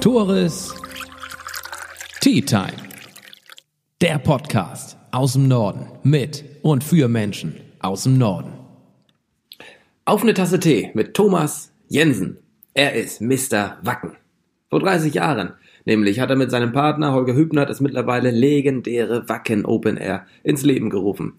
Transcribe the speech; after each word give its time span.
Tores 0.00 0.74
Tea 2.20 2.40
Time. 2.40 2.76
Der 4.00 4.18
Podcast 4.18 4.96
aus 5.10 5.32
dem 5.32 5.48
Norden 5.48 5.86
mit 6.02 6.44
und 6.62 6.84
für 6.84 7.08
Menschen 7.08 7.54
aus 7.80 8.04
dem 8.04 8.18
Norden. 8.18 8.52
Auf 10.04 10.22
eine 10.22 10.34
Tasse 10.34 10.60
Tee 10.60 10.90
mit 10.94 11.14
Thomas 11.14 11.72
Jensen. 11.88 12.38
Er 12.74 12.94
ist 12.94 13.20
Mr. 13.20 13.78
Wacken. 13.82 14.16
Vor 14.70 14.80
30 14.80 15.14
Jahren 15.14 15.54
nämlich 15.86 16.20
hat 16.20 16.30
er 16.30 16.36
mit 16.36 16.50
seinem 16.50 16.72
Partner 16.72 17.12
Holger 17.12 17.34
Hübner 17.34 17.64
das 17.64 17.80
mittlerweile 17.80 18.30
legendäre 18.30 19.28
Wacken 19.28 19.64
Open 19.64 19.96
Air 19.96 20.26
ins 20.42 20.62
Leben 20.62 20.90
gerufen. 20.90 21.34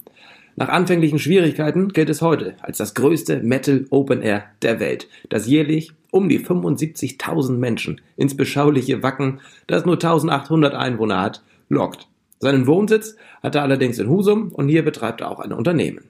Nach 0.60 0.70
anfänglichen 0.70 1.20
Schwierigkeiten 1.20 1.90
gilt 1.90 2.10
es 2.10 2.24
heute 2.24 2.56
als 2.62 2.80
das 2.80 2.96
größte 2.96 3.44
Metal 3.44 3.86
Open 3.92 4.24
Air 4.24 4.46
der 4.64 4.80
Welt, 4.80 5.08
das 5.30 5.46
jährlich 5.46 5.92
um 6.10 6.30
die 6.30 6.40
75.000 6.40 7.52
Menschen 7.52 8.02
ins 8.16 8.36
beschauliche 8.36 9.04
Wacken, 9.04 9.40
das 9.68 9.86
nur 9.86 9.98
1800 9.98 10.74
Einwohner 10.74 11.22
hat, 11.22 11.44
lockt. 11.70 12.08
Seinen 12.40 12.66
Wohnsitz 12.66 13.16
hat 13.44 13.54
er 13.54 13.62
allerdings 13.62 14.00
in 14.00 14.10
Husum 14.10 14.52
und 14.52 14.68
hier 14.68 14.84
betreibt 14.84 15.22
er 15.22 15.30
auch 15.30 15.40
ein 15.40 15.54
Unternehmen. 15.54 16.06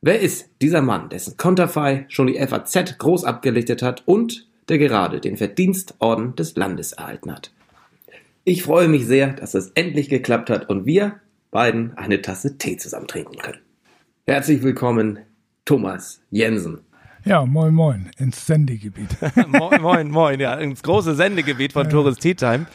Wer 0.00 0.20
ist 0.20 0.50
dieser 0.62 0.82
Mann, 0.82 1.08
dessen 1.08 1.36
Konterfei 1.36 2.06
schon 2.08 2.28
die 2.28 2.38
FAZ 2.38 2.96
groß 2.96 3.24
abgelichtet 3.24 3.82
hat 3.82 4.04
und 4.06 4.46
der 4.68 4.78
gerade 4.78 5.18
den 5.18 5.36
Verdienstorden 5.36 6.36
des 6.36 6.54
Landes 6.54 6.92
erhalten 6.92 7.32
hat? 7.32 7.50
Ich 8.44 8.62
freue 8.62 8.86
mich 8.86 9.04
sehr, 9.04 9.32
dass 9.32 9.54
es 9.54 9.72
endlich 9.74 10.08
geklappt 10.08 10.48
hat 10.48 10.68
und 10.68 10.86
wir 10.86 11.16
beiden 11.50 11.98
eine 11.98 12.22
Tasse 12.22 12.56
Tee 12.56 12.76
zusammen 12.76 13.08
trinken 13.08 13.36
können. 13.36 13.58
Herzlich 14.30 14.62
willkommen, 14.62 15.18
Thomas 15.64 16.22
Jensen. 16.30 16.82
Ja, 17.24 17.44
moin, 17.44 17.74
moin, 17.74 18.12
ins 18.16 18.46
Sendegebiet. 18.46 19.08
moin, 19.48 19.82
moin, 19.82 20.08
moin, 20.08 20.38
ja, 20.38 20.54
ins 20.54 20.84
große 20.84 21.16
Sendegebiet 21.16 21.72
von 21.72 21.86
ja. 21.86 21.90
Tourist 21.90 22.20
Tea 22.20 22.34
Time. 22.34 22.66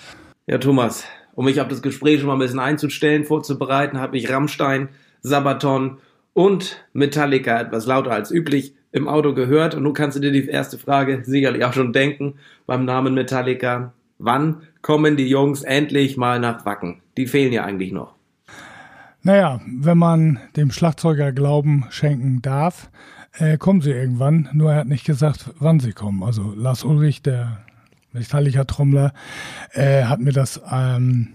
Ja, 0.47 0.57
Thomas, 0.57 1.05
um 1.33 1.45
mich 1.45 1.61
auf 1.61 1.69
das 1.69 1.81
Gespräch 1.81 2.19
schon 2.19 2.27
mal 2.27 2.33
ein 2.33 2.39
bisschen 2.39 2.59
einzustellen, 2.59 3.23
vorzubereiten, 3.23 4.01
habe 4.01 4.17
ich 4.17 4.29
Rammstein, 4.29 4.89
Sabaton 5.21 5.99
und 6.33 6.85
Metallica 6.91 7.61
etwas 7.61 7.85
lauter 7.85 8.11
als 8.11 8.31
üblich 8.31 8.75
im 8.91 9.07
Auto 9.07 9.33
gehört. 9.33 9.75
Und 9.75 9.83
nun 9.83 9.93
kannst 9.93 10.17
du 10.17 10.19
dir 10.19 10.33
die 10.33 10.49
erste 10.49 10.77
Frage 10.77 11.23
sicherlich 11.23 11.63
auch 11.63 11.71
schon 11.71 11.93
denken 11.93 12.33
beim 12.65 12.83
Namen 12.83 13.13
Metallica. 13.13 13.93
Wann 14.17 14.63
kommen 14.81 15.15
die 15.15 15.29
Jungs 15.29 15.61
endlich 15.61 16.17
mal 16.17 16.37
nach 16.37 16.65
Wacken? 16.65 17.01
Die 17.15 17.27
fehlen 17.27 17.53
ja 17.53 17.63
eigentlich 17.63 17.93
noch. 17.93 18.14
Naja, 19.25 19.59
wenn 19.65 19.97
man 19.97 20.39
dem 20.55 20.69
Schlagzeuger 20.69 21.31
Glauben 21.31 21.85
schenken 21.89 22.43
darf, 22.43 22.91
äh, 23.33 23.57
kommen 23.57 23.81
sie 23.81 23.89
irgendwann. 23.89 24.49
Nur 24.53 24.71
er 24.71 24.81
hat 24.81 24.87
nicht 24.87 25.03
gesagt, 25.03 25.49
wann 25.57 25.79
sie 25.79 25.93
kommen. 25.93 26.21
Also 26.21 26.53
Lars 26.55 26.83
Ulrich, 26.83 27.23
der 27.23 27.57
Metallica 28.11 28.65
Trommler, 28.65 29.13
äh, 29.73 30.03
hat 30.03 30.19
mir 30.19 30.31
das 30.31 30.61
ähm, 30.71 31.29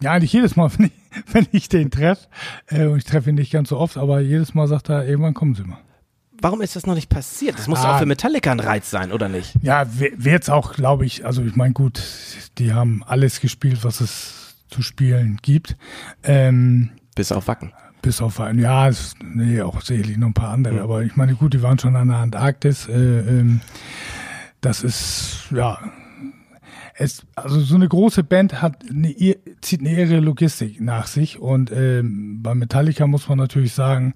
ja 0.00 0.12
eigentlich 0.12 0.32
jedes 0.32 0.56
Mal, 0.56 0.70
wenn 0.78 0.86
ich, 0.86 0.92
wenn 1.30 1.46
ich 1.52 1.68
den 1.68 1.90
treffe, 1.90 2.26
äh, 2.68 2.86
und 2.86 2.96
ich 2.96 3.04
treffe 3.04 3.28
ihn 3.28 3.36
nicht 3.36 3.52
ganz 3.52 3.68
so 3.68 3.76
oft, 3.76 3.98
aber 3.98 4.20
jedes 4.20 4.54
Mal 4.54 4.66
sagt 4.66 4.88
er, 4.88 5.06
irgendwann 5.06 5.34
kommen 5.34 5.54
sie 5.54 5.64
mal. 5.64 5.80
Warum 6.40 6.62
ist 6.62 6.74
das 6.74 6.86
noch 6.86 6.94
nicht 6.94 7.10
passiert? 7.10 7.58
Das 7.58 7.68
muss 7.68 7.80
ah, 7.80 7.96
auch 7.96 7.98
für 7.98 8.06
Metallica 8.06 8.50
ein 8.50 8.60
Reiz 8.60 8.88
sein, 8.88 9.12
oder 9.12 9.28
nicht? 9.28 9.52
Ja, 9.60 9.86
wird 9.98 10.42
es 10.42 10.48
auch, 10.48 10.72
glaube 10.72 11.04
ich. 11.04 11.26
Also 11.26 11.42
ich 11.42 11.54
meine, 11.54 11.74
gut, 11.74 12.02
die 12.56 12.72
haben 12.72 13.02
alles 13.06 13.40
gespielt, 13.40 13.84
was 13.84 14.00
es 14.00 14.43
zu 14.74 14.82
spielen 14.82 15.38
gibt. 15.40 15.76
Ähm, 16.24 16.90
bis 17.14 17.30
auf 17.30 17.46
Wacken. 17.46 17.72
Bis 18.02 18.20
auf 18.20 18.38
Wacken, 18.38 18.58
ja, 18.58 18.88
es, 18.88 19.14
nee, 19.22 19.62
auch 19.62 19.80
sicherlich 19.80 20.16
noch 20.16 20.28
ein 20.28 20.34
paar 20.34 20.50
andere. 20.50 20.74
Mhm. 20.74 20.80
Aber 20.80 21.02
ich 21.02 21.16
meine, 21.16 21.34
gut, 21.36 21.54
die 21.54 21.62
waren 21.62 21.78
schon 21.78 21.96
an 21.96 22.08
der 22.08 22.18
Antarktis. 22.18 22.88
Äh, 22.88 22.92
ähm, 22.92 23.60
das 24.60 24.82
ist, 24.82 25.46
ja, 25.50 25.78
es, 26.96 27.26
also 27.36 27.60
so 27.60 27.76
eine 27.76 27.88
große 27.88 28.24
Band 28.24 28.62
hat 28.62 28.84
eine, 28.88 29.14
zieht 29.60 29.80
eine 29.80 29.92
irre 29.92 30.20
Logistik 30.20 30.80
nach 30.80 31.06
sich 31.06 31.38
und 31.38 31.70
ähm, 31.72 32.42
bei 32.42 32.54
Metallica 32.54 33.06
muss 33.06 33.28
man 33.28 33.38
natürlich 33.38 33.74
sagen, 33.74 34.14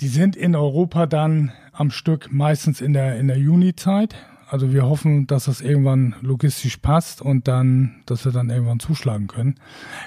die 0.00 0.08
sind 0.08 0.36
in 0.36 0.56
Europa 0.56 1.06
dann 1.06 1.52
am 1.72 1.90
Stück 1.90 2.32
meistens 2.32 2.80
in 2.80 2.92
der 2.94 3.18
in 3.18 3.28
der 3.28 3.38
Juni-Zeit 3.38 4.16
also 4.50 4.72
wir 4.72 4.84
hoffen, 4.84 5.28
dass 5.28 5.44
das 5.44 5.60
irgendwann 5.60 6.16
logistisch 6.22 6.78
passt 6.78 7.22
und 7.22 7.46
dann, 7.46 8.02
dass 8.06 8.24
wir 8.24 8.32
dann 8.32 8.50
irgendwann 8.50 8.80
zuschlagen 8.80 9.28
können. 9.28 9.54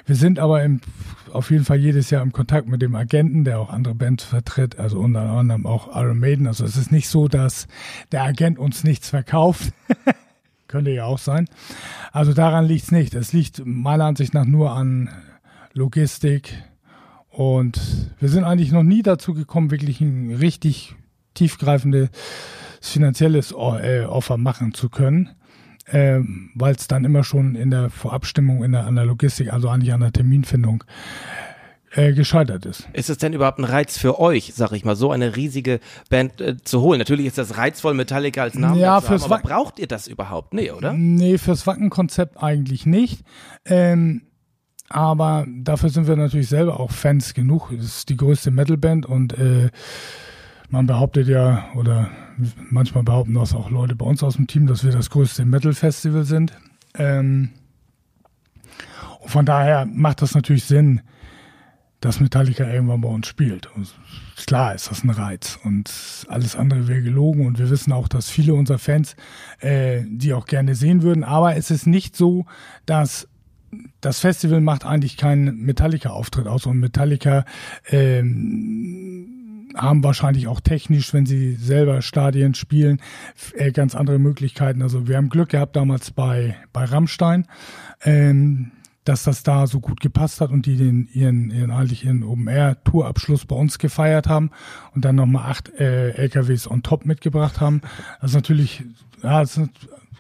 Wir 0.06 0.16
sind 0.16 0.38
aber 0.38 0.62
im, 0.64 0.82
auf 1.32 1.50
jeden 1.50 1.64
Fall 1.64 1.78
jedes 1.78 2.10
Jahr 2.10 2.22
im 2.22 2.34
Kontakt 2.34 2.68
mit 2.68 2.82
dem 2.82 2.94
Agenten, 2.94 3.46
der 3.46 3.58
auch 3.60 3.70
andere 3.70 3.96
Bands 3.96 4.26
vertritt, 4.26 4.78
also 4.78 5.00
unter 5.00 5.22
anderem 5.22 5.66
auch 5.66 5.96
Iron 5.96 6.20
Maiden. 6.20 6.46
Also 6.46 6.66
es 6.66 6.76
ist 6.76 6.92
nicht 6.92 7.08
so, 7.08 7.30
dass 7.30 7.68
der 8.12 8.24
Agent 8.24 8.60
uns 8.60 8.84
nichts 8.84 9.10
verkauft. 9.10 9.74
Könnte 10.68 10.92
ja 10.92 11.06
auch 11.06 11.20
sein. 11.20 11.48
Also 12.12 12.34
daran 12.34 12.66
liegt 12.66 12.84
es 12.84 12.92
nicht. 12.92 13.14
Es 13.14 13.32
liegt 13.32 13.66
meiner 13.66 14.06
Ansicht 14.06 14.34
nach 14.34 14.46
nur 14.46 14.72
an 14.72 15.10
Logistik. 15.72 16.54
Und 17.30 17.80
wir 18.20 18.28
sind 18.28 18.44
eigentlich 18.44 18.74
noch 18.74 18.84
nie 18.84 19.04
dazu 19.04 19.34
gekommen, 19.34 19.72
wirklich 19.72 20.02
ein 20.02 20.36
richtig 20.36 20.96
tiefgreifende 21.34 22.10
finanzielles 22.90 23.52
äh, 23.52 24.06
Offer 24.06 24.38
machen 24.38 24.74
zu 24.74 24.90
können, 24.90 25.30
äh, 25.86 26.20
weil 26.56 26.76
es 26.76 26.88
dann 26.88 27.06
immer 27.06 27.24
schon 27.24 27.56
in 27.56 27.72
der 27.72 27.90
Vorabstimmung, 27.90 28.64
in 28.64 28.74
der, 28.74 28.86
an 28.86 28.96
der 28.96 29.06
Logistik, 29.06 29.52
also 29.52 29.70
eigentlich 29.70 29.94
an 29.94 30.02
der 30.02 30.12
Terminfindung 30.12 30.84
äh, 31.92 32.14
gescheitert 32.14 32.66
ist. 32.66 32.90
Ist 32.94 33.10
es 33.10 33.18
denn 33.18 33.34
überhaupt 33.34 33.60
ein 33.60 33.66
Reiz 33.66 33.98
für 33.98 34.20
euch, 34.20 34.54
sag 34.56 34.72
ich 34.72 34.84
mal, 34.84 34.96
so 34.96 35.12
eine 35.12 35.36
riesige 35.36 35.80
Band 36.10 36.42
äh, 36.42 36.58
zu 36.62 36.82
holen? 36.82 37.00
Natürlich 37.00 37.28
ist 37.28 37.38
das 37.38 37.58
reizvoll, 37.58 37.94
Metallica 37.94 38.42
als 38.44 38.56
Namen 38.56 38.80
ja, 38.80 39.00
zu 39.00 39.08
fürs 39.08 39.24
haben, 39.24 39.34
aber 39.34 39.42
braucht 39.44 39.80
ihr 39.80 39.88
das 39.88 40.08
überhaupt? 40.08 40.54
Nee, 40.54 40.72
oder? 40.72 40.94
Nee, 40.94 41.38
fürs 41.38 41.68
Wacken-Konzept 41.68 42.42
eigentlich 42.42 42.86
nicht. 42.86 43.24
Ähm, 43.66 44.24
aber 44.90 45.46
dafür 45.48 45.90
sind 45.90 46.08
wir 46.08 46.16
natürlich 46.16 46.50
selber 46.50 46.80
auch 46.80 46.92
Fans 46.92 47.34
genug. 47.34 47.70
Das 47.72 47.86
ist 47.86 48.10
die 48.10 48.18
größte 48.18 48.52
Metalband 48.52 49.06
und 49.06 49.34
äh, 49.34 49.70
man 50.70 50.88
behauptet 50.88 51.28
ja, 51.28 51.66
oder 51.76 52.10
manchmal 52.70 53.04
behaupten 53.04 53.34
das 53.34 53.54
auch 53.54 53.70
Leute 53.70 53.96
bei 53.96 54.06
uns 54.06 54.24
aus 54.24 54.36
dem 54.36 54.48
Team, 54.48 54.68
dass 54.68 54.84
wir 54.84 54.92
das 54.92 55.10
größte 55.10 55.46
Metal-Festival 55.46 56.24
sind. 56.24 56.54
Ähm, 56.96 57.50
und 59.20 59.30
von 59.30 59.46
daher 59.46 59.86
macht 59.86 60.22
das 60.22 60.36
natürlich 60.36 60.66
Sinn, 60.66 61.02
dass 62.02 62.20
Metallica 62.20 62.70
irgendwann 62.70 63.02
bei 63.02 63.08
uns 63.08 63.28
spielt. 63.28 63.74
Und 63.76 63.94
klar 64.46 64.76
ist 64.76 64.92
das 64.92 65.04
ein 65.06 65.10
Reiz 65.10 65.58
und 65.64 65.90
alles 66.28 66.56
andere 66.56 66.88
wäre 66.88 67.02
gelogen 67.02 67.46
und 67.46 67.60
wir 67.60 67.70
wissen 67.70 67.94
auch, 67.94 68.10
dass 68.10 68.30
viele 68.30 68.54
unserer 68.54 68.80
Fans 68.80 69.16
äh, 69.60 70.02
die 70.06 70.34
auch 70.34 70.46
gerne 70.46 70.76
sehen 70.76 71.02
würden. 71.02 71.24
Aber 71.24 71.56
es 71.56 71.72
ist 71.72 71.88
nicht 71.88 72.18
so, 72.18 72.46
dass 72.86 73.30
das 74.02 74.20
Festival 74.20 74.60
macht 74.60 74.86
eigentlich 74.86 75.16
keinen 75.18 75.62
Metallica-Auftritt 75.62 76.48
aus 76.48 76.66
und 76.66 76.80
Metallica 76.80 77.46
ähm, 77.88 79.43
haben 79.76 80.04
wahrscheinlich 80.04 80.48
auch 80.48 80.62
technisch, 80.62 81.14
wenn 81.14 81.26
sie 81.26 81.56
selber 81.56 82.02
Stadien 82.02 82.54
spielen, 82.54 83.02
äh, 83.56 83.72
ganz 83.72 83.96
andere 83.96 84.20
Möglichkeiten. 84.20 84.82
Also 84.82 85.08
wir 85.08 85.18
haben 85.18 85.30
Glück 85.30 85.50
gehabt 85.50 85.76
damals 85.76 86.12
bei, 86.12 86.56
bei 86.72 86.86
Rammstein, 86.86 87.48
ähm, 88.04 88.72
dass 89.04 89.24
das 89.24 89.44
da 89.44 89.68
so 89.68 89.80
gut 89.80 90.00
gepasst 90.00 90.42
hat 90.42 90.52
und 90.52 90.66
die 90.66 90.78
den 90.78 91.10
ihren, 91.14 91.50
ihren 91.50 91.72
eigentlich 91.72 92.06
ihren 92.06 92.24
Open 92.24 92.48
Air 92.48 92.82
Tourabschluss 92.84 93.46
bei 93.46 93.56
uns 93.56 93.78
gefeiert 93.78 94.28
haben 94.28 94.52
und 94.96 95.04
dann 95.04 95.16
nochmal 95.16 95.52
acht 95.52 95.70
äh, 95.80 96.12
LKWs 96.12 96.70
on 96.70 96.84
top 96.84 97.06
mitgebracht 97.06 97.60
haben. 97.60 97.82
Das 98.22 98.32
ist 98.32 98.36
natürlich, 98.36 98.84
ja, 99.22 99.42
das 99.42 99.60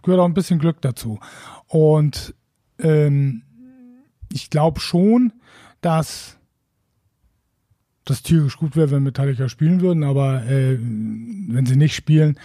gehört 0.01 0.19
auch 0.19 0.25
ein 0.25 0.33
bisschen 0.33 0.59
Glück 0.59 0.81
dazu. 0.81 1.19
Und 1.67 2.35
ähm, 2.79 3.43
ich 4.31 4.49
glaube 4.49 4.79
schon, 4.79 5.31
dass 5.81 6.37
das 8.05 8.21
tierisch 8.21 8.57
gut 8.57 8.75
wäre, 8.75 8.91
wenn 8.91 9.03
Metallica 9.03 9.47
spielen 9.47 9.81
würden, 9.81 10.03
aber 10.03 10.43
äh, 10.45 10.77
wenn 10.77 11.65
sie 11.65 11.77
nicht 11.77 11.95
spielen, 11.95 12.37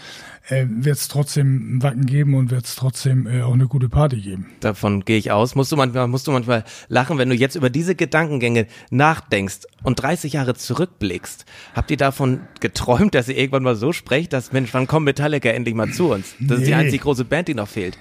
äh, 0.48 0.66
wird 0.68 0.97
es 0.97 1.09
trotzdem 1.09 1.83
Wacken 1.83 2.06
geben 2.06 2.34
und 2.34 2.50
wird 2.50 2.65
es 2.65 2.77
trotzdem 2.77 3.27
äh, 3.27 3.42
auch 3.42 3.54
eine 3.54 3.66
gute 3.66 3.88
Party 3.88 4.21
geben. 4.21 4.47
Davon 4.60 5.04
gehe 5.04 5.18
ich 5.18 5.33
aus. 5.33 5.56
Musst 5.56 5.72
du 5.72 5.77
manchmal, 5.77 6.06
musst 6.06 6.27
du 6.27 6.33
manchmal 6.33 6.65
lachen, 6.88 7.18
wenn 7.18 7.28
du 7.28 7.34
jetzt 7.34 7.56
über 7.56 7.71
diese 7.71 7.97
Gedankengänge 7.97 8.66
nachdenkst 8.91 9.66
und 9.83 10.00
30 10.00 10.34
Jahre 10.34 10.54
zurückblickst. 10.54 11.44
Habt 11.74 11.91
ihr 11.91 11.97
davon 11.97 12.41
geträumt, 12.60 13.15
dass 13.15 13.28
ihr 13.28 13.36
irgendwann 13.36 13.65
mal 13.65 13.77
so 13.77 13.92
sprecht, 13.92 14.33
dass 14.33 14.53
Mensch, 14.53 14.72
wann 14.74 14.86
kommt 14.86 15.06
Metallica 15.06 15.48
endlich 15.50 15.74
mal 15.74 15.91
zu 15.91 16.12
uns? 16.12 16.34
Das 16.38 16.59
nee. 16.59 16.62
ist 16.62 16.68
die 16.68 16.74
einzige 16.74 17.03
große 17.03 17.24
Band, 17.24 17.48
die 17.48 17.54
noch 17.54 17.68
fehlt. 17.68 17.98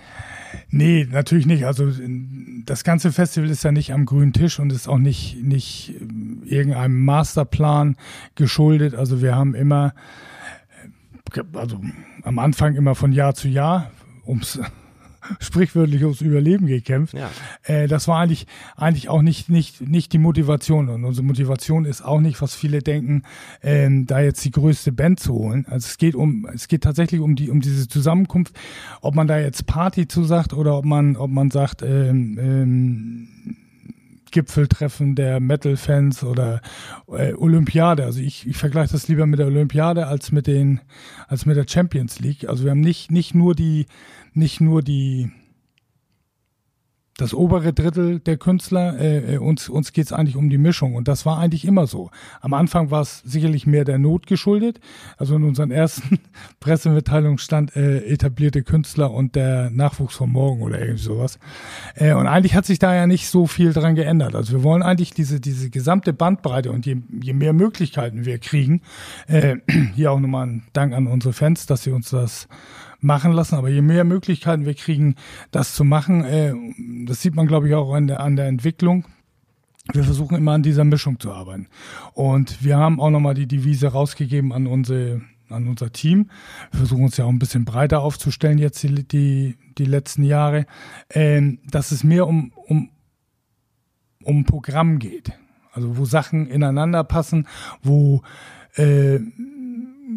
Nee, 0.70 1.08
natürlich 1.10 1.46
nicht. 1.46 1.66
Also 1.66 1.92
das 2.66 2.84
ganze 2.84 3.12
Festival 3.12 3.50
ist 3.50 3.64
ja 3.64 3.72
nicht 3.72 3.94
am 3.94 4.06
grünen 4.06 4.34
Tisch 4.34 4.60
und 4.60 4.72
ist 4.72 4.88
auch 4.88 4.98
nicht, 4.98 5.42
nicht 5.42 5.96
äh, 6.00 6.50
irgendeinem 6.50 7.04
Masterplan 7.06 7.96
geschuldet. 8.36 8.96
Also 8.96 9.22
wir 9.22 9.36
haben 9.36 9.56
immer, 9.56 9.94
äh, 11.34 11.44
also 11.54 11.82
am 12.24 12.40
Anfang 12.40 12.76
immer 12.76 12.96
von 12.96 13.12
Jahr 13.12 13.36
zu 13.36 13.48
Jahr, 13.48 13.92
ums 14.26 14.60
sprichwörtlich 15.40 16.04
ums 16.04 16.22
Überleben 16.22 16.68
gekämpft. 16.68 17.14
Ja. 17.14 17.30
Äh, 17.64 17.88
das 17.88 18.08
war 18.08 18.20
eigentlich, 18.20 18.48
eigentlich 18.76 19.10
auch 19.10 19.22
nicht, 19.22 19.50
nicht, 19.50 19.82
nicht 19.82 20.14
die 20.14 20.18
Motivation. 20.18 20.90
Und 20.90 21.04
unsere 21.06 21.26
Motivation 21.26 21.86
ist 21.86 22.02
auch 22.02 22.20
nicht, 22.20 22.42
was 22.42 22.56
viele 22.56 22.80
denken, 22.80 23.24
ähm, 23.62 24.06
da 24.06 24.20
jetzt 24.20 24.44
die 24.46 24.52
größte 24.52 24.92
Band 24.92 25.20
zu 25.20 25.34
holen. 25.34 25.66
Also 25.70 25.86
es 25.88 25.98
geht 25.98 26.16
um, 26.16 26.48
es 26.54 26.68
geht 26.68 26.84
tatsächlich 26.84 27.22
um 27.22 27.36
die, 27.36 27.50
um 27.50 27.62
diese 27.62 27.88
Zusammenkunft, 27.88 28.54
ob 29.02 29.16
man 29.16 29.28
da 29.28 29.40
jetzt 29.40 29.66
Party 29.66 30.08
zusagt 30.08 30.54
oder 30.54 30.78
ob 30.78 30.86
man, 30.86 31.16
ob 31.16 31.30
man 31.30 31.52
sagt, 31.52 31.82
ähm, 31.82 32.38
ähm, 32.40 33.28
Gipfeltreffen 34.32 35.16
der 35.16 35.40
Metal-Fans 35.40 36.24
oder 36.24 36.62
äh, 37.08 37.34
Olympiade. 37.34 38.06
Also 38.06 38.20
ich, 38.20 38.48
ich 38.48 38.58
vergleiche 38.58 38.94
das 38.94 39.08
lieber 39.08 39.26
mit 39.26 39.40
der 39.40 39.48
Olympiade 39.48 40.08
als 40.08 40.32
mit 40.32 40.48
den, 40.48 40.82
als 41.28 41.46
mit 41.46 41.58
der 41.58 41.66
Champions 41.68 42.20
League. 42.20 42.48
Also 42.48 42.64
wir 42.64 42.72
haben 42.72 42.82
nicht, 42.82 43.12
nicht 43.12 43.34
nur 43.34 43.56
die, 43.56 43.86
nicht 44.34 44.62
nur 44.62 44.82
die, 44.82 45.32
das 47.18 47.34
obere 47.34 47.74
Drittel 47.74 48.20
der 48.20 48.38
Künstler, 48.38 49.00
äh, 49.00 49.36
äh 49.36 49.38
uns, 49.38 49.70
uns 49.70 49.92
geht 49.92 50.06
es 50.06 50.14
eigentlich 50.14 50.36
um 50.36 50.50
die 50.50 50.60
Mischung. 50.60 50.96
Und 50.96 51.08
das 51.08 51.26
war 51.26 51.40
eigentlich 51.40 51.66
immer 51.66 51.88
so. 51.88 52.12
Am 52.42 52.54
Anfang 52.54 52.92
war 52.92 53.02
es 53.02 53.22
sicherlich 53.26 53.66
mehr 53.66 53.86
der 53.86 53.98
Not 53.98 54.28
geschuldet. 54.28 54.80
Also 55.18 55.36
in 55.36 55.44
unseren 55.44 55.72
ersten 55.72 56.20
Pressemitteilungen 56.60 57.40
stand 57.40 57.76
äh, 57.76 58.06
etablierte 58.06 58.62
Künstler 58.62 59.12
und 59.12 59.36
der 59.36 59.72
Nachwuchs 59.72 60.16
von 60.16 60.32
morgen 60.32 60.62
oder 60.62 60.80
irgendwie 60.80 61.04
sowas. 61.04 61.40
Äh, 61.96 62.14
und 62.14 62.28
eigentlich 62.28 62.54
hat 62.54 62.66
sich 62.66 62.78
da 62.78 62.94
ja 62.94 63.08
nicht 63.08 63.30
so 63.30 63.48
viel 63.48 63.74
dran 63.74 63.96
geändert. 63.96 64.36
Also 64.36 64.54
wir 64.54 64.64
wollen 64.64 64.84
eigentlich 64.84 65.12
diese, 65.12 65.40
diese 65.40 65.72
gesamte 65.72 66.14
Bandbreite 66.14 66.72
und 66.72 66.86
je, 66.86 66.98
je 67.22 67.34
mehr 67.34 67.54
Möglichkeiten 67.54 68.26
wir 68.26 68.38
kriegen, 68.38 68.82
äh, 69.28 69.58
hier 69.96 70.12
auch 70.12 70.20
nochmal 70.20 70.46
ein 70.46 70.64
Dank 70.74 70.94
an 70.94 71.08
unsere 71.08 71.34
Fans, 71.34 71.66
dass 71.66 71.82
sie 71.82 71.92
uns 71.92 72.12
das 72.12 72.48
machen 73.00 73.32
lassen. 73.32 73.56
Aber 73.56 73.70
je 73.70 73.82
mehr 73.82 74.04
Möglichkeiten 74.04 74.66
wir 74.66 74.74
kriegen, 74.74 75.16
das 75.52 75.76
zu 75.76 75.84
machen, 75.84 76.24
äh, 76.24 76.54
das 77.06 77.22
sieht 77.22 77.36
man, 77.36 77.48
glaube 77.48 77.68
ich, 77.68 77.76
auch 77.76 77.94
an 77.94 78.08
der, 78.08 78.20
an 78.20 78.36
der 78.36 78.48
Entwicklung. 78.48 79.06
Wir 79.94 80.04
versuchen 80.04 80.38
immer 80.38 80.52
an 80.52 80.64
dieser 80.64 80.84
Mischung 80.84 81.20
zu 81.20 81.32
arbeiten. 81.32 81.68
Und 82.14 82.64
wir 82.64 82.78
haben 82.78 83.00
auch 83.00 83.10
nochmal 83.10 83.36
die 83.36 83.48
Devise 83.48 83.88
rausgegeben 83.88 84.52
an 84.52 84.68
unsere 84.68 85.22
an 85.50 85.68
unser 85.68 85.94
Team. 85.94 86.30
Wir 86.72 86.80
versuchen 86.80 87.06
uns 87.06 87.16
ja 87.16 87.24
auch 87.24 87.30
ein 87.30 87.40
bisschen 87.40 87.66
breiter 87.66 88.02
aufzustellen 88.02 88.58
jetzt 88.58 88.84
die, 88.84 89.08
die, 89.08 89.56
die 89.78 89.86
letzten 89.86 90.24
Jahre, 90.24 90.66
ähm, 91.10 91.60
dass 91.70 91.92
es 91.92 92.04
mehr 92.04 92.28
um, 92.28 92.52
um, 92.68 92.90
um 94.24 94.44
Programm 94.44 95.00
geht. 95.00 95.32
Also 95.72 95.98
wo 95.98 96.06
Sachen 96.06 96.48
ineinander 96.48 97.04
passen, 97.04 97.48
wo 97.82 98.24
äh, 98.76 99.20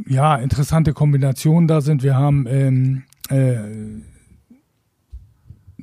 ja, 0.06 0.36
interessante 0.36 0.92
Kombinationen 0.92 1.68
da 1.68 1.80
sind. 1.80 2.02
Wir 2.02 2.16
haben 2.16 2.46
ähm, 2.48 3.02
äh, 3.28 3.56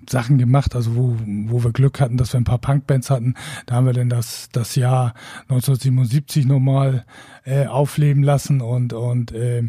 Sachen 0.10 0.38
gemacht, 0.38 0.76
also 0.76 0.96
wo, 0.96 1.18
wo 1.48 1.64
wir 1.64 1.72
Glück 1.72 2.00
hatten, 2.00 2.18
dass 2.18 2.34
wir 2.34 2.40
ein 2.40 2.46
paar 2.46 2.60
Punkbands 2.60 3.10
hatten. 3.10 3.36
Da 3.66 3.76
haben 3.76 3.86
wir 3.86 3.94
dann 3.94 4.10
das, 4.10 4.50
das 4.52 4.76
Jahr 4.76 5.14
1977 5.50 6.46
nochmal 6.46 7.06
äh, 7.44 7.66
aufleben 7.66 8.24
lassen 8.24 8.62
und, 8.62 8.94
und, 8.94 9.32
äh, 9.34 9.64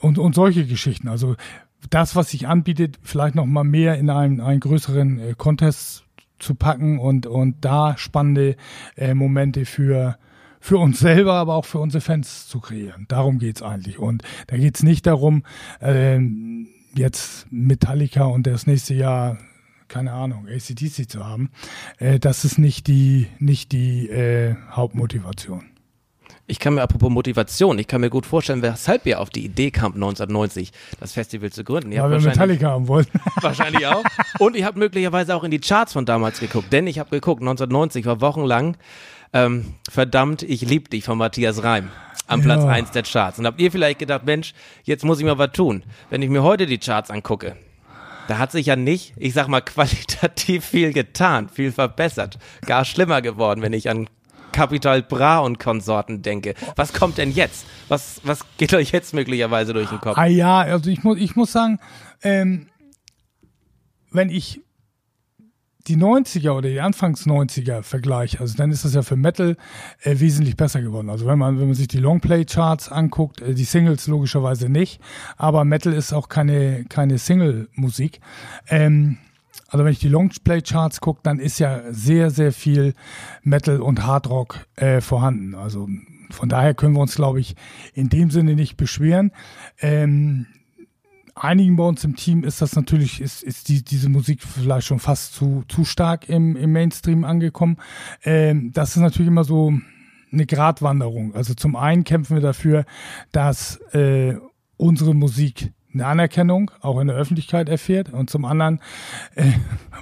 und, 0.00 0.18
und 0.18 0.34
solche 0.34 0.66
Geschichten. 0.66 1.08
Also 1.08 1.36
das, 1.90 2.16
was 2.16 2.30
sich 2.30 2.48
anbietet, 2.48 2.98
vielleicht 3.02 3.34
nochmal 3.34 3.64
mehr 3.64 3.96
in 3.98 4.10
einen, 4.10 4.40
einen 4.40 4.60
größeren 4.60 5.20
äh, 5.20 5.34
Contest 5.36 6.04
zu 6.38 6.54
packen 6.54 6.98
und, 6.98 7.26
und 7.26 7.64
da 7.64 7.96
spannende 7.96 8.56
äh, 8.96 9.14
Momente 9.14 9.64
für, 9.64 10.18
für 10.60 10.78
uns 10.78 10.98
selber, 11.00 11.34
aber 11.34 11.54
auch 11.54 11.64
für 11.64 11.78
unsere 11.78 12.00
Fans 12.00 12.48
zu 12.48 12.60
kreieren. 12.60 13.06
Darum 13.08 13.38
geht's 13.38 13.62
eigentlich. 13.62 13.98
Und 13.98 14.22
da 14.46 14.56
geht's 14.56 14.82
nicht 14.82 15.06
darum, 15.06 15.42
ähm, 15.80 16.68
jetzt 16.94 17.46
Metallica 17.50 18.24
und 18.24 18.46
das 18.46 18.66
nächste 18.66 18.94
Jahr 18.94 19.38
keine 19.88 20.12
Ahnung, 20.12 20.46
ACDC 20.46 21.08
zu 21.08 21.26
haben, 21.26 21.50
äh, 21.98 22.18
das 22.18 22.44
ist 22.44 22.58
nicht 22.58 22.86
die, 22.86 23.26
nicht 23.38 23.72
die 23.72 24.08
äh, 24.08 24.54
Hauptmotivation. 24.70 25.64
Ich 26.50 26.58
kann 26.58 26.74
mir 26.74 26.82
apropos 26.82 27.10
Motivation, 27.10 27.78
ich 27.78 27.86
kann 27.86 28.00
mir 28.00 28.08
gut 28.08 28.24
vorstellen, 28.24 28.62
weshalb 28.62 29.04
ihr 29.04 29.20
auf 29.20 29.28
die 29.28 29.44
Idee 29.44 29.70
kam, 29.70 29.92
1990 29.92 30.72
das 30.98 31.12
Festival 31.12 31.52
zu 31.52 31.62
gründen. 31.62 31.92
Ihr 31.92 32.02
Weil 32.02 32.12
wir 32.12 32.20
Metallica 32.20 32.70
haben 32.70 32.88
wollten. 32.88 33.20
Wahrscheinlich 33.42 33.86
auch. 33.86 34.02
Und 34.38 34.56
ihr 34.56 34.64
habt 34.64 34.78
möglicherweise 34.78 35.36
auch 35.36 35.44
in 35.44 35.50
die 35.50 35.60
Charts 35.60 35.92
von 35.92 36.06
damals 36.06 36.40
geguckt, 36.40 36.72
denn 36.72 36.86
ich 36.86 36.98
habe 36.98 37.10
geguckt, 37.10 37.42
1990 37.42 38.06
war 38.06 38.22
wochenlang 38.22 38.78
ähm, 39.34 39.74
Verdammt, 39.90 40.42
ich 40.42 40.62
lieb 40.62 40.88
dich 40.90 41.04
von 41.04 41.18
Matthias 41.18 41.62
Reim 41.62 41.90
am 42.26 42.42
Platz 42.42 42.62
ja. 42.62 42.70
1 42.70 42.90
der 42.92 43.02
Charts. 43.02 43.38
Und 43.38 43.46
habt 43.46 43.60
ihr 43.60 43.70
vielleicht 43.70 43.98
gedacht, 43.98 44.24
Mensch, 44.24 44.54
jetzt 44.84 45.04
muss 45.04 45.18
ich 45.18 45.24
mal 45.24 45.38
was 45.38 45.52
tun. 45.52 45.82
Wenn 46.10 46.22
ich 46.22 46.30
mir 46.30 46.42
heute 46.42 46.66
die 46.66 46.78
Charts 46.78 47.10
angucke, 47.10 47.56
da 48.28 48.38
hat 48.38 48.52
sich 48.52 48.66
ja 48.66 48.76
nicht, 48.76 49.14
ich 49.16 49.32
sag 49.34 49.48
mal, 49.48 49.60
qualitativ 49.62 50.64
viel 50.64 50.92
getan, 50.92 51.48
viel 51.48 51.72
verbessert. 51.72 52.38
Gar 52.66 52.84
schlimmer 52.84 53.22
geworden, 53.22 53.62
wenn 53.62 53.72
ich 53.72 53.88
an 53.90 54.08
Capital 54.58 55.02
Bra 55.02 55.38
und 55.38 55.60
Konsorten 55.60 56.20
denke. 56.22 56.54
Was 56.74 56.92
kommt 56.92 57.16
denn 57.18 57.30
jetzt? 57.30 57.64
Was, 57.86 58.20
was 58.24 58.40
geht 58.56 58.74
euch 58.74 58.90
jetzt 58.90 59.14
möglicherweise 59.14 59.72
durch 59.72 59.88
den 59.88 60.00
Kopf? 60.00 60.18
Ah 60.18 60.26
ja, 60.26 60.58
also 60.58 60.90
ich 60.90 61.04
muss, 61.04 61.16
ich 61.16 61.36
muss 61.36 61.52
sagen, 61.52 61.78
ähm, 62.22 62.66
wenn 64.10 64.30
ich 64.30 64.60
die 65.86 65.96
90er 65.96 66.50
oder 66.50 66.68
die 66.68 66.80
Anfangs 66.80 67.24
90er 67.24 67.84
Vergleich, 67.84 68.40
also 68.40 68.56
dann 68.56 68.72
ist 68.72 68.84
das 68.84 68.94
ja 68.94 69.02
für 69.02 69.14
Metal 69.14 69.56
äh, 70.02 70.18
wesentlich 70.18 70.56
besser 70.56 70.82
geworden. 70.82 71.08
Also 71.08 71.24
wenn 71.26 71.38
man, 71.38 71.60
wenn 71.60 71.66
man 71.66 71.76
sich 71.76 71.86
die 71.86 71.98
Longplay 71.98 72.44
Charts 72.44 72.90
anguckt, 72.90 73.40
äh, 73.40 73.54
die 73.54 73.62
Singles 73.62 74.08
logischerweise 74.08 74.68
nicht, 74.68 75.00
aber 75.36 75.64
Metal 75.64 75.92
ist 75.92 76.12
auch 76.12 76.28
keine, 76.28 76.84
keine 76.88 77.18
Single-Musik. 77.18 78.20
Ähm, 78.68 79.18
also 79.68 79.84
wenn 79.84 79.92
ich 79.92 79.98
die 79.98 80.08
Longplay 80.08 80.62
Charts 80.62 81.00
gucke, 81.00 81.20
dann 81.22 81.38
ist 81.38 81.58
ja 81.58 81.82
sehr, 81.92 82.30
sehr 82.30 82.52
viel 82.52 82.94
Metal 83.42 83.80
und 83.80 84.04
Hardrock 84.04 84.66
äh, 84.76 85.00
vorhanden. 85.00 85.54
Also 85.54 85.88
von 86.30 86.48
daher 86.48 86.74
können 86.74 86.94
wir 86.94 87.00
uns, 87.00 87.14
glaube 87.14 87.40
ich, 87.40 87.54
in 87.92 88.08
dem 88.08 88.30
Sinne 88.30 88.54
nicht 88.54 88.76
beschweren. 88.76 89.30
Ähm, 89.78 90.46
einigen 91.34 91.76
bei 91.76 91.84
uns 91.84 92.02
im 92.02 92.16
Team 92.16 92.44
ist 92.44 92.62
das 92.62 92.74
natürlich, 92.76 93.20
ist, 93.20 93.42
ist 93.42 93.68
die, 93.68 93.84
diese 93.84 94.08
Musik 94.08 94.42
vielleicht 94.42 94.86
schon 94.86 94.98
fast 95.00 95.34
zu, 95.34 95.64
zu 95.68 95.84
stark 95.84 96.28
im, 96.28 96.56
im 96.56 96.72
Mainstream 96.72 97.24
angekommen. 97.24 97.76
Ähm, 98.24 98.72
das 98.72 98.90
ist 98.90 99.02
natürlich 99.02 99.28
immer 99.28 99.44
so 99.44 99.72
eine 100.32 100.46
Gratwanderung. 100.46 101.34
Also 101.34 101.54
zum 101.54 101.76
einen 101.76 102.04
kämpfen 102.04 102.36
wir 102.36 102.42
dafür, 102.42 102.84
dass 103.32 103.76
äh, 103.92 104.34
unsere 104.76 105.14
Musik 105.14 105.72
eine 105.92 106.06
Anerkennung 106.06 106.70
auch 106.80 107.00
in 107.00 107.08
der 107.08 107.16
Öffentlichkeit 107.16 107.68
erfährt. 107.68 108.12
Und 108.12 108.30
zum 108.30 108.44
anderen 108.44 108.80
äh, 109.34 109.52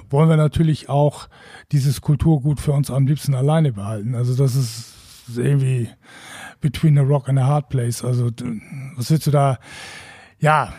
wollen 0.09 0.29
wir 0.29 0.37
natürlich 0.37 0.89
auch 0.89 1.27
dieses 1.71 2.01
Kulturgut 2.01 2.59
für 2.59 2.73
uns 2.73 2.91
am 2.91 3.07
liebsten 3.07 3.35
alleine 3.35 3.73
behalten. 3.73 4.15
Also 4.15 4.35
das 4.35 4.55
ist 4.55 4.93
irgendwie 5.37 5.89
between 6.61 6.97
a 6.97 7.01
rock 7.01 7.29
and 7.29 7.39
a 7.39 7.45
hard 7.45 7.69
place. 7.69 8.03
Also 8.03 8.31
was 8.95 9.11
willst 9.11 9.27
du 9.27 9.31
da? 9.31 9.59
Ja, 10.39 10.73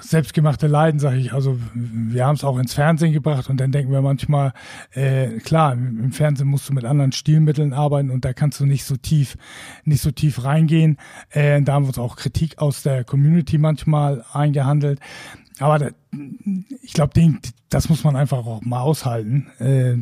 selbstgemachte 0.00 0.66
Leiden, 0.66 1.00
sage 1.00 1.18
ich. 1.18 1.32
Also 1.32 1.58
wir 1.74 2.26
haben 2.26 2.34
es 2.34 2.44
auch 2.44 2.58
ins 2.58 2.74
Fernsehen 2.74 3.12
gebracht 3.12 3.48
und 3.50 3.58
dann 3.58 3.72
denken 3.72 3.92
wir 3.92 4.02
manchmal, 4.02 4.52
äh, 4.92 5.38
klar, 5.38 5.72
im 5.72 6.12
Fernsehen 6.12 6.48
musst 6.48 6.68
du 6.68 6.72
mit 6.72 6.84
anderen 6.84 7.12
Stilmitteln 7.12 7.72
arbeiten 7.72 8.10
und 8.10 8.24
da 8.24 8.32
kannst 8.32 8.60
du 8.60 8.66
nicht 8.66 8.84
so 8.84 8.96
tief, 8.96 9.36
nicht 9.84 10.02
so 10.02 10.10
tief 10.10 10.44
reingehen. 10.44 10.98
Äh, 11.30 11.62
da 11.62 11.74
haben 11.74 11.84
wir 11.84 11.88
uns 11.88 11.98
auch 11.98 12.16
Kritik 12.16 12.58
aus 12.58 12.82
der 12.82 13.04
Community 13.04 13.58
manchmal 13.58 14.24
eingehandelt. 14.32 15.00
Aber 15.60 15.90
ich 16.82 16.92
glaube, 16.92 17.12
das 17.70 17.88
muss 17.88 18.04
man 18.04 18.16
einfach 18.16 18.46
auch 18.46 18.62
mal 18.62 18.80
aushalten. 18.80 19.50
Äh, 19.58 19.96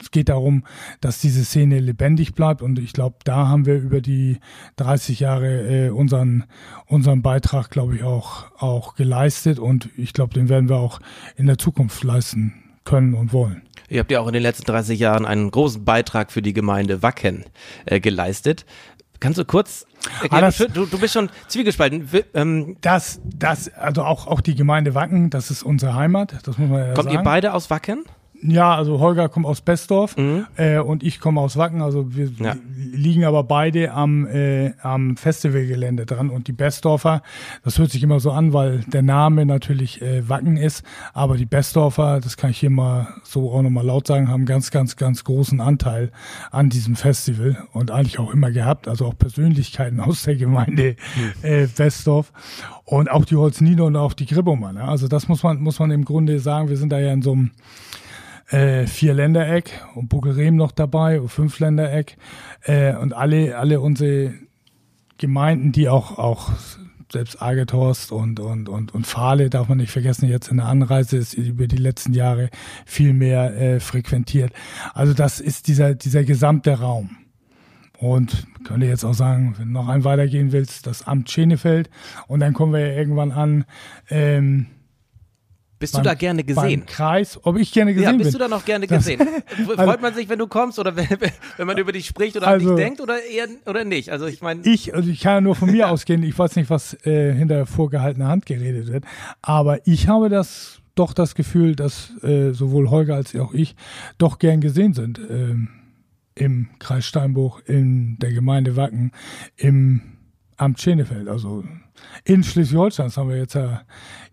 es 0.00 0.10
geht 0.10 0.28
darum, 0.28 0.64
dass 1.00 1.20
diese 1.20 1.44
Szene 1.44 1.80
lebendig 1.80 2.34
bleibt 2.34 2.62
und 2.62 2.78
ich 2.78 2.92
glaube, 2.92 3.16
da 3.24 3.48
haben 3.48 3.66
wir 3.66 3.76
über 3.76 4.00
die 4.00 4.38
30 4.76 5.20
Jahre 5.20 5.86
äh, 5.86 5.90
unseren, 5.90 6.44
unseren 6.86 7.22
Beitrag, 7.22 7.70
glaube 7.70 7.96
ich, 7.96 8.02
auch, 8.02 8.46
auch 8.58 8.94
geleistet 8.94 9.58
und 9.58 9.88
ich 9.96 10.12
glaube, 10.12 10.34
den 10.34 10.48
werden 10.48 10.68
wir 10.68 10.76
auch 10.76 11.00
in 11.36 11.46
der 11.46 11.58
Zukunft 11.58 12.02
leisten 12.04 12.54
können 12.84 13.14
und 13.14 13.32
wollen. 13.32 13.62
Ihr 13.88 14.00
habt 14.00 14.10
ja 14.10 14.20
auch 14.20 14.26
in 14.26 14.32
den 14.32 14.42
letzten 14.42 14.64
30 14.64 14.98
Jahren 14.98 15.26
einen 15.26 15.50
großen 15.50 15.84
Beitrag 15.84 16.32
für 16.32 16.42
die 16.42 16.52
Gemeinde 16.52 17.02
Wacken 17.02 17.44
äh, 17.84 18.00
geleistet. 18.00 18.64
Kannst 19.26 19.40
du 19.40 19.44
kurz 19.44 19.86
erklären? 20.22 20.44
Ah, 20.56 20.64
du, 20.72 20.86
du 20.86 21.00
bist 21.00 21.14
schon 21.14 21.30
zwiegespalten. 21.48 22.08
Ähm, 22.32 22.76
das, 22.80 23.20
das, 23.24 23.68
also 23.74 24.04
auch, 24.04 24.28
auch 24.28 24.40
die 24.40 24.54
Gemeinde 24.54 24.94
Wacken, 24.94 25.30
das 25.30 25.50
ist 25.50 25.64
unsere 25.64 25.96
Heimat, 25.96 26.34
das 26.44 26.58
muss 26.58 26.70
man 26.70 26.78
ja 26.78 26.94
Kommt 26.94 27.10
sagen. 27.10 27.16
ihr 27.16 27.22
beide 27.24 27.52
aus 27.52 27.68
Wacken? 27.68 28.04
Ja, 28.42 28.74
also 28.74 29.00
Holger 29.00 29.28
kommt 29.28 29.46
aus 29.46 29.60
Bestdorf 29.60 30.16
Mhm. 30.16 30.46
äh, 30.56 30.78
und 30.78 31.02
ich 31.02 31.20
komme 31.20 31.40
aus 31.40 31.56
Wacken. 31.56 31.80
Also 31.82 32.14
wir 32.14 32.28
Ja. 32.38 32.54
liegen 32.76 33.24
aber 33.24 33.42
beide 33.44 33.92
am, 33.92 34.26
äh, 34.26 34.72
am 34.82 35.16
Festivalgelände 35.16 36.06
dran. 36.06 36.30
Und 36.30 36.46
die 36.48 36.52
Bestdorfer, 36.52 37.22
das 37.64 37.78
hört 37.78 37.90
sich 37.90 38.02
immer 38.02 38.20
so 38.20 38.30
an, 38.30 38.52
weil 38.52 38.80
der 38.88 39.02
Name 39.02 39.46
natürlich 39.46 40.02
äh, 40.02 40.28
Wacken 40.28 40.56
ist. 40.56 40.84
Aber 41.14 41.36
die 41.36 41.46
Bestdorfer, 41.46 42.20
das 42.20 42.36
kann 42.36 42.50
ich 42.50 42.58
hier 42.58 42.70
mal 42.70 43.08
so 43.24 43.50
auch 43.52 43.62
nochmal 43.62 43.84
laut 43.86 44.06
sagen, 44.06 44.28
haben 44.28 44.44
ganz, 44.46 44.70
ganz, 44.70 44.96
ganz 44.96 45.24
großen 45.24 45.60
Anteil 45.60 46.10
an 46.50 46.68
diesem 46.68 46.96
Festival 46.96 47.56
und 47.72 47.90
eigentlich 47.90 48.18
auch 48.18 48.32
immer 48.32 48.50
gehabt. 48.50 48.86
Also 48.88 49.06
auch 49.06 49.16
Persönlichkeiten 49.18 50.00
aus 50.00 50.24
der 50.24 50.36
Gemeinde 50.36 50.96
äh, 51.42 51.66
Bestdorf. 51.66 52.32
Und 52.84 53.10
auch 53.10 53.24
die 53.24 53.34
Holznine 53.36 53.82
und 53.82 53.96
auch 53.96 54.12
die 54.12 54.26
Gribbumer. 54.26 54.72
Ne? 54.72 54.82
Also 54.82 55.08
das 55.08 55.26
muss 55.26 55.42
man, 55.42 55.60
muss 55.60 55.78
man 55.80 55.90
im 55.90 56.04
Grunde 56.04 56.38
sagen. 56.38 56.68
Wir 56.68 56.76
sind 56.76 56.90
da 56.92 57.00
ja 57.00 57.12
in 57.12 57.22
so 57.22 57.32
einem 57.32 57.50
äh, 58.48 58.86
vier 58.86 59.14
Ländereck 59.14 59.84
und 59.94 60.08
Buckelrehm 60.08 60.56
noch 60.56 60.72
dabei 60.72 61.20
und 61.20 61.28
fünf 61.28 61.58
Ländereck 61.58 62.16
äh, 62.62 62.94
und 62.94 63.12
alle 63.12 63.56
alle 63.58 63.80
unsere 63.80 64.34
Gemeinden, 65.18 65.72
die 65.72 65.88
auch 65.88 66.18
auch 66.18 66.50
selbst 67.12 67.40
Argethorst 67.40 68.12
und 68.12 68.40
und 68.40 68.68
und 68.68 68.94
und 68.94 69.06
Fahle 69.06 69.50
darf 69.50 69.68
man 69.68 69.78
nicht 69.78 69.92
vergessen 69.92 70.28
jetzt 70.28 70.48
in 70.48 70.58
der 70.58 70.66
Anreise 70.66 71.16
ist 71.16 71.34
über 71.34 71.66
die 71.66 71.76
letzten 71.76 72.12
Jahre 72.12 72.50
viel 72.84 73.12
mehr 73.12 73.56
äh, 73.56 73.80
frequentiert. 73.80 74.52
Also 74.94 75.12
das 75.12 75.40
ist 75.40 75.68
dieser 75.68 75.94
dieser 75.94 76.24
gesamte 76.24 76.78
Raum. 76.78 77.10
Und 77.98 78.46
könnte 78.64 78.86
jetzt 78.86 79.04
auch 79.04 79.14
sagen, 79.14 79.54
wenn 79.56 79.72
noch 79.72 79.88
ein 79.88 80.04
weitergehen 80.04 80.52
willst, 80.52 80.86
das 80.86 81.06
Amt 81.06 81.30
Schenefeld. 81.30 81.88
Und 82.26 82.40
dann 82.40 82.52
kommen 82.52 82.74
wir 82.74 82.80
ja 82.80 82.94
irgendwann 82.94 83.32
an, 83.32 83.64
ähm, 84.10 84.66
Bist 85.78 85.96
du 85.96 86.00
da 86.00 86.14
gerne 86.14 86.42
gesehen? 86.42 86.80
beim 86.80 86.86
Kreis, 86.86 87.38
ob 87.42 87.58
ich 87.58 87.70
gerne 87.72 87.92
gesehen 87.92 88.04
Ja, 88.04 88.10
bin. 88.12 88.18
bist 88.20 88.34
du 88.34 88.38
da 88.38 88.48
noch 88.48 88.64
gerne 88.64 88.86
gesehen? 88.86 89.20
Freut 89.76 90.00
man 90.00 90.14
sich, 90.14 90.28
wenn 90.28 90.38
du 90.38 90.46
kommst 90.46 90.78
oder 90.78 90.96
wenn, 90.96 91.06
wenn 91.58 91.66
man 91.66 91.76
über 91.76 91.92
dich 91.92 92.06
spricht 92.06 92.36
oder 92.36 92.46
Also- 92.48 92.70
an 92.70 92.76
dich 92.76 92.84
denkt 92.84 93.00
oder 93.00 93.22
eher 93.22 93.46
oder 93.66 93.84
nicht? 93.84 94.10
Also 94.10 94.26
ich 94.26 94.40
meine, 94.40 94.62
Ich, 94.64 94.94
also 94.94 95.10
ich 95.10 95.20
kann 95.20 95.34
ja 95.34 95.40
nur 95.42 95.54
von 95.54 95.70
mir 95.70 95.90
ausgehen, 95.90 96.22
ich 96.22 96.38
weiß 96.38 96.56
nicht, 96.56 96.70
was 96.70 96.94
äh, 97.06 97.34
hinter 97.34 97.66
vorgehaltener 97.66 98.28
Hand 98.28 98.46
geredet 98.46 98.86
wird, 98.90 99.04
aber 99.42 99.86
ich 99.86 100.08
habe 100.08 100.28
das 100.30 100.80
doch 100.94 101.12
das 101.12 101.34
Gefühl, 101.34 101.76
dass 101.76 102.10
äh, 102.22 102.52
sowohl 102.52 102.88
Holger 102.88 103.14
als 103.16 103.36
auch 103.36 103.52
ich 103.52 103.76
doch 104.16 104.38
gern 104.38 104.62
gesehen 104.62 104.94
sind 104.94 105.20
ähm, 105.28 105.68
im 106.34 106.68
Kreis 106.78 107.04
Steinbruch, 107.04 107.60
in 107.66 108.18
der 108.18 108.32
Gemeinde 108.32 108.76
Wacken, 108.76 109.12
im 109.56 110.00
Amt 110.56 110.80
Schenefeld, 110.80 111.28
also 111.28 111.64
in 112.24 112.42
Schleswig-Holstein, 112.42 113.06
das 113.06 113.16
haben 113.16 113.28
wir 113.28 113.36
jetzt 113.36 113.54
ja, 113.54 113.82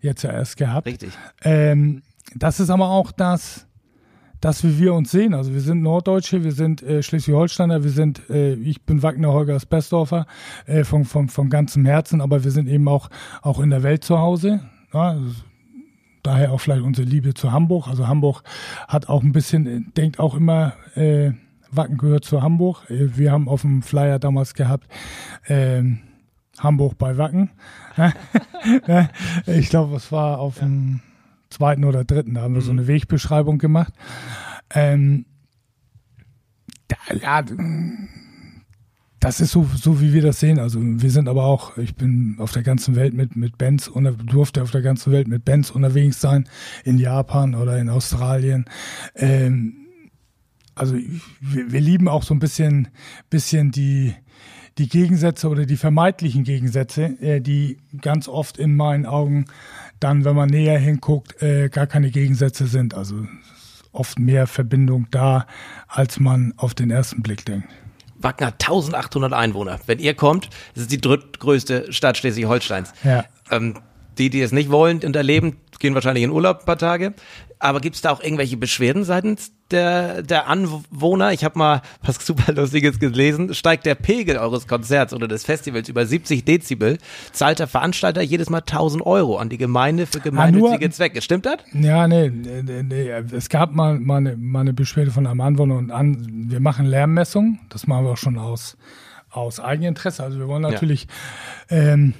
jetzt 0.00 0.22
ja 0.22 0.32
erst 0.32 0.56
gehabt. 0.56 0.86
richtig. 0.86 1.10
Ähm, 1.42 2.02
das 2.34 2.60
ist 2.60 2.70
aber 2.70 2.88
auch 2.88 3.12
das, 3.12 3.66
das, 4.40 4.64
wie 4.64 4.78
wir 4.78 4.94
uns 4.94 5.10
sehen. 5.10 5.34
Also 5.34 5.52
wir 5.52 5.60
sind 5.60 5.82
Norddeutsche, 5.82 6.44
wir 6.44 6.52
sind 6.52 6.82
äh, 6.82 7.02
Schleswig-Holsteiner, 7.02 7.84
wir 7.84 7.90
sind, 7.90 8.28
äh, 8.30 8.54
ich 8.54 8.82
bin 8.82 9.02
Wagner 9.02 9.32
Holgers 9.32 9.66
Bestdorfer 9.66 10.26
äh, 10.66 10.84
von, 10.84 11.04
von, 11.04 11.28
von 11.28 11.50
ganzem 11.50 11.84
Herzen, 11.84 12.20
aber 12.20 12.44
wir 12.44 12.50
sind 12.50 12.68
eben 12.68 12.88
auch, 12.88 13.08
auch 13.42 13.60
in 13.60 13.70
der 13.70 13.82
Welt 13.82 14.04
zu 14.04 14.18
Hause. 14.18 14.60
Ja, 14.92 15.10
also 15.10 15.34
daher 16.22 16.52
auch 16.52 16.60
vielleicht 16.60 16.82
unsere 16.82 17.06
Liebe 17.06 17.34
zu 17.34 17.52
Hamburg. 17.52 17.86
Also 17.88 18.08
Hamburg 18.08 18.42
hat 18.88 19.08
auch 19.08 19.22
ein 19.22 19.32
bisschen, 19.32 19.66
äh, 19.66 19.80
denkt 19.96 20.18
auch 20.18 20.34
immer, 20.34 20.74
äh, 20.94 21.32
Wacken 21.70 21.98
gehört 21.98 22.24
zu 22.24 22.42
Hamburg. 22.42 22.88
Äh, 22.90 23.16
Wir 23.16 23.32
haben 23.32 23.48
auf 23.48 23.62
dem 23.62 23.82
Flyer 23.82 24.18
damals 24.18 24.54
gehabt, 24.54 24.88
ähm, 25.46 26.00
Hamburg 26.58 26.98
bei 26.98 27.16
Wacken. 27.16 27.50
ich 29.46 29.68
glaube, 29.68 29.96
es 29.96 30.10
war 30.12 30.38
auf 30.38 30.58
dem 30.58 31.00
zweiten 31.50 31.84
oder 31.84 32.04
dritten, 32.04 32.34
da 32.34 32.42
haben 32.42 32.54
wir 32.54 32.62
so 32.62 32.70
eine 32.72 32.86
Wegbeschreibung 32.86 33.58
gemacht. 33.58 33.92
Ähm, 34.70 35.26
da, 36.88 36.96
ja, 37.14 37.42
das 39.20 39.40
ist 39.40 39.52
so, 39.52 39.66
so, 39.74 40.00
wie 40.02 40.12
wir 40.12 40.20
das 40.20 40.40
sehen. 40.40 40.58
Also 40.58 40.80
wir 40.82 41.10
sind 41.10 41.28
aber 41.28 41.44
auch, 41.44 41.78
ich 41.78 41.94
bin 41.94 42.36
auf 42.38 42.52
der 42.52 42.62
ganzen 42.62 42.94
Welt 42.94 43.14
mit, 43.14 43.36
mit 43.36 43.56
Bands, 43.56 43.88
unter- 43.88 44.12
durfte 44.12 44.62
auf 44.62 44.70
der 44.70 44.82
ganzen 44.82 45.12
Welt 45.12 45.28
mit 45.28 45.44
Bands 45.44 45.70
unterwegs 45.70 46.20
sein, 46.20 46.46
in 46.84 46.98
Japan 46.98 47.54
oder 47.54 47.78
in 47.78 47.88
Australien. 47.88 48.66
Ähm, 49.14 49.76
also 50.74 50.96
wir, 51.40 51.72
wir 51.72 51.80
lieben 51.80 52.08
auch 52.08 52.22
so 52.22 52.34
ein 52.34 52.38
bisschen, 52.40 52.88
bisschen 53.30 53.70
die, 53.70 54.14
die 54.78 54.88
Gegensätze 54.88 55.48
oder 55.48 55.66
die 55.66 55.76
vermeintlichen 55.76 56.44
Gegensätze, 56.44 57.04
äh, 57.20 57.40
die 57.40 57.78
ganz 58.00 58.28
oft 58.28 58.58
in 58.58 58.76
meinen 58.76 59.06
Augen 59.06 59.46
dann, 60.00 60.24
wenn 60.24 60.36
man 60.36 60.48
näher 60.48 60.78
hinguckt, 60.78 61.40
äh, 61.42 61.68
gar 61.68 61.86
keine 61.86 62.10
Gegensätze 62.10 62.66
sind. 62.66 62.94
Also 62.94 63.26
oft 63.92 64.18
mehr 64.18 64.46
Verbindung 64.46 65.06
da, 65.10 65.46
als 65.88 66.18
man 66.18 66.52
auf 66.56 66.74
den 66.74 66.90
ersten 66.90 67.22
Blick 67.22 67.44
denkt. 67.44 67.68
Hat 68.22 68.40
1800 68.40 69.32
Einwohner. 69.32 69.78
Wenn 69.86 69.98
ihr 69.98 70.14
kommt, 70.14 70.48
das 70.74 70.84
ist 70.84 70.92
die 70.92 71.00
drittgrößte 71.00 71.92
Stadt 71.92 72.16
Schleswig-Holsteins. 72.16 72.92
Ja. 73.04 73.24
Ähm, 73.50 73.74
die, 74.18 74.30
die 74.30 74.40
es 74.40 74.52
nicht 74.52 74.70
wollen 74.70 75.00
und 75.04 75.14
erleben, 75.16 75.56
gehen 75.78 75.94
wahrscheinlich 75.94 76.24
in 76.24 76.30
Urlaub 76.30 76.60
ein 76.60 76.64
paar 76.64 76.78
Tage. 76.78 77.14
Aber 77.64 77.80
gibt 77.80 77.96
es 77.96 78.02
da 78.02 78.10
auch 78.10 78.22
irgendwelche 78.22 78.58
Beschwerden 78.58 79.04
seitens 79.04 79.50
der, 79.70 80.22
der 80.22 80.48
Anwohner? 80.48 81.32
Ich 81.32 81.44
habe 81.44 81.58
mal 81.58 81.80
was 82.02 82.16
super 82.16 82.52
Lustiges 82.52 82.98
gelesen. 82.98 83.54
Steigt 83.54 83.86
der 83.86 83.94
Pegel 83.94 84.36
eures 84.36 84.68
Konzerts 84.68 85.14
oder 85.14 85.28
des 85.28 85.44
Festivals 85.44 85.88
über 85.88 86.04
70 86.04 86.44
Dezibel, 86.44 86.98
zahlt 87.32 87.60
der 87.60 87.66
Veranstalter 87.66 88.20
jedes 88.20 88.50
Mal 88.50 88.58
1000 88.58 89.06
Euro 89.06 89.38
an 89.38 89.48
die 89.48 89.56
Gemeinde 89.56 90.04
für 90.04 90.20
gemeinnützige 90.20 90.90
Zwecke. 90.90 91.22
Stimmt 91.22 91.46
das? 91.46 91.56
Ja, 91.72 92.06
nee, 92.06 92.28
nee, 92.28 92.82
nee, 92.82 93.08
es 93.08 93.48
gab 93.48 93.72
mal, 93.72 93.98
mal, 93.98 94.18
eine, 94.18 94.36
mal 94.36 94.60
eine 94.60 94.74
Beschwerde 94.74 95.10
von 95.10 95.26
einem 95.26 95.40
Anwohner 95.40 95.76
und 95.76 95.90
an, 95.90 96.50
wir 96.50 96.60
machen 96.60 96.84
Lärmmessungen, 96.84 97.60
das 97.70 97.86
machen 97.86 98.04
wir 98.04 98.12
auch 98.12 98.18
schon 98.18 98.36
aus, 98.36 98.76
aus 99.30 99.58
Eigeninteresse. 99.58 100.22
Also 100.22 100.38
wir 100.38 100.48
wollen 100.48 100.60
natürlich, 100.60 101.08
ähm, 101.70 102.12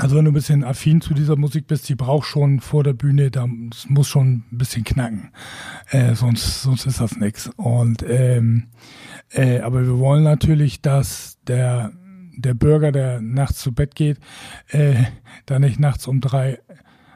also 0.00 0.16
wenn 0.16 0.24
du 0.24 0.30
ein 0.30 0.34
bisschen 0.34 0.64
affin 0.64 1.00
zu 1.00 1.14
dieser 1.14 1.36
Musik 1.36 1.66
bist, 1.66 1.88
die 1.88 1.94
braucht 1.94 2.26
schon 2.26 2.60
vor 2.60 2.84
der 2.84 2.94
Bühne, 2.94 3.30
da 3.30 3.46
muss 3.88 4.08
schon 4.08 4.44
ein 4.50 4.58
bisschen 4.58 4.84
knacken, 4.84 5.30
äh, 5.90 6.14
sonst, 6.14 6.62
sonst 6.62 6.86
ist 6.86 7.00
das 7.00 7.16
nix. 7.16 7.50
Und 7.56 8.04
ähm, 8.08 8.68
äh, 9.30 9.60
aber 9.60 9.82
wir 9.82 9.98
wollen 9.98 10.24
natürlich, 10.24 10.80
dass 10.80 11.38
der 11.46 11.92
der 12.36 12.54
Bürger, 12.54 12.90
der 12.90 13.20
nachts 13.20 13.58
zu 13.60 13.72
Bett 13.72 13.94
geht, 13.94 14.18
äh, 14.68 15.04
da 15.46 15.58
nicht 15.58 15.78
nachts 15.78 16.06
um 16.06 16.20
drei 16.20 16.58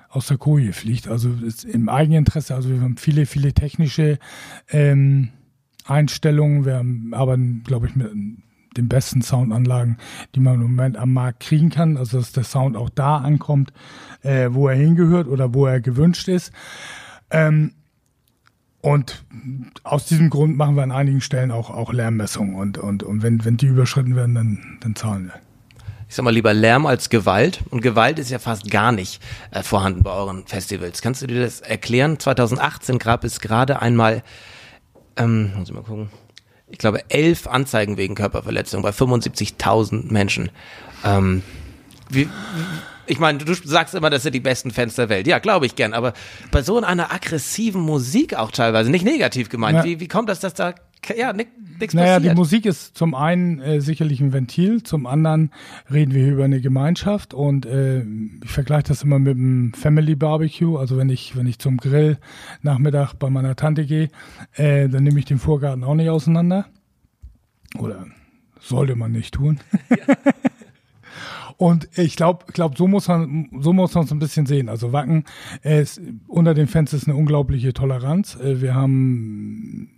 aus 0.08 0.26
der 0.26 0.38
Koje 0.38 0.72
fliegt. 0.72 1.08
Also 1.08 1.30
ist 1.42 1.64
im 1.64 1.88
Eigeninteresse. 1.88 2.54
Also 2.54 2.68
wir 2.68 2.80
haben 2.80 2.96
viele, 2.96 3.26
viele 3.26 3.52
technische 3.52 4.18
ähm, 4.68 5.30
Einstellungen. 5.86 6.64
Wir 6.64 6.76
haben 6.76 7.14
aber, 7.14 7.36
glaube 7.36 7.88
ich, 7.88 7.96
mit 7.96 8.12
den 8.76 8.88
besten 8.88 9.22
Soundanlagen, 9.22 9.98
die 10.34 10.40
man 10.40 10.54
im 10.54 10.62
Moment 10.62 10.96
am 10.96 11.12
Markt 11.12 11.40
kriegen 11.40 11.70
kann. 11.70 11.96
Also 11.96 12.18
dass 12.18 12.32
der 12.32 12.44
Sound 12.44 12.76
auch 12.76 12.90
da 12.90 13.18
ankommt, 13.18 13.72
äh, 14.22 14.48
wo 14.50 14.68
er 14.68 14.76
hingehört 14.76 15.28
oder 15.28 15.54
wo 15.54 15.66
er 15.66 15.80
gewünscht 15.80 16.28
ist. 16.28 16.52
Ähm, 17.30 17.72
und 18.84 19.24
aus 19.82 20.04
diesem 20.04 20.28
Grund 20.28 20.58
machen 20.58 20.76
wir 20.76 20.82
an 20.82 20.92
einigen 20.92 21.22
Stellen 21.22 21.50
auch, 21.50 21.70
auch 21.70 21.90
Lärmmessungen. 21.90 22.54
Und, 22.54 22.76
und, 22.76 23.02
und 23.02 23.22
wenn, 23.22 23.42
wenn 23.46 23.56
die 23.56 23.66
überschritten 23.66 24.14
werden, 24.14 24.34
dann, 24.34 24.78
dann 24.80 24.94
zahlen 24.94 25.28
wir. 25.28 25.40
ich 26.06 26.14
sag 26.14 26.22
mal 26.22 26.34
lieber 26.34 26.52
Lärm 26.52 26.84
als 26.84 27.08
Gewalt. 27.08 27.62
Und 27.70 27.80
Gewalt 27.80 28.18
ist 28.18 28.30
ja 28.30 28.38
fast 28.38 28.70
gar 28.70 28.92
nicht 28.92 29.22
äh, 29.52 29.62
vorhanden 29.62 30.02
bei 30.02 30.10
euren 30.10 30.46
Festivals. 30.46 31.00
Kannst 31.00 31.22
du 31.22 31.26
dir 31.26 31.40
das 31.40 31.62
erklären? 31.62 32.18
2018 32.18 32.98
gab 32.98 33.24
es 33.24 33.40
gerade 33.40 33.80
einmal, 33.80 34.22
ähm, 35.16 35.52
muss 35.56 35.70
ich 35.70 35.74
mal 35.74 35.82
gucken, 35.82 36.10
ich 36.74 36.78
glaube 36.78 37.08
elf 37.08 37.46
Anzeigen 37.46 37.96
wegen 37.96 38.16
Körperverletzung 38.16 38.82
bei 38.82 38.90
75.000 38.90 40.12
Menschen. 40.12 40.50
Ähm, 41.04 41.42
wie, 42.10 42.28
ich 43.06 43.20
meine, 43.20 43.38
du 43.38 43.54
sagst 43.54 43.94
immer, 43.94 44.10
das 44.10 44.24
sind 44.24 44.34
die 44.34 44.40
besten 44.40 44.72
Fans 44.72 44.96
der 44.96 45.08
Welt. 45.08 45.28
Ja, 45.28 45.38
glaube 45.38 45.66
ich 45.66 45.76
gern. 45.76 45.94
Aber 45.94 46.14
bei 46.50 46.62
so 46.62 46.80
einer 46.80 47.12
aggressiven 47.12 47.80
Musik 47.80 48.34
auch 48.34 48.50
teilweise, 48.50 48.90
nicht 48.90 49.04
negativ 49.04 49.50
gemeint. 49.50 49.78
Ja. 49.78 49.84
Wie, 49.84 50.00
wie 50.00 50.08
kommt 50.08 50.28
das, 50.28 50.40
dass 50.40 50.54
da 50.54 50.74
ja 51.16 51.32
nichts 51.32 51.94
Naja, 51.94 52.20
die 52.20 52.34
Musik 52.34 52.66
ist 52.66 52.96
zum 52.96 53.14
einen 53.14 53.60
äh, 53.60 53.80
sicherlich 53.80 54.20
ein 54.20 54.32
Ventil, 54.32 54.82
zum 54.82 55.06
anderen 55.06 55.50
reden 55.92 56.14
wir 56.14 56.22
hier 56.24 56.32
über 56.32 56.44
eine 56.44 56.60
Gemeinschaft 56.60 57.34
und 57.34 57.66
äh, 57.66 58.02
ich 58.02 58.50
vergleiche 58.50 58.84
das 58.84 59.02
immer 59.02 59.18
mit 59.18 59.36
einem 59.36 59.72
Family 59.74 60.14
Barbecue. 60.14 60.76
Also 60.76 60.96
wenn 60.96 61.08
ich, 61.08 61.36
wenn 61.36 61.46
ich 61.46 61.58
zum 61.58 61.76
Grill 61.76 62.18
Nachmittag 62.62 63.14
bei 63.14 63.30
meiner 63.30 63.56
Tante 63.56 63.86
gehe, 63.86 64.08
äh, 64.54 64.88
dann 64.88 65.04
nehme 65.04 65.18
ich 65.18 65.24
den 65.24 65.38
Vorgarten 65.38 65.84
auch 65.84 65.94
nicht 65.94 66.10
auseinander. 66.10 66.66
Oder 67.78 68.06
sollte 68.60 68.96
man 68.96 69.12
nicht 69.12 69.34
tun. 69.34 69.60
Und 71.56 71.88
ich 71.96 72.16
glaube, 72.16 72.46
glaub, 72.52 72.76
so 72.76 72.88
muss 72.88 73.08
man, 73.08 73.48
so 73.60 73.72
muss 73.72 73.94
man 73.94 74.04
es 74.04 74.10
ein 74.10 74.18
bisschen 74.18 74.46
sehen. 74.46 74.68
Also 74.68 74.92
Wacken, 74.92 75.24
äh, 75.62 75.82
ist, 75.82 76.00
unter 76.26 76.54
den 76.54 76.66
Fans 76.66 76.92
ist 76.92 77.06
eine 77.06 77.16
unglaubliche 77.16 77.72
Toleranz. 77.72 78.36
Äh, 78.36 78.60
wir 78.60 78.74
haben 78.74 79.88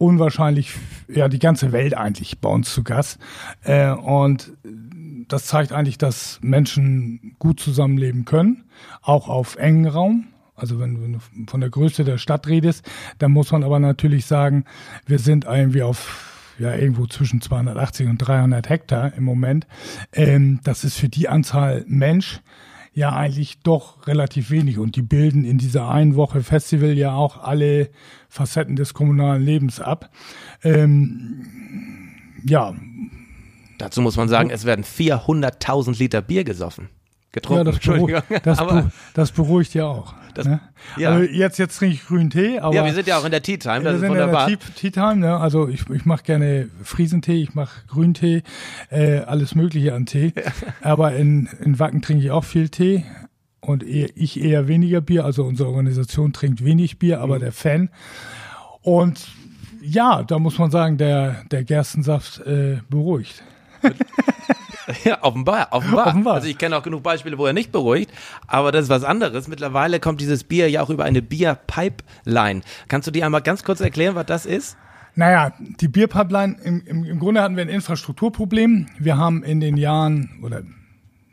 unwahrscheinlich, 0.00 0.72
ja, 1.08 1.28
die 1.28 1.38
ganze 1.38 1.72
Welt 1.72 1.94
eigentlich 1.94 2.40
bei 2.40 2.48
uns 2.48 2.72
zu 2.72 2.82
Gast. 2.82 3.18
Äh, 3.62 3.90
und 3.90 4.52
das 5.28 5.44
zeigt 5.44 5.72
eigentlich, 5.72 5.98
dass 5.98 6.38
Menschen 6.42 7.36
gut 7.38 7.60
zusammenleben 7.60 8.24
können, 8.24 8.64
auch 9.02 9.28
auf 9.28 9.56
engen 9.56 9.86
Raum. 9.86 10.28
Also 10.56 10.80
wenn, 10.80 11.12
du 11.12 11.18
von 11.46 11.60
der 11.60 11.70
Größe 11.70 12.04
der 12.04 12.18
Stadt 12.18 12.46
redest, 12.46 12.88
dann 13.18 13.32
muss 13.32 13.52
man 13.52 13.62
aber 13.62 13.78
natürlich 13.78 14.24
sagen, 14.24 14.64
wir 15.06 15.18
sind 15.18 15.44
irgendwie 15.44 15.82
auf 15.82 16.26
ja 16.58 16.74
irgendwo 16.74 17.06
zwischen 17.06 17.40
280 17.40 18.08
und 18.08 18.18
300 18.18 18.68
Hektar 18.68 19.14
im 19.14 19.24
Moment. 19.24 19.66
Ähm, 20.12 20.60
das 20.64 20.84
ist 20.84 20.96
für 20.96 21.08
die 21.08 21.28
Anzahl 21.28 21.84
Mensch 21.86 22.40
ja 22.92 23.14
eigentlich 23.14 23.60
doch 23.62 24.06
relativ 24.06 24.50
wenig 24.50 24.78
und 24.78 24.96
die 24.96 25.02
bilden 25.02 25.44
in 25.44 25.58
dieser 25.58 25.88
einen 25.88 26.16
Woche 26.16 26.42
Festival 26.42 26.96
ja 26.98 27.14
auch 27.14 27.42
alle 27.42 27.90
Facetten 28.28 28.76
des 28.76 28.94
kommunalen 28.94 29.42
Lebens 29.42 29.80
ab. 29.80 30.10
Ähm, 30.62 31.46
ja. 32.44 32.74
Dazu 33.78 34.02
muss 34.02 34.16
man 34.16 34.28
sagen, 34.28 34.50
es 34.50 34.64
werden 34.64 34.84
400.000 34.84 35.98
Liter 35.98 36.20
Bier 36.20 36.44
gesoffen 36.44 36.88
getrunken. 37.32 37.66
Ja, 37.66 37.72
das, 37.72 37.80
beruhigt, 37.80 38.24
das, 38.46 38.58
aber, 38.58 38.90
das 39.14 39.32
beruhigt 39.32 39.74
ja 39.74 39.86
auch. 39.86 40.14
Das, 40.34 40.46
ne? 40.46 40.60
ja. 40.96 41.10
Also 41.10 41.24
jetzt, 41.24 41.58
jetzt 41.58 41.78
trinke 41.78 41.94
ich 41.94 42.06
grünen 42.06 42.30
Tee. 42.30 42.60
Aber 42.60 42.74
ja, 42.74 42.84
wir 42.84 42.92
sind 42.94 43.06
ja 43.06 43.18
auch 43.18 43.24
in 43.24 43.30
der 43.30 43.42
Tea 43.42 43.58
Time, 43.58 43.82
das 43.82 43.96
ist 43.96 44.08
wunderbar. 44.08 44.48
In 44.48 44.58
der 44.58 44.74
Tea, 44.74 44.90
Time, 44.90 45.16
ne? 45.16 45.36
also 45.36 45.68
ich, 45.68 45.88
ich 45.90 46.04
mache 46.04 46.22
gerne 46.22 46.68
Friesentee, 46.82 47.42
ich 47.42 47.54
mache 47.54 47.80
Grüntee, 47.88 48.42
äh, 48.90 49.18
alles 49.18 49.54
mögliche 49.54 49.94
an 49.94 50.06
Tee. 50.06 50.32
aber 50.82 51.14
in, 51.14 51.48
in 51.60 51.78
Wacken 51.78 52.02
trinke 52.02 52.24
ich 52.24 52.30
auch 52.30 52.44
viel 52.44 52.68
Tee 52.68 53.04
und 53.60 53.82
eher, 53.82 54.08
ich 54.14 54.40
eher 54.40 54.68
weniger 54.68 55.00
Bier. 55.00 55.24
Also 55.24 55.44
unsere 55.44 55.68
Organisation 55.68 56.32
trinkt 56.32 56.64
wenig 56.64 56.98
Bier, 56.98 57.20
aber 57.20 57.36
mhm. 57.36 57.40
der 57.40 57.52
Fan. 57.52 57.90
Und 58.82 59.28
ja, 59.82 60.22
da 60.22 60.38
muss 60.38 60.58
man 60.58 60.70
sagen, 60.70 60.98
der, 60.98 61.44
der 61.50 61.64
Gerstensaft 61.64 62.40
äh, 62.46 62.78
beruhigt. 62.88 63.42
Ja, 65.04 65.22
offenbar, 65.22 65.68
offenbar. 65.70 66.08
offenbar. 66.08 66.34
Also 66.34 66.48
ich 66.48 66.58
kenne 66.58 66.76
auch 66.76 66.82
genug 66.82 67.02
Beispiele, 67.02 67.38
wo 67.38 67.46
er 67.46 67.52
nicht 67.52 67.72
beruhigt, 67.72 68.10
aber 68.46 68.72
das 68.72 68.84
ist 68.84 68.88
was 68.88 69.04
anderes. 69.04 69.48
Mittlerweile 69.48 70.00
kommt 70.00 70.20
dieses 70.20 70.44
Bier 70.44 70.68
ja 70.68 70.82
auch 70.82 70.90
über 70.90 71.04
eine 71.04 71.22
Bierpipeline. 71.22 72.62
Kannst 72.88 73.06
du 73.06 73.12
dir 73.12 73.24
einmal 73.24 73.42
ganz 73.42 73.62
kurz 73.62 73.80
erklären, 73.80 74.14
was 74.14 74.26
das 74.26 74.46
ist? 74.46 74.76
Naja, 75.14 75.52
die 75.58 75.88
Bierpipeline, 75.88 76.56
im, 76.62 76.82
im, 76.86 77.04
im 77.04 77.18
Grunde 77.18 77.42
hatten 77.42 77.56
wir 77.56 77.62
ein 77.62 77.68
Infrastrukturproblem. 77.68 78.86
Wir 78.98 79.16
haben 79.16 79.42
in 79.42 79.60
den 79.60 79.76
Jahren, 79.76 80.40
oder 80.42 80.62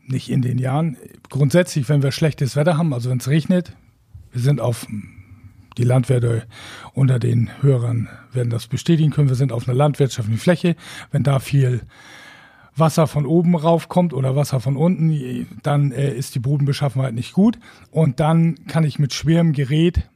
nicht 0.08 0.30
in 0.30 0.42
den 0.42 0.58
Jahren, 0.58 0.98
grundsätzlich, 1.30 1.88
wenn 1.90 2.02
wir 2.02 2.12
schlechtes 2.12 2.56
Wetter 2.56 2.78
haben, 2.78 2.94
also 2.94 3.10
wenn 3.10 3.20
es 3.20 3.28
regnet, 3.28 3.74
wir 4.32 4.42
sind 4.42 4.62
auf, 4.62 4.88
die 5.78 5.84
Landwirte 5.84 6.44
unter 6.94 7.20
den 7.20 7.50
Hörern 7.62 8.10
werden 8.34 8.50
das 8.50 8.68
bestätigen 8.68 9.12
können, 9.12 9.30
wir 9.30 9.36
sind 9.36 9.52
auf 9.52 9.68
einer 9.68 9.78
landwirtschaftlichen 9.78 10.40
Fläche. 10.40 10.76
Wenn 11.12 11.24
da 11.24 11.40
viel 11.40 11.82
Wasser 12.78 13.08
von 13.08 13.26
oben 13.26 13.56
raufkommt 13.56 14.14
oder 14.14 14.36
Wasser 14.36 14.60
von 14.60 14.78
unten, 14.78 15.48
dann 15.64 15.92
äh, 15.92 16.14
ist 16.14 16.36
die 16.36 16.40
Bodenbeschaffenheit 16.40 17.14
nicht 17.14 17.34
gut. 17.34 17.60
Und 17.92 18.20
dann 18.20 18.56
kann 18.68 18.84
ich 18.84 19.00
mit 19.00 19.14
schwerem 19.14 19.54
Gerät, 19.54 20.10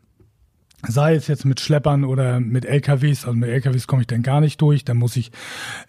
sei 0.88 1.16
es 1.16 1.28
jetzt 1.28 1.46
mit 1.46 1.60
Schleppern 1.60 2.04
oder 2.04 2.40
mit 2.40 2.66
LKWs, 2.66 3.26
also 3.26 3.38
mit 3.38 3.50
LKWs 3.50 3.88
komme 3.88 4.02
ich 4.02 4.08
dann 4.08 4.24
gar 4.24 4.42
nicht 4.42 4.62
durch, 4.62 4.84
dann 4.86 4.98
muss 4.98 5.16
ich 5.16 5.32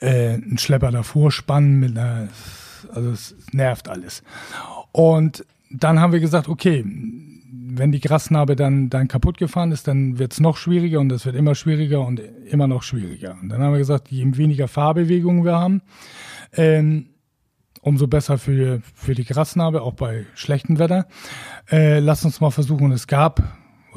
äh, 0.00 0.34
einen 0.34 0.58
Schlepper 0.58 0.90
davor 0.90 1.30
spannen 1.30 1.80
mit 1.80 1.96
einer, 1.96 2.28
also 2.92 3.10
es 3.10 3.34
nervt 3.52 3.88
alles. 3.88 4.22
Und 4.92 5.44
dann 5.70 6.00
haben 6.00 6.12
wir 6.12 6.20
gesagt, 6.20 6.48
okay, 6.48 6.84
wenn 7.74 7.92
die 7.92 8.00
Grasnarbe 8.00 8.54
dann, 8.54 8.90
dann 8.90 9.08
kaputt 9.08 9.38
gefahren 9.38 9.72
ist, 9.72 9.88
dann 9.88 10.18
wird 10.18 10.32
es 10.32 10.40
noch 10.40 10.58
schwieriger 10.58 11.00
und 11.00 11.10
es 11.10 11.24
wird 11.24 11.36
immer 11.36 11.54
schwieriger 11.54 12.06
und 12.06 12.20
immer 12.50 12.66
noch 12.66 12.82
schwieriger. 12.82 13.36
Und 13.40 13.48
dann 13.48 13.62
haben 13.62 13.72
wir 13.72 13.78
gesagt, 13.78 14.08
je 14.10 14.24
weniger 14.36 14.68
Fahrbewegungen 14.68 15.44
wir 15.44 15.58
haben, 15.58 15.80
ähm, 16.52 17.08
umso 17.80 18.06
besser 18.06 18.38
für, 18.38 18.80
für 18.94 19.14
die 19.14 19.24
Grasnarbe, 19.24 19.82
auch 19.82 19.94
bei 19.94 20.24
schlechtem 20.34 20.78
Wetter. 20.78 21.06
Äh, 21.70 21.98
lass 21.98 22.24
uns 22.24 22.40
mal 22.40 22.50
versuchen, 22.50 22.92
es 22.92 23.06
gab, 23.06 23.42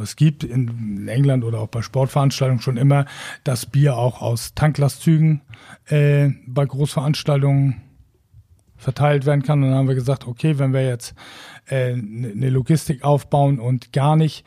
es 0.01 0.15
gibt 0.15 0.43
in 0.43 1.07
England 1.07 1.43
oder 1.43 1.59
auch 1.59 1.67
bei 1.67 1.81
Sportveranstaltungen 1.81 2.61
schon 2.61 2.77
immer 2.77 3.05
das 3.43 3.65
Bier 3.65 3.95
auch 3.95 4.21
aus 4.21 4.55
Tanklastzügen 4.55 5.41
äh, 5.85 6.29
bei 6.47 6.65
Großveranstaltungen 6.65 7.81
verteilt 8.75 9.25
werden 9.25 9.43
kann. 9.43 9.63
Und 9.63 9.69
dann 9.69 9.77
haben 9.77 9.87
wir 9.87 9.95
gesagt, 9.95 10.27
okay, 10.27 10.57
wenn 10.57 10.73
wir 10.73 10.85
jetzt 10.85 11.15
äh, 11.67 11.93
eine 11.93 12.49
Logistik 12.49 13.03
aufbauen 13.03 13.59
und 13.59 13.93
gar 13.93 14.15
nicht 14.15 14.45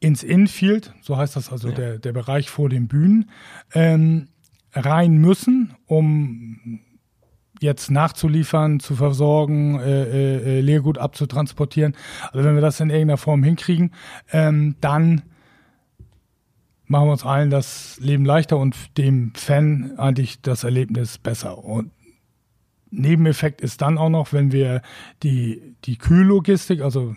ins 0.00 0.22
Infield, 0.22 0.94
so 1.00 1.16
heißt 1.16 1.36
das 1.36 1.52
also 1.52 1.68
ja. 1.68 1.74
der, 1.74 1.98
der 1.98 2.12
Bereich 2.12 2.50
vor 2.50 2.68
den 2.68 2.88
Bühnen, 2.88 3.30
ähm, 3.72 4.28
rein 4.72 5.18
müssen, 5.18 5.74
um 5.86 6.80
jetzt 7.60 7.90
nachzuliefern, 7.90 8.80
zu 8.80 8.96
versorgen, 8.96 9.78
äh, 9.78 10.02
äh, 10.02 10.58
äh, 10.58 10.60
Leergut 10.60 10.98
abzutransportieren. 10.98 11.94
Also 12.32 12.44
wenn 12.44 12.54
wir 12.54 12.62
das 12.62 12.80
in 12.80 12.90
irgendeiner 12.90 13.18
Form 13.18 13.42
hinkriegen, 13.42 13.92
ähm, 14.32 14.76
dann 14.80 15.22
machen 16.86 17.06
wir 17.06 17.12
uns 17.12 17.24
allen 17.24 17.50
das 17.50 17.98
Leben 18.00 18.24
leichter 18.24 18.56
und 18.56 18.98
dem 18.98 19.32
Fan 19.34 19.92
eigentlich 19.98 20.40
das 20.40 20.64
Erlebnis 20.64 21.18
besser. 21.18 21.62
Und 21.62 21.92
Nebeneffekt 22.90 23.60
ist 23.60 23.82
dann 23.82 23.98
auch 23.98 24.08
noch, 24.08 24.32
wenn 24.32 24.50
wir 24.50 24.82
die, 25.22 25.76
die 25.84 25.96
Kühllogistik, 25.96 26.80
also 26.80 27.14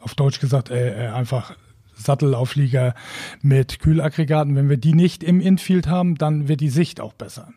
auf 0.00 0.14
Deutsch 0.14 0.40
gesagt, 0.40 0.70
äh, 0.70 1.06
äh 1.06 1.08
einfach 1.08 1.56
Sattelauflieger 1.96 2.94
mit 3.42 3.78
Kühlaggregaten. 3.80 4.56
Wenn 4.56 4.68
wir 4.68 4.76
die 4.76 4.94
nicht 4.94 5.22
im 5.22 5.40
Infield 5.40 5.86
haben, 5.88 6.16
dann 6.16 6.48
wird 6.48 6.60
die 6.60 6.70
Sicht 6.70 7.00
auch 7.00 7.12
besser. 7.12 7.48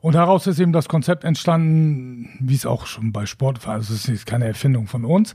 Und 0.00 0.16
daraus 0.16 0.46
ist 0.46 0.58
eben 0.58 0.72
das 0.72 0.88
Konzept 0.88 1.24
entstanden, 1.24 2.28
wie 2.38 2.54
es 2.54 2.66
auch 2.66 2.84
schon 2.84 3.10
bei 3.10 3.24
Sport 3.24 3.66
war. 3.66 3.74
Also 3.74 3.94
es 3.94 4.06
ist 4.06 4.26
keine 4.26 4.46
Erfindung 4.46 4.86
von 4.86 5.06
uns. 5.06 5.34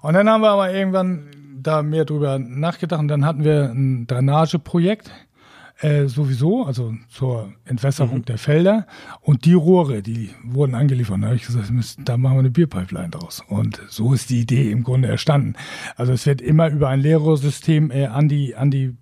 Und 0.00 0.14
dann 0.14 0.28
haben 0.30 0.40
wir 0.40 0.50
aber 0.50 0.72
irgendwann 0.72 1.28
da 1.62 1.82
mehr 1.82 2.04
drüber 2.04 2.38
nachgedacht 2.38 3.00
und 3.00 3.08
dann 3.08 3.24
hatten 3.26 3.44
wir 3.44 3.70
ein 3.70 4.06
Drainageprojekt 4.06 5.10
äh, 5.80 6.06
sowieso, 6.06 6.64
also 6.64 6.94
zur 7.08 7.52
Entwässerung 7.64 8.18
mhm. 8.18 8.24
der 8.24 8.38
Felder. 8.38 8.86
Und 9.20 9.44
die 9.44 9.54
Rohre, 9.54 10.02
die 10.02 10.30
wurden 10.42 10.74
angeliefert. 10.74 11.18
Da 11.20 11.26
habe 11.26 11.36
ich 11.36 11.46
gesagt, 11.46 11.70
da 12.04 12.16
machen 12.16 12.36
wir 12.36 12.40
eine 12.40 12.50
Bierpipeline 12.50 13.10
draus. 13.10 13.42
Und 13.48 13.80
so 13.88 14.12
ist 14.12 14.30
die 14.30 14.40
Idee 14.40 14.70
im 14.70 14.84
Grunde 14.84 15.08
erstanden. 15.08 15.54
Also 15.96 16.12
es 16.12 16.26
wird 16.26 16.40
immer 16.40 16.70
über 16.70 16.88
ein 16.88 17.00
Leerrohrsystem 17.00 17.90
äh, 17.90 18.06
an 18.06 18.28
die, 18.28 18.56
an 18.56 18.70
die 18.70 18.96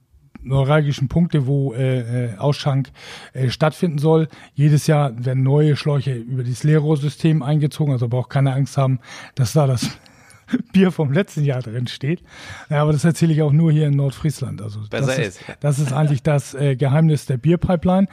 neuralgischen 0.44 1.08
Punkte, 1.08 1.46
wo 1.46 1.72
äh, 1.72 2.32
äh, 2.32 2.37
Ausschank 2.37 2.90
äh, 3.32 3.48
stattfinden 3.50 3.98
soll. 3.98 4.28
Jedes 4.54 4.87
Jahr 4.87 5.12
werden 5.24 5.42
neue 5.42 5.76
Schläuche 5.76 6.14
über 6.14 6.44
dieses 6.44 6.64
Leerrohrsystem 6.64 7.42
eingezogen, 7.42 7.92
also 7.92 8.08
braucht 8.08 8.30
keine 8.30 8.52
Angst 8.52 8.76
haben, 8.76 9.00
dass 9.34 9.54
da 9.54 9.66
das 9.66 9.98
Bier 10.72 10.92
vom 10.92 11.12
letzten 11.12 11.44
Jahr 11.44 11.62
drin 11.62 11.87
steht. 11.87 12.22
Ja, 12.70 12.83
aber 12.83 12.92
das 12.92 13.04
erzähle 13.04 13.33
ich 13.33 13.42
auch 13.42 13.52
nur 13.52 13.72
hier 13.72 13.87
in 13.87 13.96
Nordfriesland. 13.96 14.62
Also 14.62 14.80
Besser 14.88 15.07
das 15.07 15.18
ist, 15.18 15.40
das 15.61 15.78
ist 15.78 15.92
eigentlich 15.92 16.22
das 16.22 16.54
äh, 16.54 16.76
Geheimnis 16.76 17.26
der 17.26 17.37
Bierpipeline, 17.37 18.09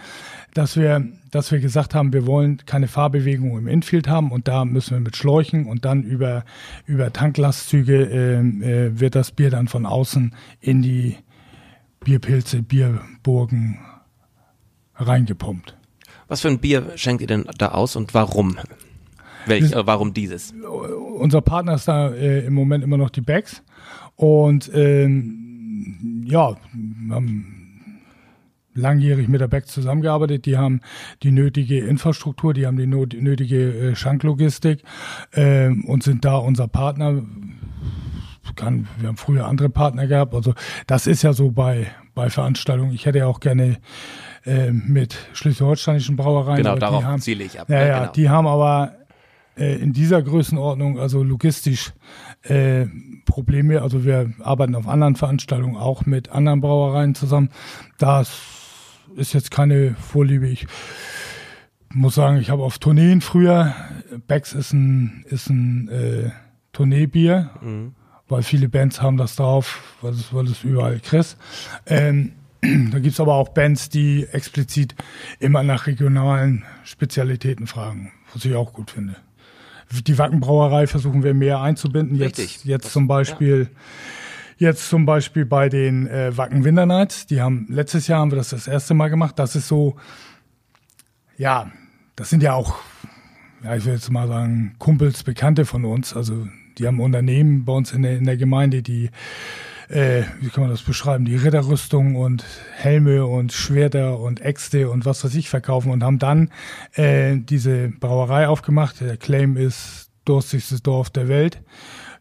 dass 0.53 0.75
wir, 0.75 1.07
dass 1.31 1.51
wir 1.51 1.59
gesagt 1.59 1.95
haben, 1.95 2.13
wir 2.13 2.25
wollen 2.25 2.57
keine 2.65 2.87
Fahrbewegung 2.87 3.57
im 3.57 3.67
Infield 3.67 4.07
haben 4.07 4.31
und 4.31 4.47
da 4.47 4.65
müssen 4.65 4.91
wir 4.91 4.99
mit 4.99 5.15
Schläuchen 5.15 5.65
und 5.65 5.85
dann 5.85 6.03
über, 6.03 6.43
über 6.85 7.11
Tanklastzüge 7.13 8.05
äh, 8.05 8.39
äh, 8.39 8.99
wird 8.99 9.15
das 9.15 9.31
Bier 9.31 9.49
dann 9.49 9.67
von 9.67 9.85
außen 9.85 10.35
in 10.59 10.81
die 10.81 11.17
Bierpilze, 12.03 12.63
Bierburgen 12.63 13.79
reingepumpt. 14.95 15.77
Was 16.27 16.41
für 16.41 16.47
ein 16.47 16.59
Bier 16.59 16.93
schenkt 16.95 17.21
ihr 17.21 17.27
denn 17.27 17.45
da 17.57 17.69
aus 17.69 17.95
und 17.95 18.13
warum? 18.13 18.57
Welch, 19.45 19.71
äh, 19.73 19.85
warum 19.85 20.13
dieses? 20.13 20.53
Unser 21.17 21.41
Partner 21.41 21.75
ist 21.75 21.87
da 21.87 22.09
äh, 22.09 22.45
im 22.45 22.53
Moment 22.53 22.83
immer 22.83 22.97
noch 22.97 23.09
die 23.09 23.21
Bags. 23.21 23.63
Und 24.15 24.71
ähm, 24.73 26.25
ja, 26.25 26.55
wir 26.73 27.15
haben 27.15 27.61
langjährig 28.73 29.27
mit 29.27 29.41
der 29.41 29.47
Back 29.47 29.67
zusammengearbeitet. 29.67 30.45
Die 30.45 30.57
haben 30.57 30.81
die 31.23 31.31
nötige 31.31 31.79
Infrastruktur, 31.79 32.53
die 32.53 32.65
haben 32.65 32.77
die 32.77 32.87
nötige 32.87 33.91
äh, 33.91 33.95
Schanklogistik 33.95 34.83
äh, 35.31 35.67
und 35.67 36.03
sind 36.03 36.25
da 36.25 36.37
unser 36.37 36.67
Partner. 36.67 37.21
Kann, 38.55 38.87
wir 38.99 39.07
haben 39.07 39.17
früher 39.17 39.45
andere 39.47 39.69
Partner 39.69 40.07
gehabt. 40.07 40.33
Also 40.33 40.53
das 40.85 41.07
ist 41.07 41.21
ja 41.21 41.31
so 41.31 41.51
bei, 41.51 41.87
bei 42.13 42.29
Veranstaltungen. 42.29 42.93
Ich 42.93 43.05
hätte 43.05 43.19
ja 43.19 43.27
auch 43.27 43.39
gerne 43.39 43.77
äh, 44.45 44.71
mit 44.71 45.15
schleswig-holsteinischen 45.33 46.17
Brauereien. 46.17 46.57
Genau, 46.57 46.75
darauf 46.75 47.03
haben, 47.03 47.21
ziele 47.21 47.43
ich 47.45 47.59
ab. 47.59 47.69
Ja, 47.69 47.85
ja, 47.85 47.99
genau. 47.99 48.11
die 48.11 48.29
haben 48.29 48.47
aber 48.47 48.93
äh, 49.61 49.75
in 49.75 49.93
dieser 49.93 50.23
Größenordnung, 50.23 50.99
also 50.99 51.21
logistisch 51.21 51.93
äh, 52.41 52.87
Probleme. 53.25 53.83
Also 53.83 54.03
wir 54.03 54.33
arbeiten 54.39 54.73
auf 54.73 54.87
anderen 54.87 55.15
Veranstaltungen 55.15 55.77
auch 55.77 56.07
mit 56.07 56.29
anderen 56.29 56.61
Brauereien 56.61 57.13
zusammen. 57.13 57.49
Das 57.99 58.31
ist 59.15 59.33
jetzt 59.33 59.51
keine 59.51 59.93
Vorliebe. 59.93 60.47
Ich 60.47 60.65
muss 61.93 62.15
sagen, 62.15 62.37
ich 62.37 62.49
habe 62.49 62.63
auf 62.63 62.79
Tourneen 62.79 63.21
früher, 63.21 63.75
Becks 64.27 64.53
ist 64.53 64.73
ein, 64.73 65.25
ist 65.29 65.49
ein 65.51 65.89
äh, 65.89 66.31
Tourneebier, 66.73 67.51
mhm. 67.61 67.93
weil 68.29 68.41
viele 68.41 68.67
Bands 68.67 68.99
haben 68.99 69.17
das 69.17 69.35
drauf, 69.35 69.95
weil 70.01 70.13
es, 70.13 70.33
weil 70.33 70.45
es 70.45 70.63
überall 70.63 70.99
kriegst. 71.01 71.37
Ähm, 71.85 72.31
da 72.61 72.97
gibt's 72.97 73.19
aber 73.19 73.35
auch 73.35 73.49
Bands, 73.49 73.89
die 73.89 74.25
explizit 74.31 74.95
immer 75.39 75.61
nach 75.61 75.85
regionalen 75.85 76.63
Spezialitäten 76.83 77.67
fragen, 77.67 78.11
was 78.33 78.43
ich 78.43 78.55
auch 78.55 78.73
gut 78.73 78.89
finde 78.89 79.17
die 80.07 80.17
Wackenbrauerei 80.17 80.87
versuchen 80.87 81.23
wir 81.23 81.33
mehr 81.33 81.61
einzubinden. 81.61 82.15
Jetzt, 82.17 82.39
Richtig. 82.39 82.65
jetzt 82.65 82.85
Das- 82.85 82.93
zum 82.93 83.07
Beispiel, 83.07 83.69
jetzt 84.57 84.89
zum 84.89 85.05
Beispiel 85.05 85.45
bei 85.45 85.69
den 85.69 86.07
äh, 86.07 86.35
Wacken 86.37 86.63
Winter 86.63 86.85
Nights. 86.85 87.25
Die 87.27 87.41
haben 87.41 87.65
letztes 87.69 88.07
Jahr 88.07 88.19
haben 88.21 88.31
wir 88.31 88.37
das 88.37 88.49
das 88.49 88.67
erste 88.67 88.93
Mal 88.93 89.09
gemacht. 89.09 89.37
Das 89.39 89.55
ist 89.55 89.67
so, 89.67 89.95
ja, 91.37 91.71
das 92.15 92.29
sind 92.29 92.43
ja 92.43 92.53
auch, 92.53 92.75
ja, 93.63 93.75
ich 93.75 93.85
will 93.85 93.93
jetzt 93.93 94.11
mal 94.11 94.27
sagen, 94.27 94.75
Kumpels, 94.79 95.23
Bekannte 95.23 95.65
von 95.65 95.85
uns. 95.85 96.15
Also 96.15 96.47
die 96.77 96.87
haben 96.87 96.99
Unternehmen 96.99 97.65
bei 97.65 97.73
uns 97.73 97.91
in 97.91 98.03
der, 98.03 98.17
in 98.17 98.23
der 98.25 98.37
Gemeinde, 98.37 98.81
die 98.81 99.09
äh, 99.91 100.23
wie 100.39 100.49
kann 100.49 100.63
man 100.63 100.71
das 100.71 100.81
beschreiben, 100.81 101.25
die 101.25 101.35
Ritterrüstung 101.35 102.15
und 102.15 102.45
Helme 102.75 103.25
und 103.25 103.51
Schwerter 103.51 104.19
und 104.19 104.41
Äxte 104.41 104.89
und 104.89 105.05
was 105.05 105.23
weiß 105.23 105.35
ich 105.35 105.49
verkaufen 105.49 105.91
und 105.91 106.03
haben 106.03 106.19
dann 106.19 106.49
äh, 106.93 107.37
diese 107.37 107.89
Brauerei 107.89 108.47
aufgemacht. 108.47 109.01
Der 109.01 109.17
Claim 109.17 109.57
ist 109.57 110.09
durstigstes 110.25 110.81
Dorf 110.81 111.09
der 111.09 111.27
Welt. 111.27 111.61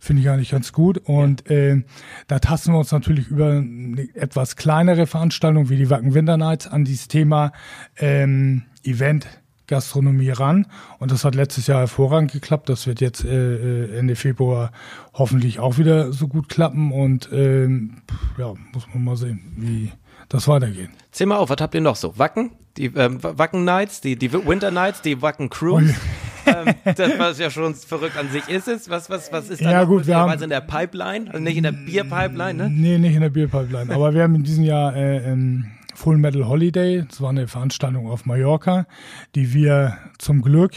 Finde 0.00 0.22
ich 0.22 0.30
eigentlich 0.30 0.50
ganz 0.50 0.72
gut. 0.72 0.98
Und 0.98 1.50
äh, 1.50 1.82
da 2.26 2.38
tasten 2.38 2.72
wir 2.72 2.78
uns 2.78 2.90
natürlich 2.90 3.28
über 3.28 3.50
eine 3.50 4.08
etwas 4.14 4.56
kleinere 4.56 5.06
Veranstaltung 5.06 5.68
wie 5.68 5.76
die 5.76 5.90
Wacken 5.90 6.14
Winter 6.14 6.38
Nights 6.38 6.66
an 6.66 6.84
dieses 6.84 7.08
Thema 7.08 7.52
ähm, 7.98 8.62
Event 8.82 9.26
Gastronomie 9.70 10.30
ran. 10.30 10.66
Und 10.98 11.10
das 11.10 11.24
hat 11.24 11.34
letztes 11.34 11.66
Jahr 11.66 11.78
hervorragend 11.80 12.32
geklappt. 12.32 12.68
Das 12.68 12.86
wird 12.86 13.00
jetzt 13.00 13.24
äh, 13.24 13.84
äh, 13.86 13.98
Ende 13.98 14.16
Februar 14.16 14.72
hoffentlich 15.14 15.58
auch 15.58 15.78
wieder 15.78 16.12
so 16.12 16.28
gut 16.28 16.48
klappen. 16.50 16.92
Und 16.92 17.30
ähm, 17.32 18.02
ja, 18.36 18.52
muss 18.74 18.86
man 18.92 19.04
mal 19.04 19.16
sehen, 19.16 19.40
wie 19.56 19.92
das 20.28 20.46
weitergeht. 20.46 20.90
Zähl 21.12 21.26
mal 21.26 21.36
auf, 21.38 21.48
was 21.48 21.56
habt 21.60 21.74
ihr 21.74 21.80
noch 21.80 21.96
so? 21.96 22.18
Wacken? 22.18 22.50
Die 22.76 22.86
ähm, 22.86 23.22
Wacken 23.22 23.64
Nights, 23.64 24.00
die, 24.00 24.16
die 24.16 24.32
Winter 24.32 24.70
Nights, 24.70 25.02
die 25.02 25.20
Wacken 25.22 25.48
Cruise. 25.50 25.94
ähm, 26.46 26.74
das, 26.84 27.18
was 27.18 27.38
ja 27.38 27.50
schon 27.50 27.74
verrückt 27.74 28.16
an 28.16 28.30
sich 28.30 28.48
ist, 28.48 28.68
ist 28.68 28.90
was, 28.90 29.10
was, 29.10 29.32
was 29.32 29.50
ist 29.50 29.64
da 29.64 29.70
Ja, 29.72 29.84
gut, 29.84 30.06
wir 30.06 30.16
haben- 30.16 30.42
in 30.42 30.50
der 30.50 30.60
Pipeline? 30.60 31.28
Also 31.30 31.42
nicht 31.42 31.56
in 31.56 31.64
der 31.64 31.72
Bierpipeline, 31.72 32.54
ne? 32.54 32.70
Nee, 32.70 32.98
nicht 32.98 33.14
in 33.14 33.20
der 33.22 33.30
Bierpipeline. 33.30 33.92
Aber 33.94 34.14
wir 34.14 34.22
haben 34.22 34.34
in 34.34 34.44
diesem 34.44 34.64
Jahr 34.64 34.94
äh, 34.94 35.18
ähm, 35.32 35.66
Full 36.00 36.16
Metal 36.16 36.48
Holiday. 36.48 37.04
Das 37.06 37.20
war 37.20 37.28
eine 37.28 37.46
Veranstaltung 37.46 38.10
auf 38.10 38.24
Mallorca, 38.24 38.86
die 39.34 39.52
wir 39.52 39.98
zum 40.16 40.40
Glück 40.40 40.72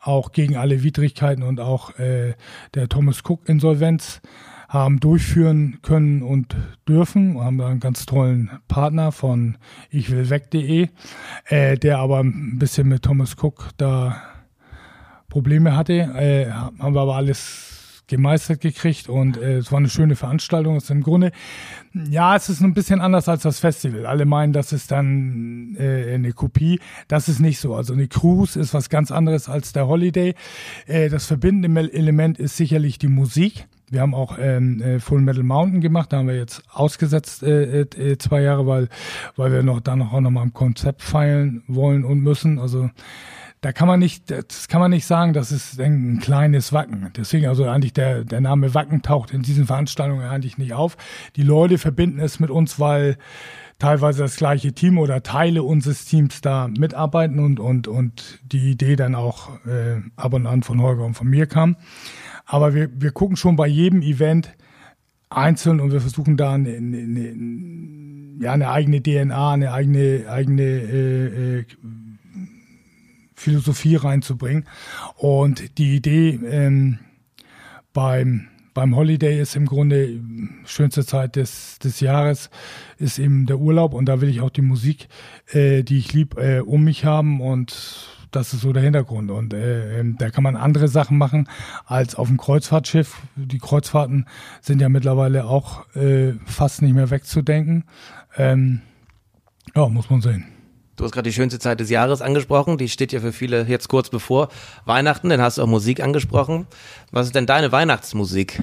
auch 0.00 0.32
gegen 0.32 0.56
alle 0.56 0.82
Widrigkeiten 0.82 1.44
und 1.44 1.60
auch 1.60 1.96
äh, 2.00 2.34
der 2.74 2.88
Thomas 2.88 3.22
Cook 3.24 3.48
Insolvenz 3.48 4.20
haben 4.68 4.98
durchführen 4.98 5.78
können 5.82 6.22
und 6.22 6.56
dürfen. 6.88 7.34
Wir 7.34 7.44
haben 7.44 7.58
da 7.58 7.68
einen 7.68 7.78
ganz 7.78 8.04
tollen 8.04 8.50
Partner 8.66 9.12
von 9.12 9.58
ichwillweg.de, 9.90 10.88
äh, 11.44 11.78
der 11.78 11.98
aber 11.98 12.18
ein 12.18 12.58
bisschen 12.58 12.88
mit 12.88 13.02
Thomas 13.02 13.36
Cook 13.40 13.70
da 13.76 14.20
Probleme 15.28 15.76
hatte, 15.76 15.92
äh, 15.92 16.50
haben 16.50 16.94
wir 16.94 17.00
aber 17.00 17.14
alles 17.14 17.83
gemeistert 18.06 18.60
gekriegt 18.60 19.08
und 19.08 19.36
äh, 19.36 19.58
es 19.58 19.72
war 19.72 19.78
eine 19.78 19.88
schöne 19.88 20.16
Veranstaltung. 20.16 20.76
Es 20.76 20.84
ist 20.84 20.90
im 20.90 21.02
Grunde, 21.02 21.32
ja, 21.92 22.36
es 22.36 22.48
ist 22.48 22.60
ein 22.60 22.74
bisschen 22.74 23.00
anders 23.00 23.28
als 23.28 23.42
das 23.42 23.60
Festival. 23.60 24.06
Alle 24.06 24.24
meinen, 24.24 24.52
das 24.52 24.72
ist 24.72 24.90
dann 24.90 25.76
äh, 25.78 26.14
eine 26.14 26.32
Kopie. 26.32 26.80
Das 27.08 27.28
ist 27.28 27.40
nicht 27.40 27.58
so. 27.58 27.74
Also 27.74 27.92
eine 27.92 28.08
Cruise 28.08 28.58
ist 28.58 28.74
was 28.74 28.88
ganz 28.88 29.10
anderes 29.10 29.48
als 29.48 29.72
der 29.72 29.86
Holiday. 29.86 30.34
Äh, 30.86 31.08
das 31.08 31.26
verbindende 31.26 31.92
Element 31.92 32.38
ist 32.38 32.56
sicherlich 32.56 32.98
die 32.98 33.08
Musik. 33.08 33.66
Wir 33.90 34.00
haben 34.00 34.14
auch 34.14 34.38
ähm, 34.40 34.80
äh, 34.80 34.98
Full 34.98 35.20
Metal 35.20 35.42
Mountain 35.42 35.80
gemacht, 35.80 36.12
da 36.12 36.18
haben 36.18 36.26
wir 36.26 36.36
jetzt 36.36 36.62
ausgesetzt 36.72 37.42
äh, 37.42 37.82
äh, 37.82 38.18
zwei 38.18 38.40
Jahre, 38.40 38.66
weil, 38.66 38.88
weil 39.36 39.52
wir 39.52 39.62
noch 39.62 39.80
da 39.80 39.94
noch 39.94 40.12
auch 40.12 40.20
noch 40.20 40.30
mal 40.30 40.42
am 40.42 40.52
Konzept 40.52 41.02
feilen 41.02 41.62
wollen 41.68 42.04
und 42.04 42.20
müssen. 42.20 42.58
Also 42.58 42.90
da 43.64 43.72
kann 43.72 43.88
man 43.88 43.98
nicht, 43.98 44.30
das 44.30 44.68
kann 44.68 44.78
man 44.78 44.90
nicht 44.90 45.06
sagen, 45.06 45.32
das 45.32 45.50
ist 45.50 45.80
ein 45.80 46.20
kleines 46.20 46.74
Wacken. 46.74 47.10
Deswegen 47.16 47.46
also 47.46 47.64
eigentlich 47.64 47.94
der, 47.94 48.22
der 48.22 48.42
Name 48.42 48.74
Wacken 48.74 49.00
taucht 49.00 49.30
in 49.30 49.40
diesen 49.40 49.64
Veranstaltungen 49.64 50.26
eigentlich 50.26 50.58
nicht 50.58 50.74
auf. 50.74 50.98
Die 51.36 51.42
Leute 51.42 51.78
verbinden 51.78 52.20
es 52.20 52.40
mit 52.40 52.50
uns, 52.50 52.78
weil 52.78 53.16
teilweise 53.78 54.20
das 54.20 54.36
gleiche 54.36 54.74
Team 54.74 54.98
oder 54.98 55.22
Teile 55.22 55.62
unseres 55.62 56.04
Teams 56.04 56.42
da 56.42 56.68
mitarbeiten 56.68 57.38
und, 57.38 57.58
und, 57.58 57.88
und 57.88 58.38
die 58.44 58.70
Idee 58.70 58.96
dann 58.96 59.14
auch 59.14 59.48
äh, 59.64 60.02
ab 60.14 60.34
und 60.34 60.46
an 60.46 60.62
von 60.62 60.82
Holger 60.82 61.06
und 61.06 61.14
von 61.14 61.28
mir 61.28 61.46
kam. 61.46 61.76
Aber 62.44 62.74
wir, 62.74 62.90
wir 63.00 63.12
gucken 63.12 63.36
schon 63.36 63.56
bei 63.56 63.66
jedem 63.66 64.02
Event 64.02 64.54
einzeln 65.30 65.80
und 65.80 65.90
wir 65.90 66.02
versuchen 66.02 66.36
da 66.36 66.52
eine, 66.52 66.68
eine, 66.68 66.98
eine, 66.98 68.44
ja, 68.44 68.52
eine 68.52 68.68
eigene 68.68 69.02
DNA, 69.02 69.52
eine 69.52 69.72
eigene, 69.72 70.26
eigene 70.28 70.62
äh, 70.62 71.58
äh, 71.60 71.64
Philosophie 73.44 73.96
reinzubringen. 73.96 74.64
Und 75.16 75.78
die 75.78 75.96
Idee 75.96 76.40
ähm, 76.48 76.98
beim, 77.92 78.48
beim 78.72 78.96
Holiday 78.96 79.40
ist 79.40 79.54
im 79.54 79.66
Grunde 79.66 80.20
schönste 80.64 81.04
Zeit 81.04 81.36
des, 81.36 81.78
des 81.78 82.00
Jahres, 82.00 82.50
ist 82.98 83.18
eben 83.18 83.46
der 83.46 83.58
Urlaub 83.58 83.94
und 83.94 84.06
da 84.06 84.20
will 84.20 84.28
ich 84.28 84.40
auch 84.40 84.50
die 84.50 84.62
Musik, 84.62 85.08
äh, 85.52 85.82
die 85.82 85.98
ich 85.98 86.12
lieb, 86.12 86.36
äh, 86.38 86.60
um 86.60 86.84
mich 86.84 87.04
haben 87.04 87.40
und 87.40 88.08
das 88.32 88.52
ist 88.52 88.62
so 88.62 88.72
der 88.72 88.82
Hintergrund. 88.82 89.30
Und 89.30 89.54
äh, 89.54 90.00
ähm, 90.00 90.16
da 90.18 90.28
kann 90.30 90.42
man 90.42 90.56
andere 90.56 90.88
Sachen 90.88 91.18
machen 91.18 91.48
als 91.86 92.16
auf 92.16 92.26
dem 92.26 92.36
Kreuzfahrtschiff. 92.36 93.22
Die 93.36 93.58
Kreuzfahrten 93.58 94.26
sind 94.60 94.80
ja 94.80 94.88
mittlerweile 94.88 95.44
auch 95.44 95.86
äh, 95.94 96.32
fast 96.44 96.82
nicht 96.82 96.94
mehr 96.94 97.10
wegzudenken. 97.10 97.84
Ähm, 98.36 98.80
ja, 99.76 99.88
muss 99.88 100.10
man 100.10 100.20
sehen. 100.20 100.53
Du 100.96 101.04
hast 101.04 101.12
gerade 101.12 101.28
die 101.28 101.34
schönste 101.34 101.58
Zeit 101.58 101.80
des 101.80 101.90
Jahres 101.90 102.22
angesprochen. 102.22 102.78
Die 102.78 102.88
steht 102.88 103.12
ja 103.12 103.20
für 103.20 103.32
viele 103.32 103.64
jetzt 103.64 103.88
kurz 103.88 104.10
bevor 104.10 104.48
Weihnachten. 104.84 105.28
Dann 105.28 105.40
hast 105.40 105.58
du 105.58 105.62
auch 105.62 105.66
Musik 105.66 106.00
angesprochen. 106.00 106.66
Was 107.10 107.26
ist 107.26 107.34
denn 107.34 107.46
deine 107.46 107.72
Weihnachtsmusik? 107.72 108.62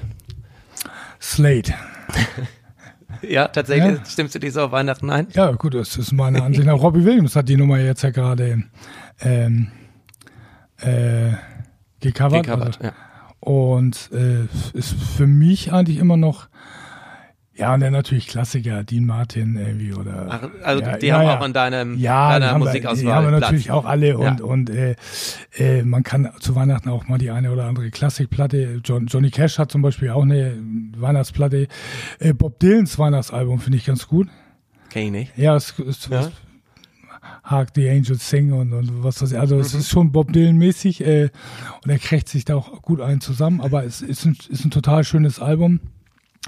Slate. 1.20 1.74
Ja, 3.28 3.46
tatsächlich 3.46 3.98
Ja. 3.98 4.04
stimmst 4.04 4.34
du 4.34 4.40
dich 4.40 4.52
so 4.52 4.62
auf 4.62 4.72
Weihnachten 4.72 5.08
ein? 5.08 5.28
Ja, 5.34 5.52
gut, 5.52 5.74
das 5.74 5.96
ist 5.96 6.10
meine 6.12 6.42
Ansicht 6.42 6.66
nach. 6.66 6.80
Robbie 6.80 7.04
Williams 7.04 7.36
hat 7.36 7.48
die 7.48 7.56
Nummer 7.56 7.78
jetzt 7.78 8.02
ja 8.02 8.10
gerade 8.10 8.64
ähm, 9.20 9.68
äh, 10.80 11.32
gecovert. 12.00 12.46
Gecovert, 12.46 12.66
also, 12.66 12.82
ja. 12.82 12.92
Und 13.38 14.10
äh, 14.12 14.46
ist 14.76 14.94
für 15.16 15.28
mich 15.28 15.72
eigentlich 15.72 15.98
immer 15.98 16.16
noch, 16.16 16.48
ja, 17.54 17.74
und 17.74 17.80
dann 17.80 17.92
natürlich 17.92 18.28
Klassiker, 18.28 18.82
Dean 18.82 19.04
Martin 19.04 19.56
irgendwie 19.56 19.92
oder. 19.92 20.26
Ach, 20.30 20.48
also 20.64 20.82
ja, 20.82 20.96
die 20.96 21.06
ja, 21.06 21.18
haben 21.18 21.26
ja. 21.26 21.38
auch 21.38 21.44
in 21.46 21.52
deinem 21.52 21.98
ja, 21.98 22.38
deiner 22.38 22.58
Musikauswahl 22.58 22.96
die 23.04 23.12
haben 23.12 23.24
wir 23.26 23.30
Platz. 23.30 23.42
natürlich 23.42 23.70
auch 23.70 23.84
alle 23.84 24.16
und, 24.16 24.40
Ja. 24.40 24.44
und 24.46 24.70
äh, 24.70 24.96
äh, 25.58 25.82
man 25.82 26.02
kann 26.02 26.30
zu 26.40 26.54
Weihnachten 26.56 26.88
auch 26.88 27.06
mal 27.08 27.18
die 27.18 27.30
eine 27.30 27.52
oder 27.52 27.64
andere 27.66 27.90
Klassikplatte. 27.90 28.80
John, 28.84 29.06
Johnny 29.06 29.30
Cash 29.30 29.58
hat 29.58 29.70
zum 29.70 29.82
Beispiel 29.82 30.10
auch 30.10 30.22
eine 30.22 30.56
Weihnachtsplatte. 30.96 31.68
Äh, 32.18 32.32
Bob 32.32 32.58
Dylans 32.58 32.98
Weihnachtsalbum 32.98 33.60
finde 33.60 33.76
ich 33.78 33.84
ganz 33.84 34.08
gut. 34.08 34.28
Kenn 34.90 35.04
ich 35.06 35.10
nicht. 35.12 35.38
Ja, 35.38 35.54
es 35.56 35.78
ist 35.78 36.08
Ja? 36.08 36.20
es- 36.20 36.30
Hark 37.44 37.70
the 37.74 37.88
Angels 37.88 38.28
Sing 38.28 38.52
und, 38.52 38.72
und 38.72 39.04
was 39.04 39.20
weiß 39.22 39.32
ich. 39.32 39.38
Also 39.38 39.56
Mhm. 39.56 39.60
es 39.60 39.74
ist 39.74 39.90
schon 39.90 40.10
Bob 40.12 40.32
Dylan-mäßig 40.32 41.00
äh, 41.04 41.30
und 41.84 41.90
er 41.90 41.98
kriegt 41.98 42.28
sich 42.28 42.44
da 42.44 42.56
auch 42.56 42.82
gut 42.82 43.00
ein 43.00 43.20
zusammen, 43.20 43.60
aber 43.60 43.84
es 43.84 44.00
ist 44.02 44.24
ein, 44.24 44.36
ist 44.48 44.64
ein 44.64 44.70
total 44.70 45.04
schönes 45.04 45.38
Album. 45.38 45.80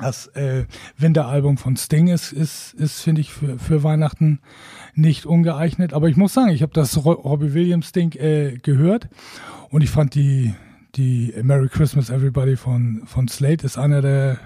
Das 0.01 0.27
äh, 0.29 0.65
Winteralbum 0.97 1.57
von 1.57 1.77
Sting 1.77 2.09
ist, 2.09 2.33
ist, 2.33 2.75
ist 2.75 3.01
finde 3.01 3.21
ich, 3.21 3.33
für, 3.33 3.59
für 3.61 3.85
Weihnachten 3.85 4.41
nicht 4.95 5.25
ungeeignet. 5.25 5.93
Aber 5.93 6.09
ich 6.09 6.17
muss 6.17 6.35
sagen, 6.35 6.51
ich 6.51 6.63
habe 6.63 6.73
das 6.73 7.05
Ro 7.05 7.13
Robbie 7.13 7.55
Williams 7.55 7.93
Ding 7.93 8.13
äh, 8.17 8.59
gehört 8.61 9.09
und 9.71 9.83
ich 9.83 9.91
fand 9.91 10.17
die, 10.17 10.53
die 10.97 11.33
Merry 11.43 11.69
Christmas 11.69 12.11
Everybody 12.11 12.57
von, 12.57 13.03
von 13.07 13.29
Slate 13.29 13.65
ist 13.65 13.79
einer 13.79 14.03
der, 14.03 14.39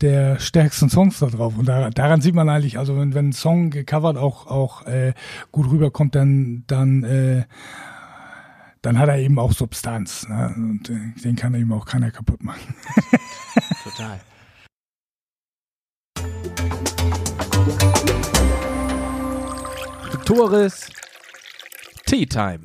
der 0.00 0.40
stärksten 0.40 0.88
Songs 0.88 1.18
da 1.18 1.26
drauf. 1.26 1.58
Und 1.58 1.66
da, 1.66 1.90
daran 1.90 2.22
sieht 2.22 2.34
man 2.34 2.48
eigentlich, 2.48 2.78
also 2.78 2.98
wenn, 2.98 3.12
wenn 3.12 3.28
ein 3.28 3.32
Song 3.32 3.68
gecovert 3.70 4.16
auch, 4.16 4.46
auch 4.46 4.86
äh, 4.86 5.12
gut 5.50 5.70
rüberkommt, 5.70 6.14
dann, 6.14 6.64
dann, 6.66 7.04
äh, 7.04 7.44
dann 8.80 8.98
hat 8.98 9.10
er 9.10 9.18
eben 9.18 9.38
auch 9.38 9.52
Substanz. 9.52 10.26
Ne? 10.28 10.52
Und 10.56 10.88
äh, 10.88 11.20
den 11.22 11.36
kann 11.36 11.54
eben 11.54 11.72
auch 11.72 11.84
keiner 11.84 12.10
kaputt 12.10 12.42
machen. 12.42 12.74
Total. 13.84 14.18
Toris 20.24 20.88
Tea 22.06 22.26
Time. 22.26 22.60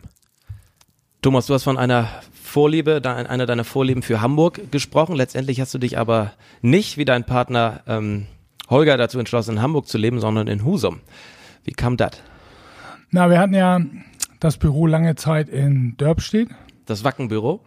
Thomas, 1.22 1.48
du 1.48 1.54
hast 1.54 1.64
von 1.64 1.78
einer 1.78 2.08
Vorliebe, 2.32 3.02
einer 3.04 3.46
deiner 3.46 3.64
Vorlieben 3.64 4.04
für 4.04 4.22
Hamburg 4.22 4.72
gesprochen. 4.72 5.16
Letztendlich 5.16 5.60
hast 5.60 5.74
du 5.74 5.78
dich 5.78 5.98
aber 5.98 6.34
nicht 6.62 6.98
wie 6.98 7.06
dein 7.06 7.26
Partner 7.26 7.82
ähm, 7.88 8.28
Holger 8.70 8.96
dazu 8.98 9.20
entschlossen, 9.20 9.56
in 9.56 9.62
Hamburg 9.62 9.88
zu 9.88 9.98
leben, 9.98 10.20
sondern 10.20 10.48
in 10.48 10.64
Husum. 10.64 11.02
Wie 11.64 11.72
kam 11.74 11.98
das? 11.98 12.12
Na, 13.12 13.30
wir 13.30 13.40
hatten 13.40 13.54
ja 13.54 13.82
das 14.40 14.58
Büro 14.58 14.86
lange 14.88 15.16
Zeit 15.16 15.50
in 15.50 15.96
Dörpstedt. 15.98 16.50
Das 16.86 17.04
Wackenbüro? 17.04 17.62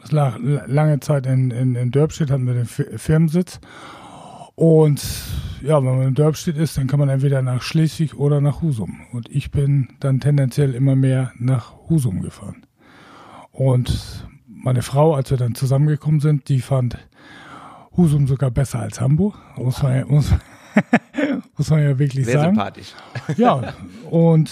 Das 0.00 0.12
lag 0.12 0.38
lange 0.38 1.00
Zeit 1.00 1.26
in, 1.26 1.50
in, 1.50 1.74
in 1.74 1.90
Dörpstedt, 1.90 2.30
hatten 2.30 2.46
wir 2.46 2.54
den 2.54 2.66
Fi- 2.66 2.96
Firmensitz. 2.96 3.60
Und 4.54 5.02
ja, 5.64 5.82
wenn 5.82 5.96
man 5.96 6.08
in 6.08 6.14
Dörpstedt 6.14 6.58
ist, 6.58 6.76
dann 6.76 6.86
kann 6.86 6.98
man 6.98 7.08
entweder 7.08 7.40
nach 7.40 7.62
Schleswig 7.62 8.14
oder 8.14 8.40
nach 8.40 8.60
Husum. 8.60 9.00
Und 9.12 9.30
ich 9.30 9.50
bin 9.50 9.88
dann 10.00 10.20
tendenziell 10.20 10.74
immer 10.74 10.94
mehr 10.94 11.32
nach 11.38 11.74
Husum 11.88 12.20
gefahren. 12.20 12.66
Und 13.50 14.28
meine 14.46 14.82
Frau, 14.82 15.14
als 15.14 15.30
wir 15.30 15.38
dann 15.38 15.54
zusammengekommen 15.54 16.20
sind, 16.20 16.48
die 16.48 16.60
fand 16.60 16.98
Husum 17.96 18.26
sogar 18.26 18.50
besser 18.50 18.80
als 18.80 19.00
Hamburg. 19.00 19.36
Muss 19.56 19.82
man 19.82 19.96
ja, 19.96 20.04
muss, 20.06 20.30
muss 21.56 21.70
man 21.70 21.82
ja 21.82 21.98
wirklich 21.98 22.26
Sehr 22.26 22.40
sagen. 22.40 22.54
sympathisch. 22.54 22.92
Ja, 23.36 23.74
und 24.10 24.50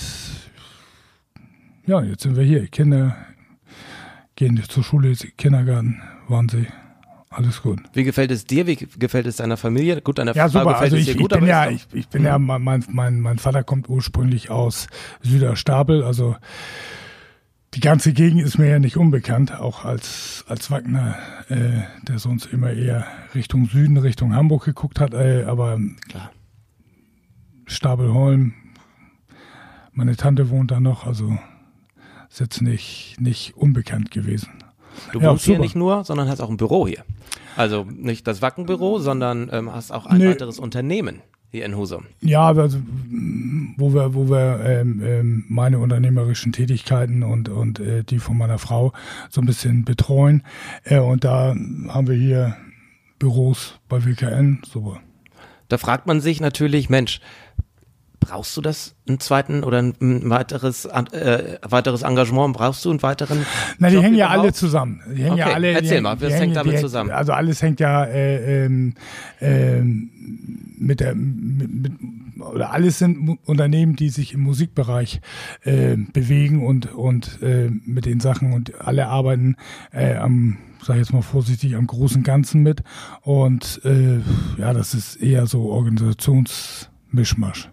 ja, 1.84 2.00
jetzt 2.02 2.22
sind 2.22 2.36
wir 2.36 2.44
hier. 2.44 2.68
Kinder 2.68 3.16
gehen 4.36 4.62
zur 4.68 4.82
Schule, 4.82 5.12
Kindergarten, 5.36 6.00
waren 6.28 6.48
sie. 6.48 6.66
Alles 7.32 7.62
gut. 7.62 7.80
Wie 7.94 8.04
gefällt 8.04 8.30
es 8.30 8.44
dir? 8.44 8.66
Wie 8.66 8.76
gefällt 8.76 9.26
es 9.26 9.36
deiner 9.36 9.56
Familie? 9.56 10.00
Gut, 10.02 10.18
deiner 10.18 10.34
Ja, 10.34 10.48
Frau 10.48 10.60
super. 10.60 10.72
gefällt 10.72 10.82
Also 10.92 10.96
es 10.96 11.00
ich, 11.02 11.06
dir 11.06 11.12
ich 11.12 11.18
gut, 11.18 11.30
bin 11.30 11.38
aber 11.38 11.46
ja, 11.48 11.70
ich, 11.70 11.86
ich 11.92 12.08
bin 12.08 12.24
ja, 12.24 12.38
mein, 12.38 12.62
mein, 12.62 12.84
mein, 12.90 13.20
mein 13.20 13.38
Vater 13.38 13.64
kommt 13.64 13.88
ursprünglich 13.88 14.50
aus 14.50 14.86
Süderstapel, 15.22 16.02
also 16.04 16.36
die 17.74 17.80
ganze 17.80 18.12
Gegend 18.12 18.42
ist 18.42 18.58
mir 18.58 18.68
ja 18.68 18.78
nicht 18.78 18.98
unbekannt, 18.98 19.58
auch 19.58 19.86
als, 19.86 20.44
als 20.46 20.70
Wagner, 20.70 21.16
äh, 21.48 21.80
der 22.02 22.18
sonst 22.18 22.44
immer 22.52 22.70
eher 22.70 23.06
Richtung 23.34 23.66
Süden, 23.66 23.96
Richtung 23.96 24.34
Hamburg 24.34 24.64
geguckt 24.66 25.00
hat, 25.00 25.14
äh, 25.14 25.44
aber 25.44 25.80
Klar. 26.10 26.30
Stabelholm, 27.66 28.52
meine 29.92 30.16
Tante 30.16 30.50
wohnt 30.50 30.70
da 30.70 30.80
noch, 30.80 31.06
also 31.06 31.38
ist 32.28 32.40
jetzt 32.40 32.60
nicht, 32.62 33.16
nicht 33.20 33.56
unbekannt 33.56 34.10
gewesen. 34.10 34.50
Du 35.12 35.20
Ja, 35.20 35.30
wohnst 35.30 35.44
hier 35.44 35.58
nicht 35.58 35.74
nur, 35.76 36.04
sondern 36.04 36.28
hast 36.28 36.40
auch 36.40 36.50
ein 36.50 36.56
Büro 36.58 36.86
hier. 36.86 37.04
Also 37.56 37.84
nicht 37.84 38.26
das 38.26 38.42
Wackenbüro, 38.42 38.98
sondern 38.98 39.48
ähm, 39.52 39.72
hast 39.72 39.90
auch 39.90 40.06
ein 40.06 40.18
Nee. 40.18 40.28
weiteres 40.30 40.58
Unternehmen 40.58 41.20
hier 41.50 41.66
in 41.66 41.76
Husum. 41.76 42.04
Ja, 42.20 42.48
also 42.48 42.78
mm, 42.78 43.74
wo 43.76 43.92
wir, 43.92 44.14
wo 44.14 44.28
wir 44.30 44.60
ähm, 44.64 45.02
ähm, 45.04 45.44
meine 45.48 45.78
unternehmerischen 45.78 46.52
Tätigkeiten 46.52 47.22
und, 47.22 47.48
und 47.48 47.78
äh, 47.78 48.04
die 48.04 48.18
von 48.18 48.38
meiner 48.38 48.58
Frau 48.58 48.92
so 49.28 49.40
ein 49.40 49.46
bisschen 49.46 49.84
betreuen. 49.84 50.42
Äh, 50.84 50.98
und 51.00 51.24
da 51.24 51.54
haben 51.88 52.06
wir 52.08 52.16
hier 52.16 52.56
Büros 53.18 53.78
bei 53.88 54.04
WKN. 54.04 54.62
Super. 54.66 55.00
Da 55.68 55.78
fragt 55.78 56.06
man 56.06 56.20
sich 56.20 56.40
natürlich, 56.40 56.90
Mensch, 56.90 57.20
brauchst 58.22 58.56
du 58.56 58.60
das, 58.60 58.94
einen 59.08 59.20
zweiten 59.20 59.64
oder 59.64 59.78
ein, 59.78 59.94
weiteres, 60.00 60.86
äh, 60.86 61.58
weiteres 61.62 62.02
Engagement? 62.02 62.56
Brauchst 62.56 62.84
du 62.84 62.90
einen 62.90 63.02
weiteren? 63.02 63.44
Na, 63.78 63.88
die 63.88 63.96
Job 63.96 64.04
hängen 64.04 64.16
ja 64.16 64.26
überhaupt? 64.26 64.42
alle 64.42 64.52
zusammen. 64.52 65.02
Die 65.14 65.24
hängen 65.24 65.36
ja 65.36 65.46
Okay, 65.46 65.54
alle. 65.54 65.72
erzähl 65.72 65.96
die, 65.96 66.02
mal, 66.02 66.20
was 66.20 66.32
hängt 66.32 66.56
damit 66.56 66.74
die, 66.74 66.80
zusammen? 66.80 67.10
Also 67.10 67.32
alles 67.32 67.62
hängt 67.62 67.80
ja 67.80 68.04
äh, 68.04 68.64
ähm, 68.64 68.94
mit 70.78 71.00
der 71.00 71.14
mit, 71.14 71.72
mit, 71.72 71.92
oder 72.38 72.72
alles 72.72 72.98
sind 72.98 73.38
Unternehmen, 73.44 73.96
die 73.96 74.08
sich 74.08 74.34
im 74.34 74.40
Musikbereich 74.40 75.20
äh, 75.62 75.96
bewegen 75.96 76.64
und 76.64 76.92
und 76.92 77.40
äh, 77.42 77.70
mit 77.84 78.06
den 78.06 78.20
Sachen 78.20 78.52
und 78.52 78.80
alle 78.80 79.08
arbeiten 79.08 79.56
äh, 79.92 80.16
am 80.16 80.58
sag 80.82 80.94
ich 80.94 81.00
jetzt 81.00 81.12
mal 81.12 81.22
vorsichtig 81.22 81.76
am 81.76 81.86
großen 81.86 82.24
Ganzen 82.24 82.62
mit 82.62 82.82
und 83.22 83.80
äh, 83.84 84.20
ja, 84.58 84.72
das 84.72 84.94
ist 84.94 85.16
eher 85.16 85.46
so 85.46 85.70
Organisationsmischmasch. 85.70 87.68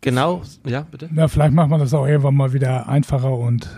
Genau, 0.00 0.42
ja, 0.64 0.82
bitte. 0.82 1.08
Ja, 1.14 1.28
vielleicht 1.28 1.52
macht 1.52 1.70
man 1.70 1.80
das 1.80 1.94
auch 1.94 2.06
irgendwann 2.06 2.36
mal 2.36 2.52
wieder 2.52 2.88
einfacher 2.88 3.32
und 3.32 3.68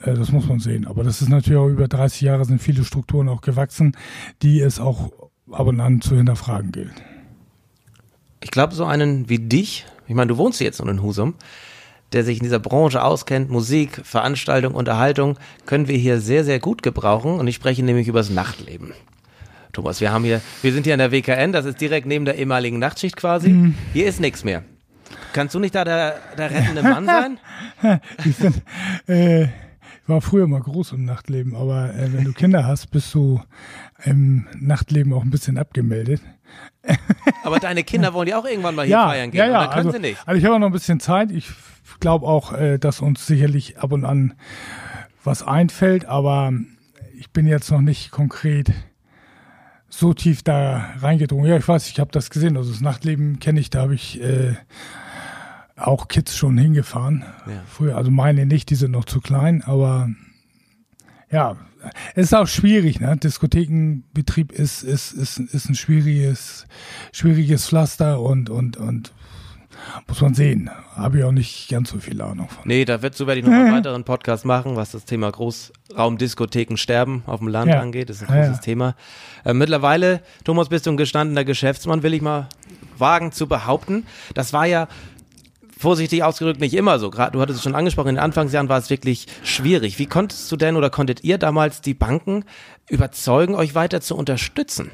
äh, 0.00 0.14
das 0.14 0.32
muss 0.32 0.46
man 0.46 0.60
sehen. 0.60 0.86
Aber 0.86 1.04
das 1.04 1.22
ist 1.22 1.28
natürlich 1.28 1.58
auch 1.58 1.68
über 1.68 1.88
30 1.88 2.20
Jahre 2.22 2.44
sind 2.44 2.62
viele 2.62 2.84
Strukturen 2.84 3.28
auch 3.28 3.40
gewachsen, 3.40 3.96
die 4.42 4.60
es 4.60 4.80
auch 4.80 5.12
ab 5.50 5.66
und 5.66 5.80
an 5.80 6.00
zu 6.00 6.16
hinterfragen 6.16 6.72
gilt. 6.72 6.94
Ich 8.42 8.50
glaube, 8.50 8.74
so 8.74 8.84
einen 8.84 9.28
wie 9.28 9.38
dich, 9.38 9.86
ich 10.06 10.14
meine, 10.14 10.28
du 10.28 10.36
wohnst 10.36 10.60
jetzt 10.60 10.80
in 10.80 11.02
Husum, 11.02 11.34
der 12.12 12.24
sich 12.24 12.38
in 12.38 12.44
dieser 12.44 12.58
Branche 12.58 13.02
auskennt, 13.02 13.50
Musik, 13.50 14.00
Veranstaltung, 14.04 14.74
Unterhaltung, 14.74 15.38
können 15.66 15.88
wir 15.88 15.96
hier 15.96 16.20
sehr, 16.20 16.44
sehr 16.44 16.60
gut 16.60 16.82
gebrauchen. 16.82 17.40
Und 17.40 17.48
ich 17.48 17.56
spreche 17.56 17.82
nämlich 17.82 18.06
über 18.06 18.20
das 18.20 18.30
Nachtleben. 18.30 18.92
Thomas, 19.72 20.00
wir 20.00 20.12
haben 20.12 20.24
hier, 20.24 20.40
wir 20.62 20.72
sind 20.72 20.84
hier 20.84 20.94
in 20.94 21.00
der 21.00 21.10
WKN, 21.10 21.52
das 21.52 21.64
ist 21.64 21.80
direkt 21.80 22.06
neben 22.06 22.24
der 22.24 22.36
ehemaligen 22.36 22.78
Nachtschicht 22.78 23.16
quasi. 23.16 23.48
Mhm. 23.48 23.74
Hier 23.92 24.06
ist 24.06 24.20
nichts 24.20 24.44
mehr. 24.44 24.62
Kannst 25.34 25.52
du 25.52 25.58
nicht 25.58 25.74
da 25.74 25.84
der, 25.84 26.14
der 26.38 26.50
rettende 26.50 26.82
Mann 26.82 27.06
sein? 27.06 27.38
Ich 28.24 28.36
bin, 28.36 28.54
äh, 29.08 29.42
ich 29.42 29.50
war 30.06 30.20
früher 30.20 30.46
mal 30.46 30.60
groß 30.60 30.92
im 30.92 31.04
Nachtleben, 31.04 31.56
aber 31.56 31.92
äh, 31.92 32.12
wenn 32.12 32.24
du 32.24 32.32
Kinder 32.32 32.64
hast, 32.64 32.92
bist 32.92 33.12
du 33.14 33.42
im 34.04 34.46
Nachtleben 34.56 35.12
auch 35.12 35.24
ein 35.24 35.30
bisschen 35.30 35.58
abgemeldet. 35.58 36.20
Aber 37.42 37.58
deine 37.58 37.82
Kinder 37.82 38.14
wollen 38.14 38.28
ja 38.28 38.38
auch 38.38 38.44
irgendwann 38.44 38.74
mal 38.74 38.86
hier 38.86 38.96
feiern 38.96 39.30
gehen. 39.30 39.38
ja, 39.38 39.46
ja. 39.46 39.60
Dann 39.62 39.70
können 39.70 39.86
also, 39.86 39.90
sie 39.92 39.98
nicht. 39.98 40.18
Also 40.24 40.38
ich 40.38 40.44
habe 40.44 40.60
noch 40.60 40.66
ein 40.66 40.72
bisschen 40.72 41.00
Zeit. 41.00 41.32
Ich 41.32 41.50
glaube 41.98 42.26
auch, 42.26 42.52
äh, 42.52 42.78
dass 42.78 43.00
uns 43.00 43.26
sicherlich 43.26 43.78
ab 43.78 43.92
und 43.92 44.04
an 44.04 44.34
was 45.24 45.42
einfällt, 45.42 46.04
aber 46.04 46.52
ich 47.18 47.30
bin 47.30 47.46
jetzt 47.46 47.70
noch 47.70 47.80
nicht 47.80 48.12
konkret 48.12 48.72
so 49.88 50.14
tief 50.14 50.42
da 50.42 50.90
reingedrungen. 51.00 51.46
Ja, 51.46 51.56
ich 51.56 51.66
weiß, 51.66 51.88
ich 51.88 51.98
habe 51.98 52.12
das 52.12 52.30
gesehen. 52.30 52.56
Also 52.56 52.70
das 52.70 52.80
Nachtleben 52.80 53.40
kenne 53.40 53.58
ich, 53.58 53.70
da 53.70 53.82
habe 53.82 53.94
ich 53.94 54.22
äh, 54.22 54.54
auch 55.76 56.08
Kids 56.08 56.36
schon 56.36 56.56
hingefahren. 56.58 57.24
Ja. 57.46 57.62
Früher, 57.66 57.96
also 57.96 58.10
meine 58.10 58.46
nicht, 58.46 58.70
die 58.70 58.74
sind 58.76 58.92
noch 58.92 59.04
zu 59.04 59.20
klein, 59.20 59.62
aber 59.62 60.08
ja, 61.30 61.56
es 62.14 62.26
ist 62.26 62.34
auch 62.34 62.46
schwierig, 62.46 63.00
ne? 63.00 63.16
Diskothekenbetrieb 63.16 64.52
ist, 64.52 64.82
ist, 64.82 65.12
ist, 65.12 65.38
ist 65.38 65.68
ein 65.68 65.74
schwieriges, 65.74 66.66
schwieriges 67.12 67.66
Pflaster 67.66 68.20
und, 68.20 68.48
und, 68.50 68.76
und 68.76 69.12
muss 70.06 70.20
man 70.22 70.32
sehen. 70.34 70.70
Habe 70.94 71.18
ich 71.18 71.24
auch 71.24 71.32
nicht 71.32 71.68
ganz 71.68 71.90
so 71.90 71.98
viel 71.98 72.22
Ahnung 72.22 72.48
von. 72.48 72.62
Nee, 72.66 72.84
da 72.86 73.02
wird, 73.02 73.16
so 73.16 73.26
werde 73.26 73.40
ich 73.40 73.46
noch 73.46 73.52
einen 73.52 73.72
weiteren 73.76 74.04
Podcast 74.04 74.44
machen, 74.46 74.76
was 74.76 74.92
das 74.92 75.04
Thema 75.04 75.30
Großraumdiskotheken 75.30 76.76
sterben 76.76 77.22
auf 77.26 77.40
dem 77.40 77.48
Land 77.48 77.70
Ja. 77.70 77.80
angeht. 77.80 78.08
Das 78.08 78.22
ist 78.22 78.28
ein 78.30 78.34
Ja, 78.34 78.42
großes 78.46 78.58
ja. 78.58 78.62
Thema. 78.62 78.94
Äh, 79.44 79.52
mittlerweile, 79.52 80.22
Thomas, 80.44 80.68
bist 80.68 80.86
du 80.86 80.90
ein 80.90 80.96
gestandener 80.96 81.44
Geschäftsmann, 81.44 82.02
will 82.02 82.14
ich 82.14 82.22
mal 82.22 82.48
wagen 82.96 83.32
zu 83.32 83.46
behaupten. 83.48 84.06
Das 84.34 84.52
war 84.52 84.66
ja 84.66 84.88
vorsichtig 85.84 86.24
ausgedrückt 86.24 86.60
nicht 86.60 86.74
immer 86.74 86.98
so. 86.98 87.10
Gerade 87.10 87.32
du 87.32 87.40
hattest 87.42 87.58
es 87.58 87.62
schon 87.62 87.74
angesprochen, 87.74 88.08
in 88.08 88.14
den 88.14 88.24
Anfangsjahren 88.24 88.70
war 88.70 88.78
es 88.78 88.88
wirklich 88.88 89.26
schwierig. 89.44 89.98
Wie 89.98 90.06
konntest 90.06 90.50
du 90.50 90.56
denn 90.56 90.76
oder 90.76 90.88
konntet 90.88 91.22
ihr 91.24 91.36
damals 91.36 91.82
die 91.82 91.92
Banken 91.92 92.44
überzeugen, 92.88 93.54
euch 93.54 93.74
weiter 93.74 94.00
zu 94.00 94.16
unterstützen? 94.16 94.90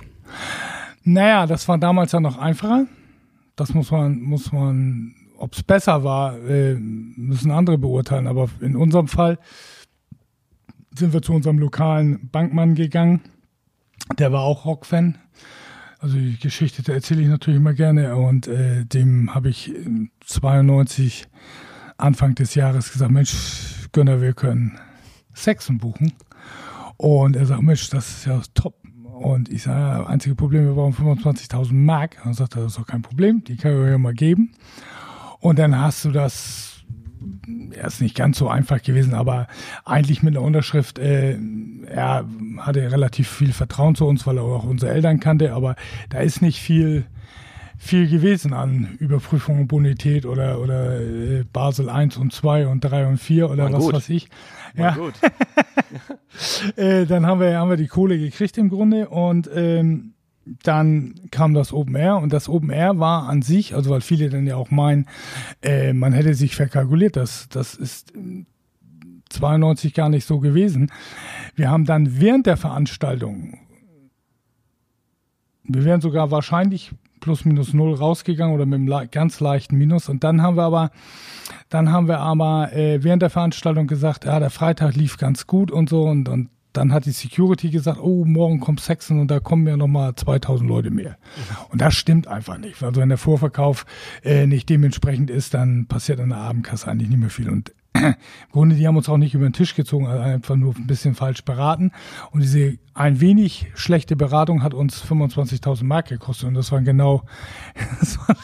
Naja, 1.04 1.46
das 1.46 1.68
war 1.68 1.78
damals 1.78 2.10
ja 2.10 2.18
noch 2.18 2.38
einfacher. 2.38 2.86
Das 3.54 3.72
muss 3.72 3.92
man, 3.92 4.20
muss 4.20 4.50
man, 4.50 5.14
ob 5.38 5.54
es 5.54 5.62
besser 5.62 6.02
war, 6.02 6.36
äh, 6.36 6.74
müssen 6.74 7.52
andere 7.52 7.78
beurteilen. 7.78 8.26
Aber 8.26 8.48
in 8.60 8.74
unserem 8.74 9.06
Fall 9.06 9.38
sind 10.92 11.12
wir 11.12 11.22
zu 11.22 11.32
unserem 11.32 11.58
lokalen 11.58 12.30
Bankmann 12.32 12.74
gegangen. 12.74 13.20
Der 14.18 14.32
war 14.32 14.42
auch 14.42 14.64
Rockfan. 14.64 15.18
Also 16.00 16.16
die 16.16 16.38
Geschichte 16.38 16.90
erzähle 16.90 17.20
ich 17.22 17.28
natürlich 17.28 17.60
immer 17.60 17.74
gerne. 17.74 18.16
Und 18.16 18.48
äh, 18.48 18.86
dem 18.86 19.34
habe 19.34 19.50
ich 19.50 19.74
äh, 19.74 20.08
92 20.24 21.28
Anfang 21.98 22.34
des 22.34 22.54
Jahres 22.54 22.92
gesagt, 22.92 23.12
Mensch, 23.12 23.88
Gönner, 23.92 24.22
wir 24.22 24.32
können 24.32 24.78
Sexen 25.34 25.78
buchen. 25.78 26.14
Und 26.96 27.36
er 27.36 27.44
sagt, 27.44 27.62
Mensch, 27.62 27.90
das 27.90 28.08
ist 28.08 28.26
ja 28.26 28.40
top. 28.54 28.74
Und 29.04 29.50
ich 29.50 29.64
sage, 29.64 29.78
ja, 29.78 30.06
einzige 30.06 30.34
Problem, 30.34 30.64
wir 30.64 30.72
brauchen 30.72 30.94
25.000 30.94 31.74
Mark. 31.74 32.16
Und 32.18 32.26
dann 32.26 32.34
sagt 32.34 32.56
er, 32.56 32.62
das 32.62 32.72
ist 32.72 32.78
doch 32.78 32.86
kein 32.86 33.02
Problem, 33.02 33.44
die 33.44 33.52
ich 33.52 33.64
euch 33.66 33.90
ja 33.90 33.98
mal 33.98 34.14
geben. 34.14 34.52
Und 35.40 35.58
dann 35.58 35.78
hast 35.78 36.06
du 36.06 36.10
das, 36.10 36.69
er 37.80 37.86
ist 37.86 38.02
nicht 38.02 38.14
ganz 38.14 38.36
so 38.36 38.48
einfach 38.48 38.82
gewesen, 38.82 39.14
aber 39.14 39.46
eigentlich 39.86 40.22
mit 40.22 40.36
einer 40.36 40.44
Unterschrift, 40.44 40.98
äh, 40.98 41.38
er 41.86 42.26
hatte 42.58 42.92
relativ 42.92 43.28
viel 43.28 43.54
Vertrauen 43.54 43.94
zu 43.94 44.06
uns, 44.06 44.26
weil 44.26 44.36
er 44.36 44.44
auch 44.44 44.64
unsere 44.64 44.92
Eltern 44.92 45.18
kannte, 45.18 45.54
aber 45.54 45.76
da 46.10 46.18
ist 46.18 46.42
nicht 46.42 46.60
viel, 46.60 47.06
viel 47.78 48.06
gewesen 48.06 48.52
an 48.52 48.96
Überprüfung 48.98 49.60
und 49.60 49.68
Bonität 49.68 50.26
oder, 50.26 50.60
oder 50.60 51.00
äh, 51.00 51.44
Basel 51.50 51.88
1 51.88 52.18
und 52.18 52.34
2 52.34 52.66
und 52.66 52.80
3 52.80 53.06
und 53.06 53.18
4 53.18 53.50
oder 53.50 53.64
War 53.64 53.72
was 53.72 53.84
gut. 53.84 53.94
weiß 53.94 54.08
ich. 54.10 54.28
War 54.74 54.90
Ja, 54.90 54.94
gut. 54.96 55.14
äh, 56.76 57.06
dann 57.06 57.24
haben 57.24 57.40
wir, 57.40 57.58
haben 57.58 57.70
wir 57.70 57.78
die 57.78 57.88
Kohle 57.88 58.18
gekriegt 58.18 58.58
im 58.58 58.68
Grunde 58.68 59.08
und 59.08 59.48
ähm, 59.54 60.12
dann 60.44 61.14
kam 61.30 61.54
das 61.54 61.72
Open 61.72 61.94
Air 61.94 62.16
und 62.18 62.32
das 62.32 62.48
Open 62.48 62.70
Air 62.70 62.98
war 62.98 63.28
an 63.28 63.42
sich, 63.42 63.74
also 63.74 63.90
weil 63.90 64.00
viele 64.00 64.30
dann 64.30 64.46
ja 64.46 64.56
auch 64.56 64.70
meinen, 64.70 65.06
äh, 65.62 65.92
man 65.92 66.12
hätte 66.12 66.34
sich 66.34 66.56
verkalkuliert, 66.56 67.16
das, 67.16 67.48
das 67.48 67.74
ist 67.74 68.14
äh, 68.16 68.44
92 69.28 69.94
gar 69.94 70.08
nicht 70.08 70.26
so 70.26 70.40
gewesen. 70.40 70.90
Wir 71.54 71.70
haben 71.70 71.84
dann 71.84 72.20
während 72.20 72.46
der 72.46 72.56
Veranstaltung, 72.56 73.58
wir 75.62 75.84
wären 75.84 76.00
sogar 76.00 76.30
wahrscheinlich 76.30 76.92
plus 77.20 77.44
minus 77.44 77.74
null 77.74 77.94
rausgegangen 77.94 78.54
oder 78.54 78.66
mit 78.66 78.80
einem 78.80 79.10
ganz 79.10 79.40
leichten 79.40 79.76
Minus 79.76 80.08
und 80.08 80.24
dann 80.24 80.42
haben 80.42 80.56
wir 80.56 80.64
aber 80.64 80.90
dann 81.68 81.92
haben 81.92 82.08
wir 82.08 82.18
aber 82.18 82.72
äh, 82.72 83.04
während 83.04 83.22
der 83.22 83.30
Veranstaltung 83.30 83.86
gesagt, 83.86 84.24
ja, 84.24 84.40
der 84.40 84.50
Freitag 84.50 84.96
lief 84.96 85.18
ganz 85.18 85.46
gut 85.46 85.70
und 85.70 85.88
so 85.88 86.04
und, 86.04 86.28
und 86.28 86.48
dann 86.72 86.92
hat 86.92 87.06
die 87.06 87.10
Security 87.10 87.70
gesagt, 87.70 87.98
oh, 88.00 88.24
morgen 88.24 88.60
kommt 88.60 88.80
Sexen 88.80 89.20
und 89.20 89.30
da 89.30 89.40
kommen 89.40 89.66
ja 89.66 89.76
nochmal 89.76 90.14
2000 90.14 90.68
Leute 90.68 90.90
mehr. 90.90 91.16
Und 91.70 91.80
das 91.80 91.94
stimmt 91.94 92.28
einfach 92.28 92.58
nicht. 92.58 92.82
Also 92.82 93.00
wenn 93.00 93.08
der 93.08 93.18
Vorverkauf 93.18 93.86
äh, 94.22 94.46
nicht 94.46 94.68
dementsprechend 94.68 95.30
ist, 95.30 95.54
dann 95.54 95.86
passiert 95.86 96.20
an 96.20 96.30
der 96.30 96.38
Abendkasse 96.38 96.88
eigentlich 96.88 97.08
nicht 97.08 97.20
mehr 97.20 97.30
viel. 97.30 97.48
Und 97.50 97.72
im 97.94 98.14
Grunde, 98.52 98.76
die 98.76 98.86
haben 98.86 98.96
uns 98.96 99.08
auch 99.08 99.16
nicht 99.16 99.34
über 99.34 99.48
den 99.48 99.52
Tisch 99.52 99.74
gezogen, 99.74 100.06
also 100.06 100.22
einfach 100.22 100.56
nur 100.56 100.76
ein 100.76 100.86
bisschen 100.86 101.14
falsch 101.14 101.44
beraten. 101.44 101.90
Und 102.30 102.42
diese 102.42 102.78
ein 102.94 103.20
wenig 103.20 103.66
schlechte 103.74 104.14
Beratung 104.14 104.62
hat 104.62 104.74
uns 104.74 105.02
25.000 105.04 105.84
Mark 105.84 106.08
gekostet. 106.08 106.48
Und 106.48 106.54
das 106.54 106.70
waren 106.70 106.84
genau, 106.84 107.22
das 108.00 108.18
waren, 108.18 108.36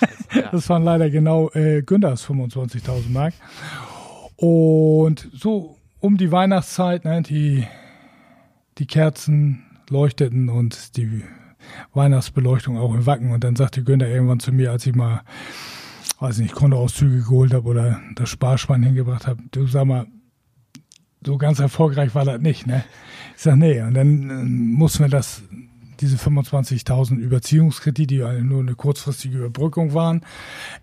das 0.51 0.69
waren 0.69 0.83
leider 0.83 1.11
genau 1.11 1.51
äh, 1.51 1.83
Günthers 1.83 2.27
25.000 2.29 3.11
Mark. 3.11 3.35
Und 4.37 5.29
so 5.33 5.77
um 6.01 6.17
die 6.17 6.31
Weihnachtszeit, 6.31 7.05
ne, 7.05 7.23
die, 7.23 7.67
die 8.79 8.87
Kerzen 8.87 9.65
leuchteten 9.89 10.49
und 10.49 10.97
die 10.97 11.23
Weihnachtsbeleuchtung 11.95 12.79
auch 12.79 12.95
im 12.95 13.07
Wacken. 13.07 13.31
Und 13.33 13.45
dann 13.45 13.57
sagte 13.57 13.83
Günther 13.83 14.09
irgendwann 14.09 14.41
zu 14.41 14.53
mir, 14.53 14.71
als 14.71 14.87
ich 14.87 14.95
mal, 14.95 15.23
weiß 16.21 16.39
nicht, 16.39 16.55
Kontoauszüge 16.55 17.23
geholt 17.23 17.53
habe 17.53 17.69
oder 17.69 18.01
das 18.15 18.29
Sparschwein 18.29 18.83
hingebracht 18.83 19.27
habe, 19.27 19.43
du 19.51 19.67
sag 19.67 19.87
mal, 19.87 20.07
so 21.25 21.39
ganz 21.39 21.59
erfolgreich 21.59 22.15
war 22.15 22.25
das 22.25 22.41
nicht, 22.41 22.67
ne? 22.67 22.85
Ich 23.37 23.43
sag, 23.43 23.57
nee. 23.57 23.81
Und 23.83 23.95
dann 23.95 24.31
äh, 24.31 24.45
mussten 24.45 25.05
wir 25.05 25.09
das, 25.09 25.43
diese 26.01 26.17
25.000 26.17 27.17
Überziehungskredite, 27.17 28.15
die 28.15 28.45
nur 28.45 28.61
eine 28.61 28.75
kurzfristige 28.75 29.39
Überbrückung 29.39 29.93
waren, 29.93 30.23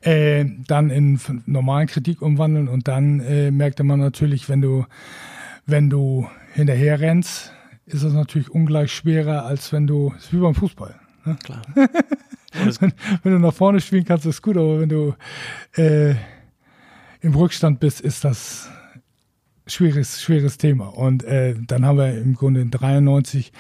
äh, 0.01 0.45
dann 0.67 0.89
in 0.89 1.19
normalen 1.45 1.88
Kredit 1.88 2.21
umwandeln. 2.21 2.67
Und 2.67 2.88
dann 2.88 3.19
äh, 3.21 3.51
merkte 3.51 3.84
man 3.84 3.99
natürlich, 3.99 4.49
wenn 4.49 4.62
du, 4.62 4.86
wenn 5.65 5.89
du 5.89 6.27
hinterher 6.53 6.99
rennst, 6.99 7.53
ist 7.86 8.04
es 8.04 8.13
natürlich 8.13 8.50
ungleich 8.50 8.91
schwerer, 8.91 9.46
als 9.46 9.72
wenn 9.74 9.88
du, 9.88 10.13
ist 10.17 10.34
wie 10.34 10.38
beim 10.38 10.56
Fußball. 10.56 10.96
Ne? 11.26 11.38
Klar. 11.43 11.62
wenn, 11.76 12.93
wenn, 13.24 13.32
du 13.34 13.39
nach 13.39 13.54
vorne 13.54 13.82
spielen 13.82 14.06
kannst, 14.06 14.26
ist 14.26 14.41
gut, 14.41 14.58
aber 14.58 14.80
wenn 14.80 14.89
du 14.89 15.15
äh, 15.76 16.15
im 17.22 17.36
Rückstand 17.36 17.80
bist, 17.80 18.02
ist 18.02 18.24
das 18.24 18.69
schwieriges, 19.67 20.22
schweres 20.22 20.58
Thema. 20.58 20.88
Und 20.88 21.24
äh, 21.24 21.56
dann 21.67 21.86
haben 21.86 21.98
wir 21.98 22.17
im 22.17 22.36
Grunde 22.36 22.62
in 22.62 22.72
93 22.72 23.52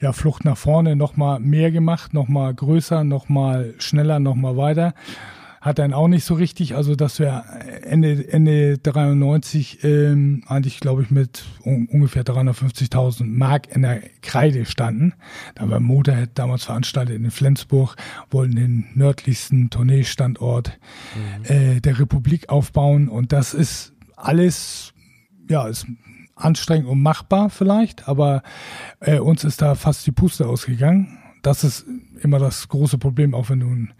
ja 0.00 0.12
Flucht 0.12 0.44
nach 0.44 0.58
vorne 0.58 0.96
nochmal 0.96 1.40
mehr 1.40 1.70
gemacht, 1.70 2.14
nochmal 2.14 2.54
größer, 2.54 3.04
nochmal 3.04 3.74
schneller, 3.78 4.20
nochmal 4.20 4.56
weiter 4.56 4.94
hat 5.66 5.80
dann 5.80 5.92
auch 5.92 6.06
nicht 6.06 6.24
so 6.24 6.34
richtig, 6.34 6.76
also 6.76 6.94
dass 6.94 7.18
wir 7.18 7.42
Ende, 7.82 8.32
Ende 8.32 8.78
93 8.78 9.82
ähm, 9.82 10.44
eigentlich, 10.46 10.78
glaube 10.78 11.02
ich, 11.02 11.10
mit 11.10 11.44
um, 11.62 11.88
ungefähr 11.88 12.24
350.000 12.24 13.24
Mark 13.24 13.74
in 13.74 13.82
der 13.82 14.00
Kreide 14.22 14.64
standen. 14.64 15.14
Da 15.56 15.66
wir 15.66 15.80
Motorhead 15.80 16.30
damals 16.34 16.64
veranstaltet 16.64 17.16
in 17.16 17.30
Flensburg, 17.32 17.96
wollten 18.30 18.54
den 18.54 18.86
nördlichsten 18.94 19.68
Tourneestandort 19.68 20.78
mhm. 21.16 21.44
äh, 21.44 21.80
der 21.80 21.98
Republik 21.98 22.48
aufbauen 22.48 23.08
und 23.08 23.32
das 23.32 23.52
ist 23.52 23.92
alles, 24.14 24.94
ja, 25.50 25.66
ist 25.66 25.86
anstrengend 26.36 26.86
und 26.86 27.02
machbar 27.02 27.50
vielleicht, 27.50 28.06
aber 28.06 28.44
äh, 29.00 29.18
uns 29.18 29.42
ist 29.42 29.62
da 29.62 29.74
fast 29.74 30.06
die 30.06 30.12
Puste 30.12 30.46
ausgegangen. 30.46 31.18
Das 31.42 31.64
ist 31.64 31.86
immer 32.22 32.38
das 32.38 32.68
große 32.68 32.98
Problem, 32.98 33.34
auch 33.34 33.50
wenn 33.50 33.60
du 33.60 33.66
ein 33.66 33.92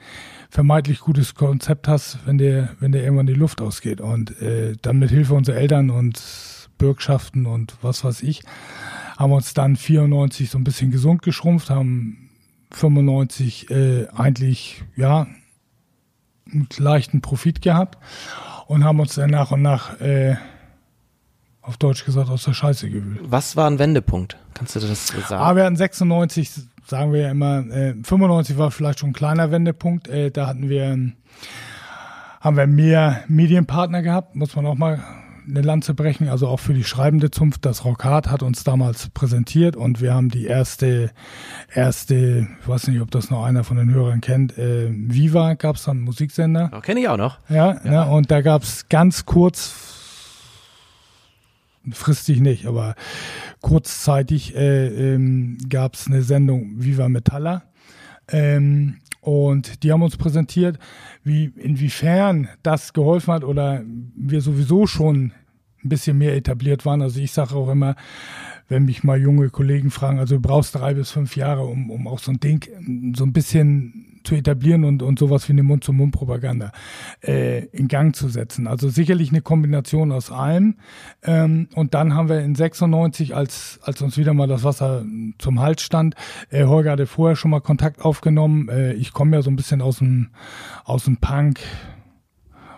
vermeintlich 0.56 1.00
gutes 1.00 1.34
Konzept 1.34 1.86
hast, 1.86 2.18
wenn 2.24 2.38
der, 2.38 2.70
wenn 2.80 2.90
der 2.90 3.04
irgendwann 3.04 3.26
die 3.26 3.34
Luft 3.34 3.60
ausgeht. 3.60 4.00
Und 4.00 4.40
äh, 4.40 4.74
dann 4.80 4.98
mit 4.98 5.10
Hilfe 5.10 5.34
unserer 5.34 5.56
Eltern 5.56 5.90
und 5.90 6.18
Bürgschaften 6.78 7.44
und 7.44 7.76
was 7.82 8.04
weiß 8.04 8.22
ich, 8.22 8.40
haben 9.18 9.32
wir 9.32 9.36
uns 9.36 9.52
dann 9.52 9.76
94 9.76 10.48
so 10.48 10.56
ein 10.56 10.64
bisschen 10.64 10.90
gesund 10.90 11.20
geschrumpft, 11.20 11.68
haben 11.68 12.30
95 12.70 13.70
äh, 13.70 14.06
eigentlich 14.16 14.82
ja 14.96 15.26
einen 16.50 16.68
leichten 16.78 17.20
Profit 17.20 17.60
gehabt 17.60 17.98
und 18.66 18.82
haben 18.82 18.98
uns 18.98 19.16
dann 19.16 19.28
nach 19.28 19.50
und 19.50 19.60
nach 19.60 20.00
äh, 20.00 20.36
auf 21.60 21.76
Deutsch 21.76 22.06
gesagt 22.06 22.30
aus 22.30 22.44
der 22.44 22.54
Scheiße 22.54 22.88
gewühlt. 22.88 23.20
Was 23.24 23.56
war 23.56 23.68
ein 23.68 23.78
Wendepunkt? 23.78 24.38
Kannst 24.54 24.74
du 24.74 24.80
das 24.80 25.08
sagen? 25.08 25.34
Ah, 25.34 25.54
wir 25.54 25.64
hatten 25.64 25.76
96 25.76 26.66
sagen 26.87 27.12
wir 27.12 27.22
ja 27.22 27.31
immer, 27.31 27.66
äh, 27.70 27.94
95 28.03 28.59
war 28.59 28.70
vielleicht 28.70 29.01
schon 29.01 29.11
ein 29.11 29.14
kleiner 29.14 29.51
Wendepunkt. 29.51 30.09
Äh, 30.09 30.31
da 30.31 30.46
hatten 30.46 30.68
wir, 30.68 30.96
haben 32.40 32.57
wir 32.57 32.66
mehr 32.66 33.25
Medienpartner 33.29 34.03
gehabt, 34.03 34.37
muss 34.37 34.55
man 34.57 34.66
auch 34.66 34.77
mal 34.77 35.03
eine 35.49 35.62
Lanze 35.62 35.94
brechen, 35.94 36.29
also 36.29 36.49
auch 36.49 36.59
für 36.59 36.75
die 36.75 36.85
schreibende 36.85 37.31
Zunft. 37.31 37.64
Das 37.64 37.85
Rockhard 37.85 38.31
hat 38.31 38.42
uns 38.42 38.64
damals 38.64 39.11
präsentiert 39.11 39.77
und 39.77 40.01
wir 40.01 40.12
haben 40.12 40.29
die 40.29 40.46
erste, 40.46 41.11
erste, 41.72 42.49
ich 42.61 42.68
weiß 42.68 42.88
nicht, 42.88 43.01
ob 43.01 43.11
das 43.11 43.31
noch 43.31 43.44
einer 43.44 43.62
von 43.62 43.77
den 43.77 43.92
Hörern 43.92 44.20
kennt, 44.20 44.59
äh, 44.59 44.88
Viva 44.90 45.55
gab 45.55 45.77
es 45.77 45.85
dann 45.85 45.99
einen 45.99 46.05
Musiksender. 46.05 46.70
Kenne 46.83 47.01
ich 47.01 47.09
auch 47.09 47.16
noch. 47.16 47.38
Ja, 47.49 47.81
ja. 47.85 48.05
Ne, 48.05 48.11
und 48.11 48.31
da 48.31 48.40
gab 48.40 48.62
es 48.62 48.88
ganz 48.88 49.25
kurz 49.25 50.05
fristig 51.92 52.40
nicht, 52.40 52.66
aber 52.66 52.94
kurzzeitig 53.61 54.55
äh, 54.55 55.14
ähm, 55.14 55.59
gab 55.68 55.94
es 55.94 56.07
eine 56.07 56.22
Sendung 56.22 56.83
Viva 56.83 57.09
Metalla. 57.09 57.62
Ähm, 58.29 58.96
und 59.20 59.83
die 59.83 59.90
haben 59.90 60.03
uns 60.03 60.16
präsentiert, 60.16 60.79
wie 61.25 61.46
inwiefern 61.57 62.49
das 62.62 62.92
geholfen 62.92 63.35
hat 63.35 63.44
oder 63.44 63.83
wir 64.16 64.40
sowieso 64.40 64.87
schon 64.87 65.33
ein 65.85 65.88
bisschen 65.88 66.18
mehr 66.18 66.37
etabliert 66.37 66.85
waren. 66.85 67.03
Also 67.03 67.20
ich 67.20 67.33
sage 67.33 67.55
auch 67.55 67.68
immer, 67.68 67.96
wenn 68.68 68.85
mich 68.85 69.05
mal 69.05 69.20
junge 69.20 69.51
Kollegen 69.51 69.90
fragen, 69.90 70.18
also 70.18 70.37
du 70.37 70.40
brauchst 70.40 70.75
drei 70.75 70.94
bis 70.94 71.11
fünf 71.11 71.37
Jahre, 71.37 71.64
um, 71.64 71.90
um 71.90 72.09
auch 72.09 72.18
so 72.18 72.33
ein 72.33 72.40
Ding 72.40 72.68
so 73.16 73.25
ein 73.25 73.33
bisschen 73.33 74.15
zu 74.26 74.34
etablieren 74.34 74.84
und, 74.84 75.02
und 75.02 75.18
sowas 75.18 75.48
wie 75.48 75.52
eine 75.52 75.62
Mund-zu-Mund-Propaganda 75.62 76.72
äh, 77.22 77.64
in 77.66 77.88
Gang 77.88 78.14
zu 78.14 78.28
setzen. 78.28 78.66
Also 78.66 78.88
sicherlich 78.88 79.30
eine 79.30 79.40
Kombination 79.40 80.12
aus 80.12 80.30
allem. 80.30 80.76
Ähm, 81.22 81.68
und 81.74 81.94
dann 81.94 82.14
haben 82.14 82.28
wir 82.28 82.40
in 82.40 82.54
96, 82.54 83.34
als, 83.34 83.80
als 83.82 84.02
uns 84.02 84.16
wieder 84.16 84.34
mal 84.34 84.48
das 84.48 84.64
Wasser 84.64 85.04
zum 85.38 85.60
Hals 85.60 85.82
stand, 85.82 86.14
äh, 86.50 86.64
Holger 86.64 86.92
hatte 86.92 87.06
vorher 87.06 87.36
schon 87.36 87.50
mal 87.50 87.60
Kontakt 87.60 88.02
aufgenommen. 88.02 88.68
Äh, 88.68 88.94
ich 88.94 89.12
komme 89.12 89.36
ja 89.36 89.42
so 89.42 89.50
ein 89.50 89.56
bisschen 89.56 89.80
aus 89.80 89.98
dem, 89.98 90.28
aus 90.84 91.04
dem 91.04 91.18
Punk, 91.18 91.60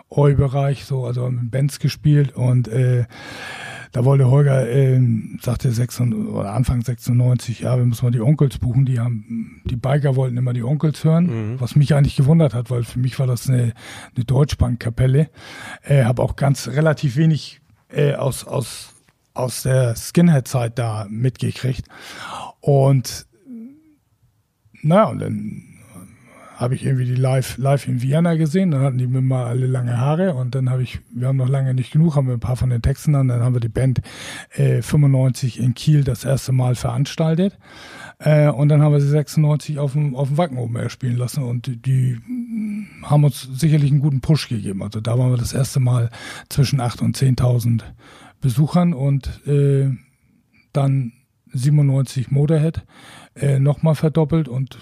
Oi-Bereich, 0.09 0.85
so, 0.85 1.05
also 1.05 1.29
mit 1.29 1.51
Bands 1.51 1.79
gespielt 1.79 2.35
und 2.35 2.67
äh, 2.67 3.05
da 3.91 4.05
wollte 4.05 4.29
Holger, 4.29 4.69
äh, 4.69 5.01
sagte 5.41 5.71
96, 5.71 6.31
oder 6.31 6.53
Anfang 6.53 6.81
96, 6.81 7.61
ja, 7.61 7.77
wir 7.77 7.85
müssen 7.85 8.05
mal 8.05 8.11
die 8.11 8.21
Onkels 8.21 8.59
buchen. 8.59 8.85
Die 8.85 8.99
haben, 8.99 9.61
die 9.65 9.75
Biker 9.75 10.15
wollten 10.15 10.37
immer 10.37 10.53
die 10.53 10.63
Onkels 10.63 11.03
hören, 11.03 11.53
mhm. 11.53 11.59
was 11.59 11.75
mich 11.75 11.95
eigentlich 11.95 12.15
gewundert 12.15 12.53
hat, 12.53 12.69
weil 12.69 12.83
für 12.83 12.99
mich 12.99 13.17
war 13.17 13.25
das 13.25 13.49
eine, 13.49 13.73
eine 14.15 14.25
Deutschbank-Kapelle. 14.25 15.29
Äh, 15.83 16.03
habe 16.03 16.21
auch 16.21 16.35
ganz 16.35 16.67
relativ 16.67 17.15
wenig 17.15 17.61
äh, 17.89 18.13
aus, 18.13 18.45
aus, 18.45 18.93
aus 19.33 19.63
der 19.63 19.95
Skinhead-Zeit 19.95 20.77
da 20.77 21.07
mitgekriegt. 21.09 21.87
Und 22.61 23.25
naja, 24.81 25.05
und 25.05 25.19
dann 25.19 25.63
habe 26.59 26.75
ich 26.75 26.83
irgendwie 26.85 27.05
die 27.05 27.15
live, 27.15 27.57
live 27.57 27.87
in 27.87 28.01
Vienna 28.01 28.35
gesehen. 28.35 28.71
Dann 28.71 28.81
hatten 28.81 28.97
die 28.97 29.07
mal 29.07 29.45
alle 29.45 29.65
lange 29.65 29.97
Haare 29.97 30.33
und 30.33 30.55
dann 30.55 30.69
habe 30.69 30.83
ich, 30.83 30.99
wir 31.09 31.29
haben 31.29 31.37
noch 31.37 31.47
lange 31.47 31.73
nicht 31.73 31.91
genug, 31.91 32.17
haben 32.17 32.27
wir 32.27 32.33
ein 32.33 32.41
paar 32.41 32.57
von 32.57 32.69
den 32.69 32.81
Texten 32.81 33.15
an. 33.15 33.29
Dann 33.29 33.41
haben 33.41 33.55
wir 33.55 33.61
die 33.61 33.69
Band 33.69 34.01
äh, 34.55 34.81
95 34.81 35.57
in 35.57 35.73
Kiel 35.73 36.03
das 36.03 36.25
erste 36.25 36.51
Mal 36.51 36.75
veranstaltet. 36.75 37.57
Äh, 38.19 38.49
und 38.49 38.67
dann 38.67 38.81
haben 38.81 38.91
wir 38.91 38.99
sie 38.99 39.07
96 39.07 39.79
auf 39.79 39.93
dem, 39.93 40.15
auf 40.15 40.27
dem 40.27 40.37
Wacken 40.37 40.57
oben 40.57 40.89
spielen 40.89 41.15
lassen 41.15 41.43
und 41.43 41.67
die, 41.67 41.77
die 41.77 42.17
haben 43.03 43.23
uns 43.23 43.47
sicherlich 43.53 43.91
einen 43.91 44.01
guten 44.01 44.19
Push 44.19 44.49
gegeben. 44.49 44.83
Also 44.83 44.99
da 44.99 45.17
waren 45.17 45.31
wir 45.31 45.37
das 45.37 45.53
erste 45.53 45.79
Mal 45.79 46.09
zwischen 46.49 46.81
8.000 46.81 47.01
und 47.03 47.17
10.000 47.17 47.81
Besuchern 48.41 48.93
und 48.93 49.47
äh, 49.47 49.91
dann 50.73 51.13
97 51.53 52.31
Motorhead 52.31 52.83
äh, 53.41 53.59
nochmal 53.59 53.95
verdoppelt 53.95 54.47
und 54.47 54.77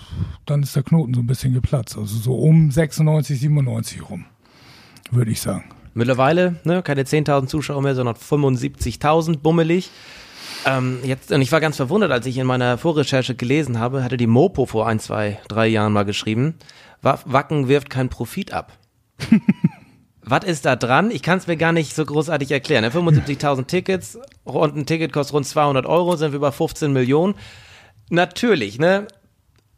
dann 0.46 0.64
ist 0.64 0.76
der 0.76 0.84
Knoten 0.84 1.14
so 1.14 1.22
ein 1.22 1.28
bisschen 1.28 1.54
geplatzt. 1.54 1.98
Also 1.98 2.18
so 2.18 2.36
um 2.36 2.72
96, 2.72 3.40
97 3.40 4.10
rum, 4.10 4.26
würde 5.12 5.32
ich 5.32 5.42
sagen. 5.42 5.66
Mittlerweile 5.94 6.58
ne, 6.64 6.84
keine 6.84 7.04
10.000 7.04 7.48
Zuschauer 7.48 7.82
mehr, 7.82 7.96
sondern 7.96 8.16
75.000 8.16 9.40
bummelig. 9.40 9.90
Ähm, 10.66 11.00
jetzt, 11.04 11.32
und 11.32 11.42
ich 11.42 11.52
war 11.52 11.60
ganz 11.60 11.76
verwundert, 11.76 12.12
als 12.12 12.26
ich 12.26 12.38
in 12.38 12.46
meiner 12.46 12.78
Vorrecherche 12.78 13.36
gelesen 13.36 13.80
habe, 13.80 14.04
hatte 14.04 14.18
die 14.18 14.28
Mopo 14.28 14.66
vor 14.66 14.88
ein, 14.88 15.00
zwei, 15.00 15.40
drei 15.48 15.68
Jahren 15.68 15.94
mal 15.94 16.06
geschrieben, 16.06 16.56
Wacken 17.02 17.68
wirft 17.68 17.90
keinen 17.90 18.10
Profit 18.10 18.54
ab. 18.54 18.74
Was 20.22 20.44
ist 20.44 20.66
da 20.66 20.76
dran? 20.76 21.10
Ich 21.10 21.24
kann 21.24 21.38
es 21.38 21.48
mir 21.48 21.56
gar 21.56 21.72
nicht 21.72 21.96
so 21.96 22.06
großartig 22.06 22.52
erklären. 22.52 22.84
75.000 22.84 23.66
Tickets 23.66 24.20
und 24.44 24.76
ein 24.76 24.86
Ticket 24.86 25.14
kostet 25.14 25.34
rund 25.34 25.46
200 25.46 25.86
Euro, 25.86 26.18
sind 26.18 26.32
wir 26.32 26.38
über 26.38 26.52
15 26.52 26.92
Millionen 26.92 27.36
natürlich, 28.10 28.80
ne? 28.80 29.08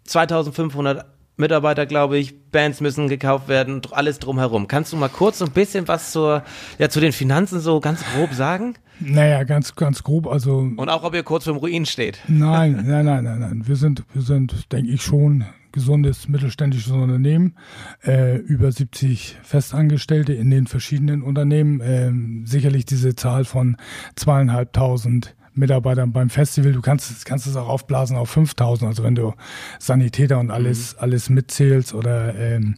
2500 0.06 1.06
Mitarbeiter, 1.40 1.86
glaube 1.86 2.18
ich, 2.18 2.52
Bands 2.52 2.82
müssen 2.82 3.08
gekauft 3.08 3.48
werden, 3.48 3.82
alles 3.92 4.20
drumherum. 4.20 4.68
Kannst 4.68 4.92
du 4.92 4.98
mal 4.98 5.08
kurz 5.08 5.40
so 5.40 5.46
ein 5.46 5.52
bisschen 5.52 5.88
was 5.88 6.12
zur, 6.12 6.44
ja, 6.78 6.90
zu 6.90 7.00
den 7.00 7.14
Finanzen 7.14 7.62
so 7.62 7.80
ganz 7.80 8.04
grob 8.14 8.34
sagen? 8.34 8.76
Naja, 9.00 9.44
ganz, 9.44 9.76
ganz 9.76 10.04
grob, 10.04 10.28
also. 10.28 10.58
Und 10.58 10.90
auch, 10.90 11.04
ob 11.04 11.16
ihr 11.16 11.24
kurz 11.24 11.46
vorm 11.46 11.58
Ruin 11.58 11.86
steht. 11.86 12.20
Nein, 12.28 12.84
nein, 12.86 13.06
nein, 13.06 13.24
nein, 13.24 13.40
nein. 13.40 13.64
Wir 13.66 13.78
sind, 13.78 14.04
wir 14.14 14.22
sind, 14.22 14.72
denke 14.74 14.92
ich 14.92 15.02
schon, 15.02 15.46
gesundes 15.72 16.28
mittelständisches 16.28 16.92
Unternehmen, 16.92 17.56
äh, 18.04 18.36
über 18.38 18.72
70 18.72 19.38
Festangestellte 19.42 20.34
in 20.34 20.50
den 20.50 20.68
verschiedenen 20.68 21.22
Unternehmen. 21.22 21.80
Äh, 21.80 22.12
sicherlich 22.46 22.84
diese 22.84 23.16
Zahl 23.16 23.46
von 23.46 23.78
zweieinhalbtausend 24.16 25.36
Mitarbeitern 25.60 26.12
beim 26.12 26.30
Festival. 26.30 26.72
Du 26.72 26.82
kannst, 26.82 27.26
kannst 27.26 27.48
es 27.48 27.56
auch 27.56 27.68
aufblasen 27.68 28.18
auf 28.18 28.30
5000. 28.30 28.88
Also 28.88 29.04
wenn 29.04 29.16
du 29.16 29.34
Sanitäter 29.78 30.40
und 30.40 30.52
alles, 30.52 30.94
mhm. 30.94 31.00
alles 31.02 31.30
mitzählst 31.30 31.94
oder 31.94 32.36
ähm, 32.36 32.76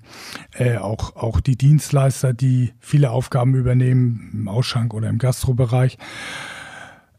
äh, 0.53 0.77
auch, 0.77 1.15
auch 1.15 1.39
die 1.39 1.55
Dienstleister, 1.55 2.33
die 2.33 2.73
viele 2.79 3.11
Aufgaben 3.11 3.55
übernehmen 3.55 4.29
im 4.33 4.47
Ausschank 4.47 4.93
oder 4.93 5.09
im 5.09 5.17
Gastrobereich. 5.17 5.97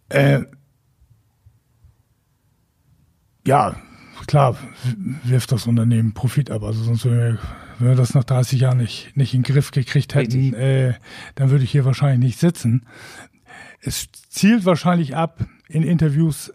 Äh, 0.08 0.40
ja, 3.46 3.76
klar 4.26 4.56
wirft 5.24 5.52
das 5.52 5.66
Unternehmen 5.66 6.12
Profit 6.12 6.50
ab. 6.50 6.62
Also 6.62 6.84
sonst 6.84 7.04
wenn 7.04 7.16
wir, 7.16 7.38
wenn 7.78 7.88
wir 7.88 7.96
das 7.96 8.14
nach 8.14 8.24
30 8.24 8.60
Jahren 8.60 8.78
nicht, 8.78 9.16
nicht 9.16 9.34
in 9.34 9.42
den 9.42 9.52
Griff 9.52 9.70
gekriegt 9.70 10.14
hätten, 10.14 10.54
äh, 10.54 10.94
dann 11.34 11.50
würde 11.50 11.64
ich 11.64 11.70
hier 11.70 11.84
wahrscheinlich 11.84 12.20
nicht 12.20 12.38
sitzen. 12.38 12.86
Es 13.84 14.08
zielt 14.30 14.64
wahrscheinlich 14.64 15.16
ab 15.16 15.44
in 15.68 15.82
Interviews, 15.82 16.52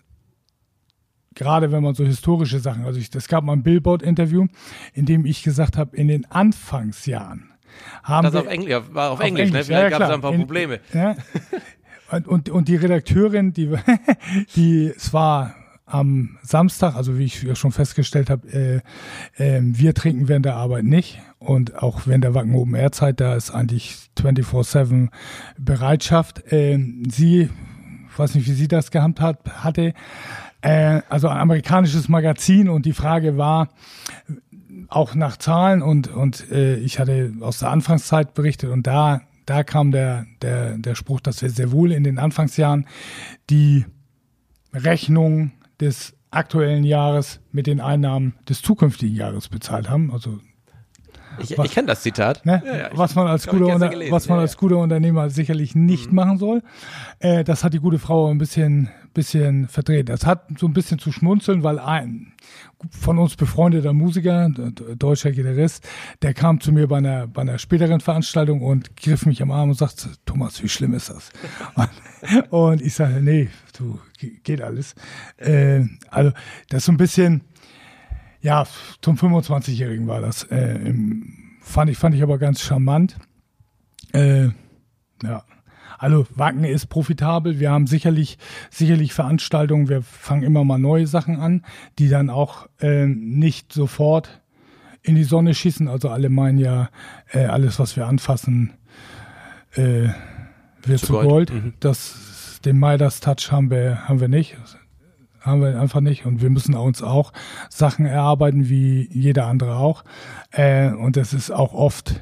gerade 1.36 1.72
wenn 1.72 1.84
man 1.84 1.94
so 1.94 2.06
historische 2.06 2.60
Sachen, 2.60 2.86
also 2.86 3.00
es 3.00 3.28
gab 3.28 3.44
mal 3.44 3.54
ein 3.54 3.64
Billboard-Interview, 3.64 4.48
in 4.94 5.06
dem 5.06 5.26
ich 5.26 5.44
gesagt 5.44 5.78
habe, 5.78 5.96
in 5.96 6.08
den 6.08 6.26
Anfangsjahren 6.32 7.52
haben 8.04 8.24
das 8.24 8.34
wir, 8.34 8.42
auf 8.42 8.48
Englisch, 8.48 8.84
war 8.92 9.12
auf, 9.12 9.20
auf 9.20 9.26
Englisch, 9.26 9.52
ne? 9.52 9.60
Englisch, 9.60 9.68
ne? 9.68 9.76
Vielleicht 9.76 9.92
ja, 9.92 10.00
gab 10.00 10.10
es 10.10 10.16
ein 10.16 10.22
paar 10.22 10.34
in, 10.34 10.40
Probleme. 10.40 10.80
Ja. 10.94 11.16
Und, 12.10 12.28
und, 12.28 12.50
und 12.50 12.68
die 12.70 12.78
Redakteurin, 12.78 13.52
die, 13.52 13.76
die, 14.56 14.94
es 14.96 15.14
war 15.14 15.56
am 15.86 16.38
Samstag, 16.42 16.96
also 16.96 17.18
wie 17.18 17.26
ich 17.26 17.44
ja 17.44 17.56
schon 17.56 17.72
festgestellt 17.72 18.30
habe, 18.30 18.82
äh, 19.38 19.56
äh, 19.58 19.62
wir 19.62 19.94
trinken 19.94 20.28
während 20.28 20.46
der 20.46 20.56
Arbeit 20.56 20.86
nicht 20.86 21.20
und 21.40 21.82
auch 21.82 22.02
während 22.06 22.24
der 22.24 22.34
Wacken 22.34 22.56
Open 22.56 22.76
Air 22.76 22.92
Zeit, 22.92 23.20
da 23.20 23.36
ist 23.36 23.52
eigentlich 23.52 23.96
24/7 24.18 25.10
Bereitschaft. 25.58 26.52
Äh, 26.52 26.80
sie, 27.10 27.50
weiß 28.16 28.36
nicht, 28.36 28.48
wie 28.48 28.54
sie 28.54 28.68
das 28.68 28.92
gehandhabt 28.92 29.64
hatte, 29.64 29.94
äh, 30.62 31.02
also 31.10 31.28
ein 31.28 31.38
amerikanisches 31.38 32.10
Magazin 32.10 32.70
und 32.70 32.86
die 32.86 32.94
Frage 32.94 33.38
war 33.38 33.70
auch 34.90 35.16
nach 35.16 35.38
Zahlen 35.38 35.82
und 35.82 36.08
und 36.08 36.50
äh, 36.52 36.76
ich 36.78 37.00
hatte 37.00 37.34
aus 37.42 37.60
der 37.60 37.72
Anfangszeit 37.72 38.34
berichtet 38.34 38.72
und 38.72 38.88
da 38.88 39.22
da 39.46 39.64
kam 39.64 39.92
der 39.92 40.26
der 40.42 40.78
der 40.78 40.96
Spruch, 40.96 41.20
dass 41.20 41.42
wir 41.42 41.50
sehr 41.50 41.72
wohl 41.72 41.92
in 41.92 42.04
den 42.04 42.20
Anfangsjahren 42.20 42.86
die 43.50 43.86
Rechnung 44.74 45.52
des 45.80 46.16
aktuellen 46.32 46.84
Jahres 46.84 47.40
mit 47.52 47.68
den 47.68 47.80
Einnahmen 47.80 48.34
des 48.50 48.62
zukünftigen 48.62 49.16
Jahres 49.16 49.50
bezahlt 49.50 49.90
haben. 49.90 50.12
Also 50.12 50.40
ich, 51.40 51.58
ich 51.58 51.72
kenne 51.72 51.88
das 51.88 52.02
Zitat. 52.02 52.46
Ne? 52.46 52.62
Ja, 52.66 52.78
ja, 52.78 52.90
was 52.94 53.16
man 53.16 53.28
als 53.28 53.48
guter, 53.48 53.68
Unter 53.68 53.92
was 54.12 54.28
man 54.28 54.38
ja, 54.38 54.42
als 54.42 54.58
guter 54.58 54.78
Unternehmer 54.78 55.30
sicherlich 55.30 55.76
nicht 55.76 56.10
mhm. 56.10 56.16
machen 56.16 56.38
soll. 56.38 56.64
Äh, 57.20 57.44
das 57.44 57.64
hat 57.64 57.74
die 57.74 57.80
gute 57.80 58.00
Frau 58.00 58.30
ein 58.30 58.38
bisschen, 58.38 58.90
bisschen 59.14 59.68
verdreht. 59.68 60.10
Das 60.10 60.26
hat 60.26 60.48
so 60.58 60.68
ein 60.68 60.74
bisschen 60.74 61.00
zu 61.00 61.12
schmunzeln, 61.12 61.64
weil 61.64 61.80
ein 61.80 62.34
von 62.92 63.18
uns 63.18 63.36
befreundeter 63.36 63.92
Musiker, 63.94 64.50
deutscher 64.50 65.32
Gitarrist, 65.32 65.88
der 66.22 66.34
kam 66.34 66.62
zu 66.62 66.72
mir 66.72 66.88
bei 66.88 66.98
einer, 66.98 67.28
bei 67.28 67.42
einer 67.42 67.58
späteren 67.58 68.02
Veranstaltung 68.02 68.62
und 68.62 68.96
griff 68.96 69.26
mich 69.26 69.42
am 69.42 69.52
Arm 69.52 69.70
und 69.70 69.76
sagte, 69.76 70.10
Thomas, 70.26 70.62
wie 70.62 70.70
schlimm 70.70 70.94
ist 70.94 71.10
das? 71.10 71.32
und 72.50 72.82
ich 72.82 72.94
sage, 72.94 73.20
nee, 73.22 73.50
du, 73.78 74.00
geht 74.44 74.62
alles. 74.62 74.94
Äh, 75.38 75.86
also 76.10 76.32
das 76.70 76.80
ist 76.80 76.86
so 76.86 76.92
ein 76.92 76.98
bisschen, 76.98 77.42
ja, 78.48 78.66
zum 79.02 79.18
25-Jährigen 79.18 80.08
war 80.08 80.22
das. 80.22 80.44
Äh, 80.44 80.94
fand, 81.60 81.92
ich, 81.92 81.98
fand 81.98 82.16
ich 82.16 82.24
aber 82.24 82.38
ganz 82.38 82.62
charmant. 82.62 83.18
Äh, 84.14 84.52
ja. 85.22 85.44
Also 86.00 86.26
Wacken 86.34 86.64
ist 86.64 86.86
profitabel. 86.86 87.60
Wir 87.60 87.72
haben 87.72 87.88
sicherlich, 87.88 88.38
sicherlich 88.70 89.14
Veranstaltungen. 89.14 89.90
Wir 89.90 90.02
fangen 90.02 90.44
immer 90.44 90.64
mal 90.64 90.78
neue 90.78 91.08
Sachen 91.08 91.38
an, 91.42 91.66
die 92.00 92.08
dann 92.08 92.30
auch 92.30 92.70
äh, 92.80 93.06
nicht 93.06 93.74
sofort 93.74 94.42
in 95.02 95.16
die 95.16 95.26
Sonne 95.26 95.54
schießen. 95.54 95.90
Also 95.90 96.08
alle 96.08 96.30
meinen 96.30 96.58
ja, 96.58 96.90
äh, 97.34 97.48
alles, 97.48 97.80
was 97.80 97.98
wir 97.98 98.08
anfassen, 98.08 98.76
äh, 99.74 100.08
wird 100.84 101.00
zu, 101.02 101.08
zu 101.08 101.14
Gold. 101.14 101.28
Gold. 101.28 101.54
Mhm. 101.54 101.74
Das, 101.82 102.62
den 102.64 102.80
Midas 102.80 103.20
Touch 103.20 103.52
haben 103.52 103.70
wir, 103.72 104.08
haben 104.08 104.22
wir 104.22 104.30
nicht 104.30 104.56
haben 105.48 105.62
wir 105.62 105.80
einfach 105.80 106.02
nicht 106.02 106.26
und 106.26 106.42
wir 106.42 106.50
müssen 106.50 106.76
uns 106.76 107.02
auch 107.02 107.34
Sachen 107.70 108.06
erarbeiten 108.06 108.70
wie 108.70 109.10
jeder 109.12 109.48
andere 109.48 109.78
auch 109.78 110.04
äh, 110.52 110.92
und 110.92 111.18
das 111.18 111.34
ist 111.34 111.52
auch 111.52 111.74
oft 111.74 112.22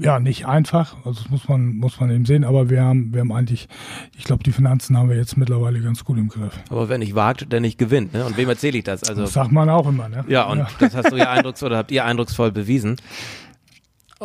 ja 0.00 0.20
nicht 0.20 0.46
einfach, 0.46 0.96
also 1.04 1.22
das 1.22 1.30
muss 1.30 1.48
man 1.48 1.76
muss 1.76 1.98
man 1.98 2.10
eben 2.10 2.26
sehen, 2.26 2.44
aber 2.44 2.68
wir 2.68 2.82
haben 2.82 3.14
wir 3.14 3.20
haben 3.20 3.32
eigentlich, 3.32 3.68
ich 4.16 4.24
glaube 4.24 4.42
die 4.42 4.52
Finanzen 4.52 4.98
haben 4.98 5.08
wir 5.08 5.16
jetzt 5.16 5.36
mittlerweile 5.36 5.80
ganz 5.80 6.04
gut 6.04 6.18
im 6.18 6.28
Griff. 6.28 6.58
Aber 6.68 6.88
wer 6.88 6.98
nicht 6.98 7.14
wagt, 7.14 7.50
der 7.52 7.60
nicht 7.60 7.78
gewinnt, 7.78 8.12
ne? 8.12 8.24
Und 8.26 8.36
wem 8.36 8.48
erzähle 8.50 8.78
ich 8.78 8.84
das? 8.84 9.02
Also 9.04 9.22
das 9.22 9.32
sagt 9.32 9.50
man 9.50 9.70
auch 9.70 9.88
immer, 9.88 10.08
ne? 10.08 10.24
Ja 10.28 10.44
und 10.44 10.58
ja. 10.58 10.68
das 10.78 10.94
hast 10.94 11.10
du 11.12 11.16
ja 11.16 11.30
eindrucksvoll 11.30 11.68
oder 11.68 11.78
habt 11.78 11.90
ihr 11.90 12.04
eindrucksvoll 12.04 12.52
bewiesen. 12.52 12.96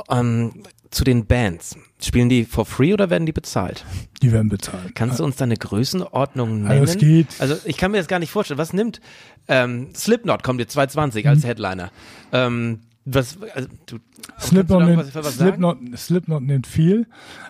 Ähm, 0.10 0.64
zu 0.90 1.04
den 1.04 1.26
Bands. 1.26 1.78
Spielen 2.02 2.30
die 2.30 2.46
for 2.46 2.66
free 2.66 2.94
oder 2.94 3.10
werden 3.10 3.26
die 3.26 3.32
bezahlt? 3.32 3.86
Die 4.22 4.32
werden 4.32 4.50
bezahlt. 4.50 4.96
Kannst 4.96 5.20
du 5.20 5.24
uns 5.24 5.36
da 5.36 5.46
eine 5.46 5.58
Größenordnung 5.58 6.64
nennen? 6.64 6.68
Also, 6.68 6.84
es 6.84 6.98
geht. 6.98 7.28
also 7.40 7.58
ich 7.66 7.78
kann 7.78 7.92
mir 7.92 7.98
das 7.98 8.08
gar 8.08 8.20
nicht 8.20 8.32
vorstellen. 8.32 8.58
Was 8.58 8.74
nimmt 8.74 9.02
ähm, 9.48 9.90
Slipknot 9.96 10.44
kommt 10.44 10.60
jetzt 10.60 10.74
220 10.74 11.24
mhm. 11.24 11.30
als 11.30 11.46
Headliner. 11.46 11.92
Ähm, 12.32 12.82
was, 13.06 13.38
also, 13.54 13.70
du, 13.86 13.98
Slipknot, 14.40 14.86
nimmt, 14.86 15.06
Slipknot, 15.06 15.78
Slipknot 15.96 16.44
nimmt 16.44 16.68
viel. 16.68 17.08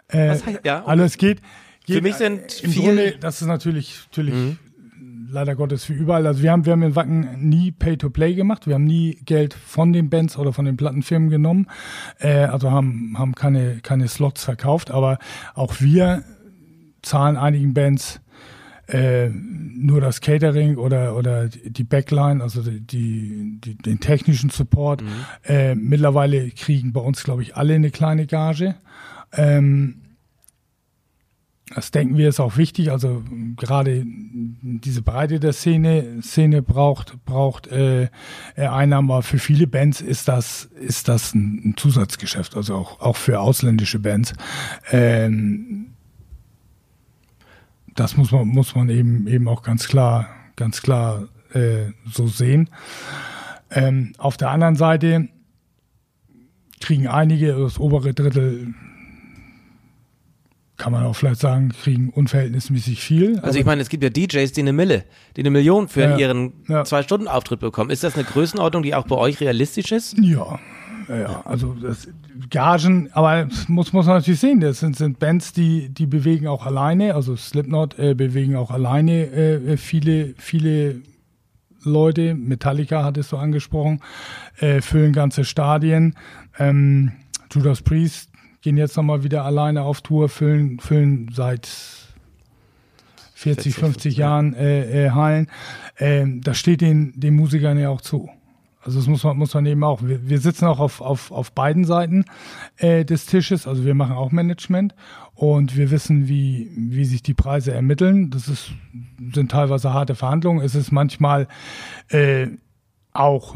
Äh, 0.07 0.29
heißt, 0.29 0.45
ja, 0.63 0.81
okay. 0.81 0.89
Also 0.89 1.03
es 1.03 1.17
geht, 1.17 1.41
geht, 1.85 1.95
Für 1.97 2.01
mich 2.03 2.15
sind 2.15 2.51
viel. 2.51 2.83
Grunde, 2.83 3.17
das 3.19 3.41
ist 3.41 3.47
natürlich, 3.47 4.01
natürlich 4.11 4.35
mhm 4.35 4.57
leider 5.29 5.55
Gottes 5.55 5.89
wie 5.89 5.93
überall. 5.93 6.25
Also 6.27 6.41
wir 6.41 6.51
haben, 6.51 6.65
wir 6.65 6.73
haben 6.73 6.83
in 6.83 6.95
Wacken 6.95 7.49
nie 7.49 7.71
Pay-to-Play 7.71 8.35
gemacht. 8.35 8.67
Wir 8.67 8.75
haben 8.75 8.85
nie 8.85 9.17
Geld 9.25 9.53
von 9.53 9.93
den 9.93 10.09
Bands 10.09 10.37
oder 10.37 10.53
von 10.53 10.65
den 10.65 10.77
Plattenfirmen 10.77 11.29
genommen. 11.29 11.67
Äh, 12.19 12.45
also 12.45 12.71
haben, 12.71 13.15
haben 13.17 13.35
keine, 13.35 13.79
keine 13.81 14.07
Slots 14.07 14.43
verkauft. 14.43 14.91
Aber 14.91 15.19
auch 15.53 15.79
wir 15.79 16.23
zahlen 17.01 17.37
einigen 17.37 17.73
Bands 17.73 18.21
äh, 18.87 19.29
nur 19.29 19.99
das 19.99 20.21
Catering 20.21 20.77
oder, 20.77 21.15
oder 21.15 21.49
die 21.49 21.83
Backline, 21.83 22.41
also 22.41 22.61
die, 22.61 23.59
die, 23.59 23.75
den 23.75 23.99
technischen 23.99 24.49
Support. 24.49 25.01
Mhm. 25.01 25.07
Äh, 25.43 25.75
mittlerweile 25.75 26.49
kriegen 26.51 26.93
bei 26.93 27.01
uns, 27.01 27.23
glaube 27.23 27.41
ich, 27.41 27.55
alle 27.55 27.75
eine 27.75 27.91
kleine 27.91 28.27
Gage. 28.27 28.75
Ähm, 29.33 30.01
das 31.73 31.91
denken 31.91 32.17
wir 32.17 32.29
ist 32.29 32.39
auch 32.39 32.57
wichtig. 32.57 32.91
Also 32.91 33.23
gerade 33.57 34.03
diese 34.05 35.01
Breite 35.01 35.39
der 35.39 35.53
Szene, 35.53 36.21
Szene 36.21 36.61
braucht 36.61 37.23
braucht 37.25 37.67
äh, 37.67 38.09
Einnahmen. 38.55 39.11
Aber 39.11 39.21
für 39.21 39.37
viele 39.37 39.67
Bands 39.67 39.99
ist 39.99 40.27
das 40.27 40.65
ist 40.79 41.07
das 41.07 41.33
ein, 41.33 41.61
ein 41.69 41.77
Zusatzgeschäft. 41.77 42.55
Also 42.55 42.75
auch 42.75 43.01
auch 43.01 43.17
für 43.17 43.41
ausländische 43.41 43.99
Bands. 43.99 44.33
Ähm, 44.91 45.87
das 47.95 48.15
muss 48.15 48.31
man 48.31 48.47
muss 48.47 48.75
man 48.75 48.89
eben 48.89 49.27
eben 49.27 49.47
auch 49.49 49.61
ganz 49.61 49.87
klar 49.87 50.29
ganz 50.55 50.81
klar 50.81 51.27
äh, 51.53 51.91
so 52.09 52.27
sehen. 52.27 52.69
Ähm, 53.71 54.13
auf 54.17 54.37
der 54.37 54.51
anderen 54.51 54.77
Seite 54.77 55.27
kriegen 56.79 57.07
einige 57.07 57.53
das 57.53 57.77
obere 57.77 58.13
Drittel 58.13 58.73
kann 60.77 60.91
man 60.91 61.03
auch 61.03 61.15
vielleicht 61.15 61.41
sagen, 61.41 61.69
kriegen 61.69 62.09
unverhältnismäßig 62.09 63.01
viel. 63.01 63.39
Also 63.39 63.59
ich 63.59 63.65
meine, 63.65 63.81
es 63.81 63.89
gibt 63.89 64.03
ja 64.03 64.09
DJs, 64.09 64.51
die 64.51 64.61
eine 64.61 64.73
Mille, 64.73 65.05
die 65.35 65.41
eine 65.41 65.49
Million 65.49 65.87
für 65.87 66.01
ja, 66.01 66.17
ihren 66.17 66.53
ja. 66.67 66.85
Zwei-Stunden-Auftritt 66.85 67.59
bekommen. 67.59 67.89
Ist 67.89 68.03
das 68.03 68.15
eine 68.15 68.23
Größenordnung, 68.23 68.83
die 68.83 68.93
auch 68.93 69.07
bei 69.07 69.15
euch 69.15 69.39
realistisch 69.41 69.91
ist? 69.91 70.15
Ja, 70.19 70.59
ja, 71.09 71.41
also 71.45 71.73
das, 71.73 72.07
Gagen, 72.49 73.09
aber 73.13 73.47
muss, 73.67 73.93
muss 73.93 74.05
man 74.05 74.17
natürlich 74.17 74.39
sehen, 74.39 74.59
das 74.59 74.79
sind, 74.79 74.95
sind 74.95 75.19
Bands, 75.19 75.53
die, 75.53 75.89
die 75.89 76.05
bewegen 76.05 76.47
auch 76.47 76.65
alleine, 76.65 77.15
also 77.15 77.35
Slipknot 77.35 77.97
äh, 77.97 78.13
bewegen 78.13 78.55
auch 78.55 78.71
alleine 78.71 79.27
äh, 79.31 79.77
viele, 79.77 80.33
viele 80.37 81.01
Leute. 81.83 82.35
Metallica 82.35 83.03
hattest 83.03 83.31
du 83.31 83.37
angesprochen, 83.37 84.01
äh, 84.59 84.81
füllen 84.81 85.13
ganze 85.13 85.45
Stadien. 85.45 86.15
Ähm, 86.59 87.13
Judas 87.51 87.81
Priest 87.81 88.29
gehen 88.67 88.75
jetzt 88.75 88.97
nochmal 88.97 89.23
wieder 89.23 89.45
alleine 89.45 89.83
auf 89.83 90.01
Tour, 90.01 90.27
füllen, 90.27 90.81
füllen 90.81 91.29
seit 91.33 91.69
40, 93.35 93.75
50 93.75 94.17
Jahren 94.17 94.53
äh, 94.55 95.05
äh, 95.05 95.11
Hallen. 95.11 95.47
Ähm, 95.97 96.41
das 96.41 96.57
steht 96.57 96.81
den, 96.81 97.17
den 97.17 97.33
Musikern 97.33 97.79
ja 97.79 97.87
auch 97.87 98.01
zu. 98.01 98.29
Also 98.81 98.99
das 98.99 99.07
muss 99.07 99.23
man, 99.23 99.37
muss 99.37 99.53
man 99.53 99.65
eben 99.65 99.85
auch. 99.85 100.01
Wir, 100.01 100.27
wir 100.27 100.39
sitzen 100.41 100.65
auch 100.65 100.79
auf, 100.79 100.99
auf, 100.99 101.31
auf 101.31 101.53
beiden 101.53 101.85
Seiten 101.85 102.25
äh, 102.75 103.05
des 103.05 103.25
Tisches. 103.25 103.67
Also 103.67 103.85
wir 103.85 103.95
machen 103.95 104.17
auch 104.17 104.33
Management 104.33 104.95
und 105.33 105.77
wir 105.77 105.89
wissen, 105.89 106.27
wie, 106.27 106.69
wie 106.75 107.05
sich 107.05 107.23
die 107.23 107.35
Preise 107.35 107.73
ermitteln. 107.73 108.31
Das 108.31 108.49
ist, 108.49 108.73
sind 109.33 109.49
teilweise 109.49 109.93
harte 109.93 110.15
Verhandlungen. 110.15 110.61
Es 110.61 110.75
ist 110.75 110.91
manchmal 110.91 111.47
äh, 112.09 112.47
auch 113.13 113.55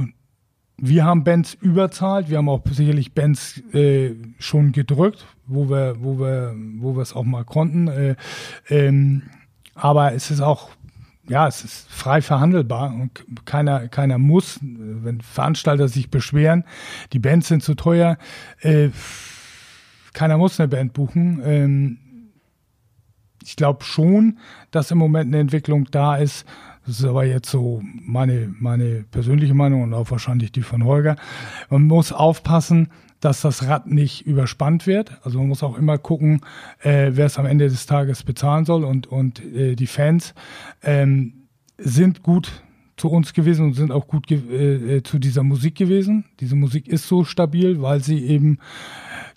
wir 0.84 1.06
haben 1.06 1.24
Bands 1.24 1.54
überzahlt, 1.54 2.30
wir 2.30 2.40
haben 2.40 2.50
auch 2.50 2.64
sicherlich 2.72 3.14
Bands 3.14 3.62
äh, 3.72 4.16
schon 4.40 4.72
gedrückt, 4.72 5.28
wo 5.46 5.70
wir, 5.70 5.98
wo 6.00 6.20
wir, 6.20 6.56
wo 6.80 6.96
wir 6.96 7.04
es 7.04 7.14
auch 7.14 7.24
mal 7.24 7.46
konnten. 7.46 7.88
Äh, 7.88 8.16
ähm, 8.68 9.22
aber 9.76 10.14
es 10.14 10.32
ist 10.32 10.42
auch, 10.42 10.72
ja, 11.30 11.48
es 11.48 11.64
ist 11.64 11.88
frei 11.92 12.24
verhandelbar 12.24 12.94
und 12.96 13.46
keiner, 13.46 13.90
keiner 13.90 14.18
muss, 14.18 14.60
wenn 14.62 15.22
Veranstalter 15.22 15.88
sich 15.88 16.10
beschweren, 16.10 16.64
die 17.14 17.20
Bands 17.20 17.48
sind 17.48 17.62
zu 17.62 17.76
teuer, 17.76 18.18
äh, 18.62 18.90
keiner 20.14 20.40
muss 20.40 20.60
eine 20.60 20.68
Band 20.68 20.94
buchen. 20.94 21.42
Ähm, 21.46 21.98
ich 23.44 23.56
glaube 23.56 23.84
schon, 23.84 24.40
dass 24.72 24.90
im 24.90 24.98
Moment 24.98 25.28
eine 25.28 25.40
Entwicklung 25.40 25.86
da 25.92 26.16
ist, 26.16 26.46
das 26.86 27.00
ist 27.00 27.06
aber 27.06 27.26
jetzt 27.26 27.50
so 27.50 27.82
meine, 27.84 28.54
meine 28.60 29.04
persönliche 29.12 29.54
Meinung 29.54 29.84
und 29.84 29.94
auch 29.94 30.10
wahrscheinlich 30.10 30.52
die 30.52 30.64
von 30.64 30.84
Holger. 30.84 31.16
Man 31.70 31.84
muss 31.84 32.12
aufpassen, 32.12 32.90
dass 33.20 33.42
das 33.42 33.68
Rad 33.68 33.88
nicht 33.88 34.26
überspannt 34.26 34.88
wird. 34.88 35.20
Also 35.24 35.38
man 35.38 35.48
muss 35.48 35.64
auch 35.64 35.78
immer 35.78 35.98
gucken, 36.00 36.42
äh, 36.80 37.12
wer 37.14 37.28
es 37.28 37.38
am 37.38 37.46
Ende 37.46 37.70
des 37.70 37.86
Tages 37.86 38.24
bezahlen 38.24 38.66
soll. 38.66 38.84
Und, 38.84 39.08
und 39.08 39.44
äh, 39.46 39.76
die 39.76 39.88
Fans 39.88 40.34
ähm, 40.82 41.48
sind 41.78 42.24
gut 42.24 42.64
zu 42.98 43.10
uns 43.10 43.34
gewesen 43.34 43.66
und 43.66 43.74
sind 43.74 43.92
auch 43.92 44.08
gut 44.08 44.30
äh, 44.32 44.98
äh, 44.98 45.04
zu 45.04 45.20
dieser 45.20 45.44
Musik 45.44 45.76
gewesen. 45.76 46.26
Diese 46.40 46.56
Musik 46.56 46.88
ist 46.88 47.08
so 47.08 47.24
stabil, 47.24 47.82
weil 47.82 48.04
sie 48.04 48.26
eben 48.26 48.58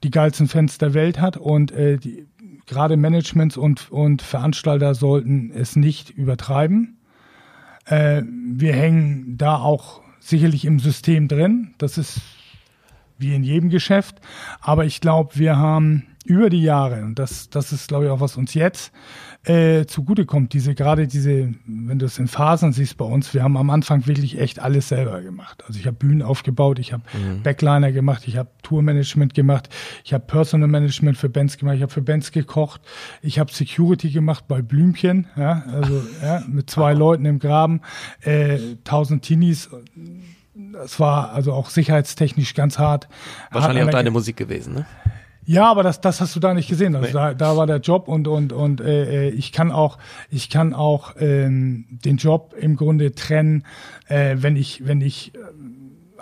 die 0.02 0.10
geilsten 0.10 0.48
Fans 0.48 0.78
der 0.78 0.94
Welt 0.94 1.20
hat 1.20 1.36
und 1.36 1.72
äh, 1.72 1.98
die, 1.98 2.26
gerade 2.66 2.96
Managements 2.96 3.56
und, 3.56 3.90
und 3.90 4.22
Veranstalter 4.22 4.94
sollten 4.94 5.50
es 5.50 5.76
nicht 5.76 6.10
übertreiben. 6.10 6.98
Äh, 7.86 8.22
wir 8.26 8.72
hängen 8.72 9.36
da 9.36 9.56
auch 9.58 10.02
sicherlich 10.20 10.64
im 10.64 10.78
System 10.78 11.28
drin. 11.28 11.74
Das 11.78 11.98
ist 11.98 12.20
wie 13.18 13.34
in 13.34 13.44
jedem 13.44 13.70
Geschäft. 13.70 14.16
Aber 14.60 14.84
ich 14.84 15.00
glaube, 15.00 15.36
wir 15.36 15.56
haben 15.56 16.06
über 16.24 16.50
die 16.50 16.62
Jahre, 16.62 17.02
und 17.02 17.18
das, 17.18 17.50
das 17.50 17.72
ist, 17.72 17.88
glaube 17.88 18.06
ich, 18.06 18.10
auch, 18.10 18.20
was 18.20 18.36
uns 18.36 18.54
jetzt 18.54 18.92
äh, 19.44 19.84
zugutekommt, 19.86 20.52
diese, 20.52 20.74
gerade 20.74 21.06
diese, 21.06 21.52
wenn 21.66 21.98
du 21.98 22.06
es 22.06 22.18
in 22.18 22.28
Phasen 22.28 22.72
siehst 22.72 22.96
bei 22.96 23.04
uns, 23.04 23.34
wir 23.34 23.42
haben 23.42 23.56
am 23.56 23.70
Anfang 23.70 24.06
wirklich 24.06 24.38
echt 24.38 24.58
alles 24.58 24.88
selber 24.88 25.20
gemacht. 25.20 25.62
Also 25.66 25.78
ich 25.78 25.86
habe 25.86 25.96
Bühnen 25.96 26.22
aufgebaut, 26.22 26.78
ich 26.78 26.92
habe 26.92 27.02
mhm. 27.12 27.42
Backliner 27.42 27.92
gemacht, 27.92 28.26
ich 28.26 28.36
habe 28.36 28.48
Tourmanagement 28.62 29.34
gemacht, 29.34 29.68
ich 30.04 30.14
habe 30.14 30.24
Personal 30.26 30.68
Management 30.68 31.18
für 31.18 31.28
Bands 31.28 31.58
gemacht, 31.58 31.76
ich 31.76 31.82
habe 31.82 31.92
für 31.92 32.02
Bands 32.02 32.32
gekocht, 32.32 32.80
ich 33.22 33.38
habe 33.38 33.52
Security 33.52 34.10
gemacht 34.10 34.44
bei 34.48 34.62
Blümchen, 34.62 35.26
ja, 35.36 35.62
also 35.70 36.02
ja, 36.22 36.42
mit 36.48 36.70
zwei 36.70 36.94
Leuten 36.94 37.26
im 37.26 37.38
Graben, 37.38 37.80
äh, 38.22 38.58
tausend 38.84 39.22
Teenies 39.22 39.68
das 40.72 41.00
war 41.00 41.32
also 41.32 41.52
auch 41.52 41.68
sicherheitstechnisch 41.68 42.54
ganz 42.54 42.78
hart. 42.78 43.08
Wahrscheinlich 43.50 43.82
hart 43.82 43.88
auch 43.88 43.98
deine 43.98 44.10
Musik 44.10 44.36
gewesen, 44.36 44.74
ne? 44.74 44.86
Ja, 45.46 45.70
aber 45.70 45.82
das, 45.82 46.00
das 46.00 46.20
hast 46.20 46.34
du 46.34 46.40
da 46.40 46.54
nicht 46.54 46.68
gesehen. 46.68 46.94
Also 46.94 47.08
nee. 47.08 47.12
da, 47.12 47.34
da 47.34 47.56
war 47.56 47.66
der 47.66 47.78
Job 47.78 48.08
und 48.08 48.28
und 48.28 48.52
und 48.52 48.80
äh, 48.80 49.28
äh, 49.28 49.30
ich 49.30 49.52
kann 49.52 49.72
auch 49.72 49.98
ich 50.30 50.48
kann 50.48 50.72
auch 50.74 51.14
ähm, 51.18 51.86
den 51.88 52.16
Job 52.16 52.54
im 52.58 52.76
Grunde 52.76 53.14
trennen, 53.14 53.64
äh, 54.08 54.36
wenn 54.38 54.56
ich 54.56 54.86
wenn 54.86 55.00
ich 55.00 55.32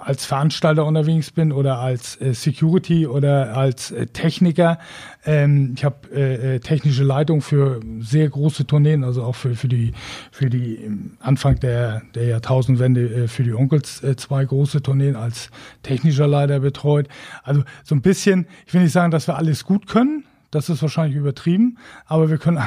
als 0.05 0.26
Veranstalter 0.26 0.84
unterwegs 0.84 1.30
bin 1.30 1.53
oder 1.53 1.78
als 1.78 2.20
äh, 2.20 2.34
Security 2.34 3.07
oder 3.07 3.57
als 3.57 3.90
äh, 3.90 4.07
Techniker. 4.07 4.78
Ähm, 5.24 5.74
ich 5.76 5.84
habe 5.84 6.11
äh, 6.11 6.61
technische 6.61 7.05
Leitung 7.05 7.40
für 7.40 7.80
sehr 8.00 8.28
große 8.28 8.66
Tourneen, 8.66 9.05
also 9.05 9.22
auch 9.22 9.36
für, 9.36 9.55
für 9.55 9.68
die 9.68 9.92
für 10.30 10.50
die 10.50 10.90
Anfang 11.20 11.61
der, 11.61 12.03
der 12.14 12.26
Jahrtausendwende 12.26 13.28
für 13.28 13.44
die 13.44 13.55
Onkels 13.55 14.03
zwei 14.16 14.44
große 14.44 14.82
Tourneen 14.82 15.16
als 15.16 15.50
technischer 15.82 16.26
Leiter 16.26 16.61
betreut. 16.61 17.09
Also 17.44 17.62
so 17.84 17.94
ein 17.94 18.03
bisschen, 18.03 18.46
ich 18.66 18.74
will 18.74 18.82
nicht 18.82 18.92
sagen, 18.92 19.11
dass 19.11 19.28
wir 19.28 19.36
alles 19.36 19.64
gut 19.64 19.86
können, 19.86 20.24
das 20.53 20.68
ist 20.68 20.82
wahrscheinlich 20.82 21.16
übertrieben, 21.16 21.78
aber 22.07 22.30
wir 22.30 22.38
können 22.38 22.62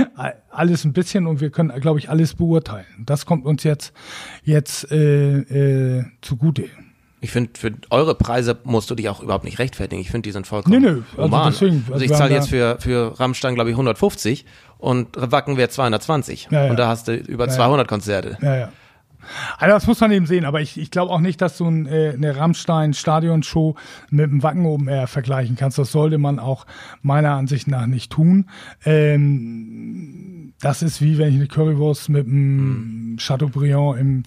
alles 0.50 0.84
ein 0.84 0.94
bisschen 0.94 1.26
und 1.26 1.40
wir 1.40 1.50
können, 1.50 1.78
glaube 1.80 1.98
ich, 1.98 2.08
alles 2.08 2.34
beurteilen. 2.34 2.86
Das 3.04 3.26
kommt 3.26 3.44
uns 3.44 3.64
jetzt, 3.64 3.92
jetzt 4.44 4.90
äh, 4.90 5.98
äh, 5.98 6.04
zugute. 6.22 6.64
Ich 7.20 7.30
finde, 7.30 7.50
für 7.58 7.72
eure 7.90 8.14
Preise 8.14 8.58
musst 8.64 8.90
du 8.90 8.94
dich 8.94 9.08
auch 9.08 9.20
überhaupt 9.20 9.44
nicht 9.44 9.58
rechtfertigen. 9.58 10.00
Ich 10.00 10.10
finde, 10.10 10.28
die 10.28 10.32
sind 10.32 10.46
vollkommen 10.46 10.80
nee, 10.80 10.90
nee, 10.90 11.02
also 11.16 11.44
Deswegen, 11.46 11.80
also, 11.82 11.94
also 11.94 12.04
ich 12.04 12.12
zahle 12.12 12.34
jetzt 12.34 12.50
für, 12.50 12.76
für 12.80 13.18
Rammstein, 13.18 13.54
glaube 13.54 13.70
ich, 13.70 13.74
150 13.74 14.44
und 14.78 15.08
Wacken 15.16 15.56
wäre 15.56 15.70
220. 15.70 16.48
Ja, 16.50 16.64
ja. 16.64 16.70
Und 16.70 16.78
da 16.78 16.88
hast 16.88 17.08
du 17.08 17.16
über 17.16 17.46
ja, 17.46 17.52
200 17.52 17.88
Konzerte. 17.88 18.38
Ja, 18.42 18.56
ja. 18.56 18.72
Also 19.58 19.74
das 19.74 19.86
muss 19.86 20.00
man 20.00 20.12
eben 20.12 20.26
sehen, 20.26 20.44
aber 20.44 20.60
ich, 20.60 20.78
ich 20.78 20.90
glaube 20.90 21.12
auch 21.12 21.20
nicht, 21.20 21.40
dass 21.40 21.58
du 21.58 21.66
ein, 21.66 21.86
äh, 21.86 22.12
eine 22.14 22.36
Rammstein-Stadionshow 22.36 23.74
mit 24.10 24.30
dem 24.30 24.42
Wacken 24.42 24.66
oben 24.66 24.88
Air 24.88 25.06
vergleichen 25.06 25.56
kannst. 25.56 25.78
Das 25.78 25.92
sollte 25.92 26.18
man 26.18 26.38
auch 26.38 26.66
meiner 27.02 27.32
Ansicht 27.32 27.68
nach 27.68 27.86
nicht 27.86 28.12
tun. 28.12 28.48
Ähm, 28.84 30.52
das 30.60 30.82
ist 30.82 31.02
wie 31.02 31.18
wenn 31.18 31.28
ich 31.28 31.36
eine 31.36 31.46
Currywurst 31.46 32.08
mit 32.08 32.26
einem 32.26 33.12
mhm. 33.12 33.16
Chateaubriand 33.18 34.00
im 34.00 34.22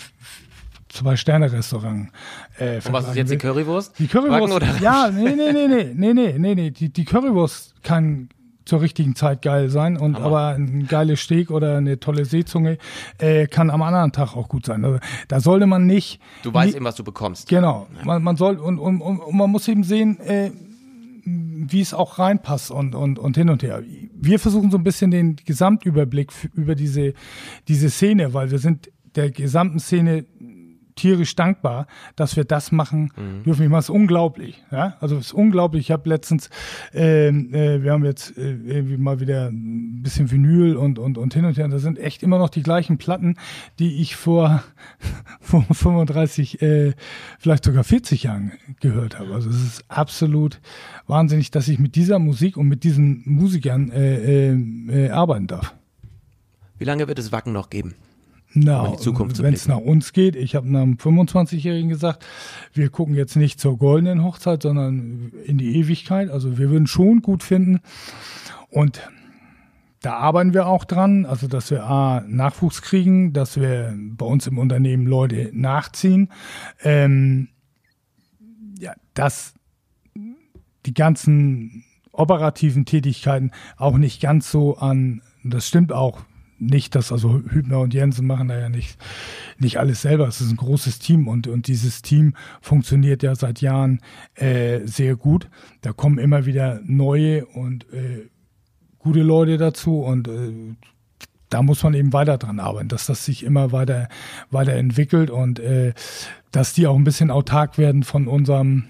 Zwei-Sterne-Restaurant. 0.89 2.09
Äh, 2.57 2.77
Und 2.77 2.93
was 2.93 3.09
ist 3.09 3.15
jetzt 3.15 3.31
die 3.31 3.37
Currywurst? 3.37 3.99
Die 3.99 4.07
Currywurst. 4.07 4.81
Ja, 4.81 5.09
nee, 5.11 5.35
nee, 5.35 5.51
nee, 5.51 5.67
nee, 5.67 5.93
nee, 5.93 6.13
nee, 6.13 6.35
nee, 6.37 6.55
nee. 6.55 6.71
Die, 6.71 6.89
die 6.89 7.05
Currywurst 7.05 7.75
kann 7.83 8.29
zur 8.67 8.81
richtigen 8.81 9.15
Zeit 9.15 9.41
geil 9.41 9.69
sein 9.69 9.97
und 9.97 10.15
Hammer. 10.15 10.25
aber 10.25 10.47
ein 10.49 10.87
geiles 10.87 11.21
Steak 11.21 11.51
oder 11.51 11.77
eine 11.77 11.99
tolle 11.99 12.25
Seezunge 12.25 12.77
äh, 13.17 13.47
kann 13.47 13.69
am 13.69 13.81
anderen 13.81 14.11
Tag 14.11 14.35
auch 14.35 14.49
gut 14.49 14.65
sein. 14.65 14.83
Also, 14.85 14.99
da 15.27 15.39
sollte 15.39 15.67
man 15.67 15.85
nicht. 15.85 16.19
Du 16.43 16.53
weißt 16.53 16.75
eben, 16.75 16.85
was 16.85 16.95
du 16.95 17.03
bekommst. 17.03 17.49
Genau. 17.49 17.87
Ja. 17.97 18.05
Man, 18.05 18.23
man 18.23 18.35
soll 18.35 18.57
und, 18.57 18.79
und, 18.79 19.01
und, 19.01 19.33
man 19.33 19.49
muss 19.49 19.67
eben 19.67 19.83
sehen, 19.83 20.19
äh, 20.19 20.51
wie 21.25 21.81
es 21.81 21.93
auch 21.93 22.19
reinpasst 22.19 22.71
und, 22.71 22.95
und, 22.95 23.19
und 23.19 23.35
hin 23.35 23.49
und 23.49 23.63
her. 23.63 23.83
Wir 24.13 24.39
versuchen 24.39 24.71
so 24.71 24.77
ein 24.77 24.83
bisschen 24.83 25.11
den 25.11 25.35
Gesamtüberblick 25.35 26.31
über 26.53 26.75
diese, 26.75 27.13
diese 27.67 27.89
Szene, 27.89 28.33
weil 28.33 28.51
wir 28.51 28.59
sind 28.59 28.91
der 29.15 29.31
gesamten 29.31 29.79
Szene 29.79 30.25
tierisch 30.97 31.35
dankbar, 31.35 31.87
dass 32.15 32.35
wir 32.35 32.43
das 32.43 32.71
machen 32.71 33.11
mhm. 33.15 33.43
dürfen. 33.43 33.63
Ich 33.63 33.69
mache 33.69 33.81
es 33.81 33.89
unglaublich. 33.89 34.61
Ja? 34.71 34.97
Also 34.99 35.15
es 35.15 35.27
ist 35.27 35.33
unglaublich. 35.33 35.85
Ich 35.85 35.91
habe 35.91 36.09
letztens, 36.09 36.49
äh, 36.93 37.29
äh, 37.29 37.83
wir 37.83 37.93
haben 37.93 38.03
jetzt 38.03 38.37
äh, 38.37 38.51
irgendwie 38.51 38.97
mal 38.97 39.19
wieder 39.19 39.47
ein 39.47 40.01
bisschen 40.03 40.29
Vinyl 40.29 40.75
und, 40.75 40.99
und, 40.99 41.17
und 41.17 41.33
hin 41.33 41.45
und 41.45 41.57
her. 41.57 41.65
Und 41.65 41.71
das 41.71 41.81
sind 41.81 41.99
echt 41.99 42.23
immer 42.23 42.37
noch 42.37 42.49
die 42.49 42.63
gleichen 42.63 42.97
Platten, 42.97 43.35
die 43.79 44.01
ich 44.01 44.15
vor, 44.15 44.63
vor 45.39 45.63
35, 45.71 46.61
äh, 46.61 46.93
vielleicht 47.39 47.63
sogar 47.63 47.83
40 47.83 48.23
Jahren 48.23 48.51
gehört 48.81 49.19
habe. 49.19 49.33
Also 49.33 49.49
es 49.49 49.63
ist 49.63 49.85
absolut 49.87 50.59
wahnsinnig, 51.07 51.51
dass 51.51 51.67
ich 51.67 51.79
mit 51.79 51.95
dieser 51.95 52.19
Musik 52.19 52.57
und 52.57 52.67
mit 52.67 52.83
diesen 52.83 53.23
Musikern 53.25 53.91
äh, 53.91 54.51
äh, 54.51 54.57
äh 54.89 55.09
arbeiten 55.09 55.47
darf. 55.47 55.73
Wie 56.77 56.85
lange 56.85 57.07
wird 57.07 57.19
es 57.19 57.31
Wacken 57.31 57.53
noch 57.53 57.69
geben? 57.69 57.95
Na, 58.59 58.91
wenn 58.93 59.53
es 59.53 59.67
nach 59.67 59.77
uns 59.77 60.13
geht, 60.13 60.35
ich 60.35 60.55
habe 60.55 60.67
einem 60.67 60.93
25-Jährigen 60.95 61.89
gesagt, 61.89 62.25
wir 62.73 62.89
gucken 62.89 63.13
jetzt 63.13 63.35
nicht 63.35 63.59
zur 63.59 63.77
goldenen 63.77 64.23
Hochzeit, 64.23 64.63
sondern 64.63 65.31
in 65.45 65.59
die 65.59 65.75
Ewigkeit. 65.77 66.31
Also 66.31 66.57
wir 66.57 66.71
würden 66.71 66.87
schon 66.87 67.21
gut 67.21 67.43
finden. 67.43 67.81
Und 68.69 69.01
da 70.01 70.13
arbeiten 70.13 70.55
wir 70.55 70.65
auch 70.65 70.85
dran, 70.85 71.25
also 71.25 71.47
dass 71.47 71.69
wir 71.69 71.83
A, 71.83 72.23
Nachwuchs 72.27 72.81
kriegen, 72.81 73.31
dass 73.31 73.59
wir 73.59 73.93
bei 73.95 74.25
uns 74.25 74.47
im 74.47 74.57
Unternehmen 74.57 75.05
Leute 75.05 75.51
nachziehen. 75.53 76.29
Ähm, 76.83 77.49
ja, 78.79 78.93
dass 79.13 79.53
die 80.85 80.93
ganzen 80.95 81.83
operativen 82.11 82.85
Tätigkeiten 82.85 83.51
auch 83.77 83.97
nicht 83.97 84.19
ganz 84.19 84.49
so 84.49 84.77
an, 84.77 85.21
das 85.43 85.67
stimmt 85.67 85.93
auch, 85.93 86.21
nicht, 86.59 86.95
dass 86.95 87.11
also 87.11 87.41
Hübner 87.47 87.79
und 87.79 87.93
Jensen 87.93 88.25
machen 88.25 88.47
da 88.47 88.59
ja 88.59 88.69
nicht, 88.69 88.97
nicht 89.59 89.77
alles 89.77 90.01
selber. 90.01 90.27
Es 90.27 90.41
ist 90.41 90.51
ein 90.51 90.57
großes 90.57 90.99
Team 90.99 91.27
und, 91.27 91.47
und 91.47 91.67
dieses 91.67 92.01
Team 92.01 92.33
funktioniert 92.61 93.23
ja 93.23 93.35
seit 93.35 93.61
Jahren 93.61 94.01
äh, 94.35 94.79
sehr 94.85 95.15
gut. 95.15 95.49
Da 95.81 95.93
kommen 95.93 96.17
immer 96.17 96.45
wieder 96.45 96.81
neue 96.83 97.45
und 97.45 97.91
äh, 97.93 98.29
gute 98.99 99.21
Leute 99.21 99.57
dazu 99.57 100.01
und 100.01 100.27
äh, 100.27 100.75
da 101.49 101.61
muss 101.61 101.83
man 101.83 101.93
eben 101.93 102.11
weiter 102.11 102.37
dran 102.37 102.59
arbeiten, 102.59 102.89
dass 102.89 103.05
das 103.05 103.23
sich 103.23 103.43
immer 103.43 103.71
weiter 103.71 104.09
weiterentwickelt 104.51 105.29
und 105.29 105.59
äh, 105.59 105.93
dass 106.51 106.73
die 106.73 106.87
auch 106.87 106.95
ein 106.95 107.03
bisschen 107.03 107.31
autark 107.31 107.77
werden 107.77 108.03
von 108.03 108.27
unserem 108.27 108.85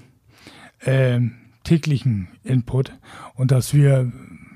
äh, 0.80 1.20
täglichen 1.64 2.30
Input 2.44 2.98
und 3.36 3.52
dass 3.52 3.74
wir 3.74 4.12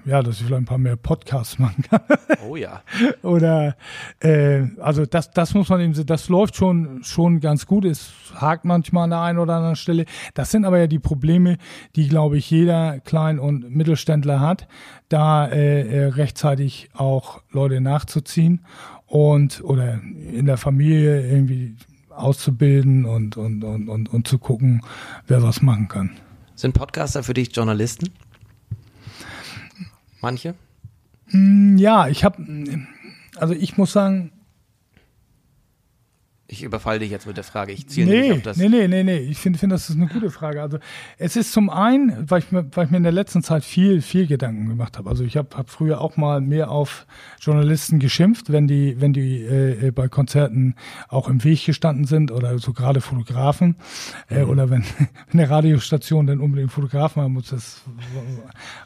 ja, 0.06 0.22
dass 0.22 0.39
ich 0.39 0.45
vielleicht 0.45 0.64
ein 0.64 0.66
paar 0.66 0.78
mehr 0.78 0.95
Podcasts 0.95 1.60
machen 1.60 1.84
kann. 1.84 2.02
Oh 2.47 2.56
ja. 2.56 2.82
Oder 3.22 3.76
äh, 4.20 4.64
also 4.80 5.06
das, 5.06 5.30
das 5.32 5.54
muss 5.54 5.70
man 5.70 5.80
eben 5.80 5.93
sehen, 5.93 6.08
das 6.08 6.28
läuft 6.28 6.56
schon, 6.56 7.04
schon 7.04 7.39
ganz 7.39 7.68
gut. 7.68 7.86
Es 7.86 8.12
hakt 8.36 8.66
manchmal 8.66 9.06
an 9.06 9.10
der 9.12 9.22
einen 9.22 9.39
oder 9.39 9.56
anderen 9.56 9.76
Stelle. 9.76 10.06
Das 10.34 10.49
sind 10.49 10.66
aber 10.66 10.80
ja 10.80 10.88
die 10.88 10.99
Probleme, 10.99 11.58
die, 11.95 12.08
glaube 12.08 12.38
ich, 12.38 12.49
jeder 12.49 12.99
Klein- 12.99 13.39
und 13.39 13.74
Mittelständler 13.74 14.39
hat, 14.39 14.68
da 15.08 15.47
äh, 15.47 15.82
äh 15.82 16.06
rechtzeitig 16.08 16.89
auch 16.93 17.41
Leute 17.52 17.80
nachzuziehen 17.80 18.66
und 19.06 19.64
oder 19.64 20.02
in 20.02 20.45
der 20.47 20.58
Familie 20.58 21.22
irgendwie 21.22 21.76
auszubilden 22.10 23.06
und, 23.06 23.38
und, 23.38 23.64
und, 23.64 23.88
und, 23.88 24.10
und 24.10 24.28
zu 24.28 24.39
gucken, 24.39 24.82
wer 25.28 25.43
was 25.43 25.62
machen 25.62 25.88
kann. 25.88 26.12
Sind 26.56 26.74
Podcaster 26.74 27.24
für 27.24 27.34
dich 27.34 27.56
Journalisten? 27.56 28.10
Manche? 30.22 30.55
Hm, 31.28 31.78
ja, 31.78 32.07
ich 32.07 32.24
habe, 32.24 32.43
also 33.38 33.53
ich 33.53 33.78
muss 33.78 33.91
sagen, 33.91 34.32
ich 36.52 36.64
überfalle 36.64 36.99
dich 36.99 37.10
jetzt 37.10 37.26
mit 37.28 37.38
der 37.38 37.45
Frage. 37.45 37.72
Ich 37.72 37.88
ziele 37.88 38.12
nee, 38.12 38.22
nicht 38.22 38.32
auf 38.34 38.41
das. 38.41 38.58
Nee, 38.58 38.68
nee, 38.68 38.86
nee, 38.86 39.04
nee. 39.04 39.20
Ich 39.20 39.38
finde, 39.38 39.58
find, 39.58 39.72
das 39.72 39.89
ist 39.89 39.95
eine 39.95 40.08
gute 40.08 40.30
Frage. 40.30 40.62
Also 40.62 40.80
es 41.18 41.38
ist 41.38 41.54
zum 41.54 41.70
einen, 41.70 42.30
weil 42.30 42.39
ich 42.39 42.52
mir, 42.52 42.66
weil 42.76 42.86
ich 42.86 42.91
mir 42.91 42.97
in 42.97 43.04
der 43.04 43.14
letzten 43.14 43.41
Zeit 43.41 43.64
viel, 43.64 44.02
viel 44.02 44.28
Gedanken 44.28 44.68
gemacht 44.68 44.97
habe. 44.97 45.10
Also 45.10 45.24
ich 45.24 45.38
habe 45.38 45.56
hab 45.56 45.70
früher 45.70 46.02
auch 46.02 46.18
mal 46.18 46.41
mehr 46.41 46.70
auf 46.70 47.08
Journalisten 47.39 47.99
geschimpft, 47.99 48.52
wenn 48.52 48.68
die, 48.68 48.99
wenn 48.99 49.14
die 49.14 49.41
äh, 49.43 49.88
äh 49.88 49.91
bei 49.91 50.10
Konzerten 50.10 50.76
auch 51.08 51.30
im 51.30 51.41
Weg 51.45 51.66
gestanden 51.66 52.04
sind 52.04 52.32
oder 52.32 52.60
so 52.60 52.74
gerade 52.74 52.99
Fotografen 52.99 53.78
äh, 54.30 54.43
mhm. 54.43 54.49
oder 54.49 54.70
wenn, 54.70 54.84
wenn 55.32 55.39
eine 55.39 55.49
Radiostation 55.49 56.28
dann 56.28 56.41
unbedingt 56.41 56.74
Fotografen 56.74 57.24
haben 57.24 57.34
muss. 57.34 57.47
Das 57.47 57.82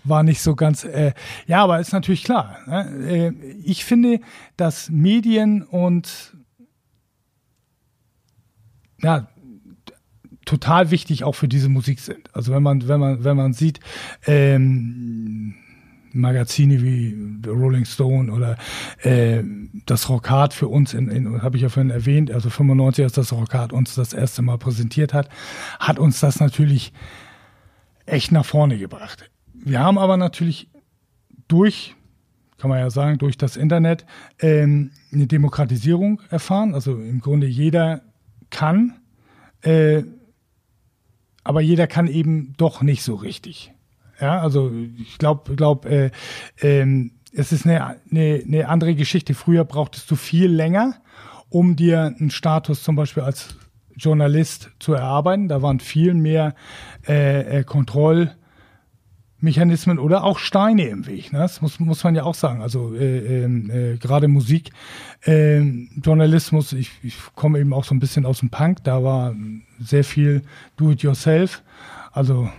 war 0.04 0.22
nicht 0.22 0.42
so 0.44 0.56
ganz. 0.56 0.84
Äh, 0.84 1.14
ja, 1.48 1.64
aber 1.64 1.80
ist 1.80 1.94
natürlich 1.94 2.24
klar. 2.24 2.60
Ne? 2.68 3.08
Äh, 3.10 3.34
ich 3.64 3.86
finde, 3.86 4.20
dass 4.56 4.92
Medien 4.92 5.64
und 5.64 6.35
ja, 9.02 9.28
total 10.46 10.92
wichtig 10.92 11.24
auch 11.24 11.36
für 11.36 11.48
diese 11.48 11.70
Musik 11.70 12.00
sind. 12.00 12.30
Also 12.34 12.54
wenn 12.54 12.64
man, 12.64 12.88
wenn 12.88 13.00
man, 13.00 13.24
wenn 13.24 13.38
man 13.38 13.54
sieht, 13.54 13.80
ähm, 14.26 15.56
Magazine 16.14 16.82
wie 16.82 17.16
The 17.44 17.50
Rolling 17.50 17.86
Stone 17.86 18.32
oder 18.32 18.58
äh, 19.00 19.44
das 19.86 20.08
Rockhard 20.08 20.54
für 20.54 20.70
uns, 20.70 20.94
in, 20.94 21.10
in 21.10 21.42
habe 21.42 21.58
ich 21.58 21.64
ja 21.64 21.70
vorhin 21.70 21.90
erwähnt, 21.92 22.32
also 22.32 22.50
95, 22.50 23.04
als 23.04 23.14
das 23.14 23.34
Rockhard 23.34 23.74
uns 23.74 23.96
das 23.96 24.14
erste 24.14 24.42
Mal 24.42 24.58
präsentiert 24.58 25.14
hat, 25.14 25.30
hat 25.80 26.00
uns 26.00 26.22
das 26.22 26.40
natürlich 26.40 26.94
echt 28.06 28.32
nach 28.32 28.46
vorne 28.46 28.78
gebracht. 28.78 29.30
Wir 29.54 29.80
haben 29.80 29.98
aber 29.98 30.16
natürlich 30.16 30.70
durch, 31.48 31.96
kann 32.58 32.70
man 32.70 32.80
ja 32.80 32.90
sagen, 32.90 33.18
durch 33.18 33.38
das 33.38 33.58
Internet 33.58 34.06
ähm, 34.40 34.92
eine 35.12 35.28
Demokratisierung 35.28 36.22
erfahren. 36.30 36.74
Also 36.74 36.94
im 36.94 37.20
Grunde 37.20 37.48
jeder 37.48 38.02
kann, 38.50 39.00
äh, 39.62 40.04
aber 41.44 41.62
jeder 41.62 41.88
kann 41.88 42.08
eben 42.08 42.54
doch 42.58 42.82
nicht 42.82 43.04
so 43.04 43.16
richtig. 43.16 43.72
Ja, 44.20 44.40
also 44.40 44.72
ich 44.98 45.18
glaube, 45.18 45.56
glaub, 45.56 45.86
äh, 45.86 46.12
äh, 46.58 47.10
es 47.34 47.52
ist 47.52 47.66
eine, 47.66 47.98
eine, 48.10 48.44
eine 48.46 48.70
andere 48.70 48.96
Geschichte. 48.96 49.34
Früher 49.34 49.66
brauchtest 49.66 50.10
du 50.10 50.16
viel 50.16 50.50
länger, 50.50 50.96
um 51.50 51.76
dir 51.76 52.16
einen 52.18 52.32
Status 52.32 52.84
zum 52.84 52.96
Beispiel 52.96 53.24
als 53.24 53.56
Journalist 53.96 54.72
zu 54.80 54.94
erarbeiten. 54.94 55.48
Da 55.48 55.62
waren 55.62 55.80
viel 55.80 56.14
mehr 56.14 56.56
äh, 57.08 57.60
äh 57.60 57.64
Kontroll- 57.64 58.36
Mechanismen 59.40 60.00
oder 60.00 60.24
auch 60.24 60.40
Steine 60.40 60.88
im 60.88 61.08
Weg. 61.08 61.34
Ne? 61.34 61.40
Das 61.40 61.62
muss, 61.62 61.80
muss 61.80 62.04
man 62.04 62.16
ja 62.16 62.24
auch 62.24 62.36
sagen. 62.36 62.62
Also 62.62 62.94
äh, 62.96 63.44
ähm, 63.44 63.70
äh, 63.70 63.98
gerade 63.98 64.28
Musik, 64.28 64.72
äh, 65.26 65.60
Journalismus, 65.60 66.74
ich, 66.74 66.92
ich 67.04 67.18
komme 67.36 67.60
eben 67.60 67.74
auch 67.74 67.84
so 67.84 67.94
ein 67.94 68.00
bisschen 68.00 68.26
aus 68.26 68.40
dem 68.40 68.50
Punk, 68.50 68.84
da 68.84 69.04
war 69.04 69.36
sehr 69.80 70.04
viel 70.04 70.42
Do-it-yourself. 70.78 71.64
Also 72.12 72.50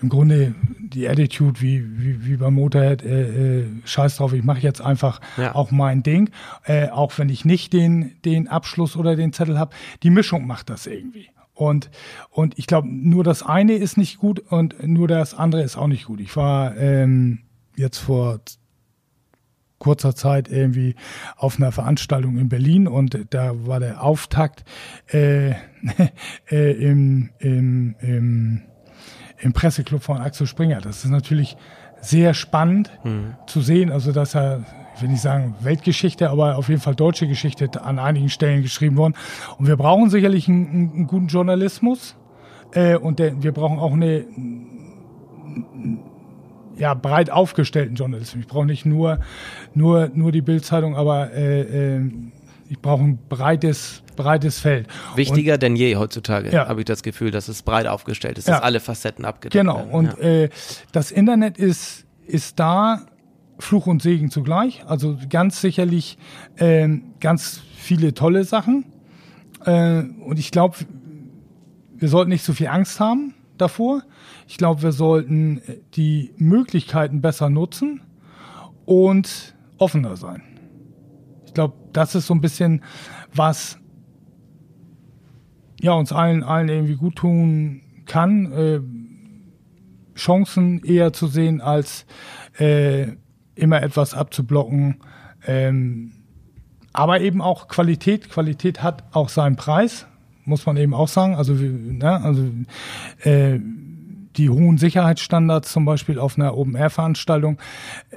im 0.00 0.08
Grunde 0.08 0.54
die 0.78 1.08
Attitude 1.08 1.60
wie, 1.60 1.84
wie, 1.98 2.26
wie 2.26 2.36
beim 2.36 2.54
Motorhead, 2.54 3.02
äh, 3.02 3.60
äh, 3.60 3.66
scheiß 3.84 4.16
drauf, 4.16 4.32
ich 4.32 4.42
mache 4.42 4.60
jetzt 4.60 4.80
einfach 4.80 5.20
ja. 5.36 5.54
auch 5.54 5.70
mein 5.70 6.02
Ding, 6.02 6.30
äh, 6.64 6.88
auch 6.88 7.18
wenn 7.18 7.28
ich 7.28 7.44
nicht 7.44 7.72
den, 7.74 8.12
den 8.24 8.48
Abschluss 8.48 8.96
oder 8.96 9.14
den 9.14 9.32
Zettel 9.34 9.58
habe. 9.58 9.74
Die 10.02 10.10
Mischung 10.10 10.46
macht 10.46 10.70
das 10.70 10.86
irgendwie. 10.86 11.28
Und, 11.60 11.90
und 12.30 12.58
ich 12.58 12.66
glaube, 12.66 12.88
nur 12.88 13.22
das 13.22 13.42
eine 13.42 13.74
ist 13.74 13.98
nicht 13.98 14.18
gut 14.18 14.38
und 14.38 14.82
nur 14.82 15.08
das 15.08 15.34
andere 15.34 15.62
ist 15.62 15.76
auch 15.76 15.88
nicht 15.88 16.06
gut. 16.06 16.18
Ich 16.20 16.34
war 16.34 16.74
ähm, 16.78 17.40
jetzt 17.76 17.98
vor 17.98 18.40
kurzer 19.78 20.14
Zeit 20.14 20.48
irgendwie 20.48 20.94
auf 21.36 21.58
einer 21.58 21.70
Veranstaltung 21.70 22.38
in 22.38 22.48
Berlin 22.48 22.88
und 22.88 23.26
da 23.28 23.66
war 23.66 23.78
der 23.78 24.02
Auftakt 24.02 24.64
äh, 25.08 25.50
äh, 26.50 26.72
im, 26.72 27.28
im, 27.40 27.94
im, 28.00 28.62
im 29.38 29.52
Presseclub 29.52 30.02
von 30.02 30.16
Axel 30.16 30.46
Springer. 30.46 30.80
Das 30.80 31.04
ist 31.04 31.10
natürlich 31.10 31.58
sehr 32.00 32.32
spannend 32.32 32.90
mhm. 33.04 33.34
zu 33.46 33.60
sehen, 33.60 33.90
also 33.92 34.12
dass 34.12 34.34
er 34.34 34.64
ich 35.00 35.02
will 35.02 35.12
nicht 35.12 35.22
sagen 35.22 35.54
Weltgeschichte, 35.60 36.28
aber 36.28 36.58
auf 36.58 36.68
jeden 36.68 36.82
Fall 36.82 36.94
deutsche 36.94 37.26
Geschichte 37.26 37.70
an 37.82 37.98
einigen 37.98 38.28
Stellen 38.28 38.60
geschrieben 38.60 38.98
worden. 38.98 39.14
Und 39.56 39.66
wir 39.66 39.78
brauchen 39.78 40.10
sicherlich 40.10 40.46
einen, 40.46 40.92
einen 40.94 41.06
guten 41.06 41.28
Journalismus 41.28 42.16
äh, 42.74 42.96
und 42.96 43.18
der, 43.18 43.42
wir 43.42 43.52
brauchen 43.52 43.78
auch 43.78 43.94
eine 43.94 44.26
ja, 46.76 46.92
breit 46.92 47.30
aufgestellten 47.30 47.94
Journalismus. 47.94 48.42
Ich 48.42 48.46
brauche 48.46 48.66
nicht 48.66 48.84
nur, 48.84 49.20
nur, 49.72 50.10
nur 50.12 50.32
die 50.32 50.42
Bildzeitung, 50.42 50.96
aber 50.96 51.32
äh, 51.32 51.96
äh, 51.96 52.10
ich 52.68 52.78
brauche 52.78 53.02
ein 53.02 53.18
breites, 53.30 54.02
breites 54.16 54.58
Feld. 54.58 54.86
Wichtiger 55.16 55.54
und, 55.54 55.62
denn 55.62 55.76
je 55.76 55.96
heutzutage, 55.96 56.50
ja. 56.50 56.68
habe 56.68 56.80
ich 56.80 56.84
das 56.84 57.02
Gefühl, 57.02 57.30
dass 57.30 57.48
es 57.48 57.62
breit 57.62 57.86
aufgestellt 57.86 58.36
ist, 58.36 58.48
dass 58.48 58.58
ja. 58.58 58.62
alle 58.62 58.80
Facetten 58.80 59.24
abgedeckt 59.24 59.58
genau. 59.58 59.76
werden. 59.76 59.86
Genau, 59.86 59.98
und 59.98 60.18
ja. 60.18 60.42
äh, 60.44 60.50
das 60.92 61.10
Internet 61.10 61.56
ist, 61.56 62.04
ist 62.26 62.60
da 62.60 63.06
Fluch 63.60 63.86
und 63.86 64.02
Segen 64.02 64.30
zugleich. 64.30 64.84
Also 64.86 65.16
ganz 65.28 65.60
sicherlich 65.60 66.18
äh, 66.56 66.88
ganz 67.20 67.60
viele 67.76 68.14
tolle 68.14 68.44
Sachen. 68.44 68.86
Äh, 69.64 70.02
und 70.24 70.38
ich 70.38 70.50
glaube, 70.50 70.78
wir 71.96 72.08
sollten 72.08 72.30
nicht 72.30 72.44
so 72.44 72.52
viel 72.52 72.68
Angst 72.68 73.00
haben 73.00 73.34
davor. 73.58 74.02
Ich 74.48 74.56
glaube, 74.56 74.82
wir 74.82 74.92
sollten 74.92 75.58
äh, 75.58 75.78
die 75.94 76.32
Möglichkeiten 76.36 77.20
besser 77.20 77.50
nutzen 77.50 78.00
und 78.84 79.54
offener 79.78 80.16
sein. 80.16 80.42
Ich 81.46 81.54
glaube, 81.54 81.74
das 81.92 82.14
ist 82.14 82.26
so 82.26 82.34
ein 82.34 82.40
bisschen 82.40 82.82
was, 83.34 83.78
ja, 85.80 85.92
uns 85.92 86.12
allen, 86.12 86.42
allen 86.42 86.68
irgendwie 86.68 86.96
gut 86.96 87.16
tun 87.16 87.82
kann, 88.06 88.52
äh, 88.52 88.80
Chancen 90.16 90.82
eher 90.84 91.12
zu 91.12 91.26
sehen 91.26 91.60
als 91.60 92.06
äh, 92.58 93.12
immer 93.54 93.82
etwas 93.82 94.14
abzublocken. 94.14 94.96
Ähm, 95.46 96.12
aber 96.92 97.20
eben 97.20 97.40
auch 97.40 97.68
Qualität. 97.68 98.30
Qualität 98.30 98.82
hat 98.82 99.04
auch 99.12 99.28
seinen 99.28 99.56
Preis, 99.56 100.06
muss 100.44 100.66
man 100.66 100.76
eben 100.76 100.94
auch 100.94 101.08
sagen. 101.08 101.34
Also, 101.34 101.54
ne, 101.54 102.20
also 102.22 102.48
äh, 103.22 103.60
die 104.36 104.50
hohen 104.50 104.78
Sicherheitsstandards 104.78 105.72
zum 105.72 105.84
Beispiel 105.84 106.18
auf 106.18 106.38
einer 106.38 106.56
Open-Air-Veranstaltung 106.56 107.58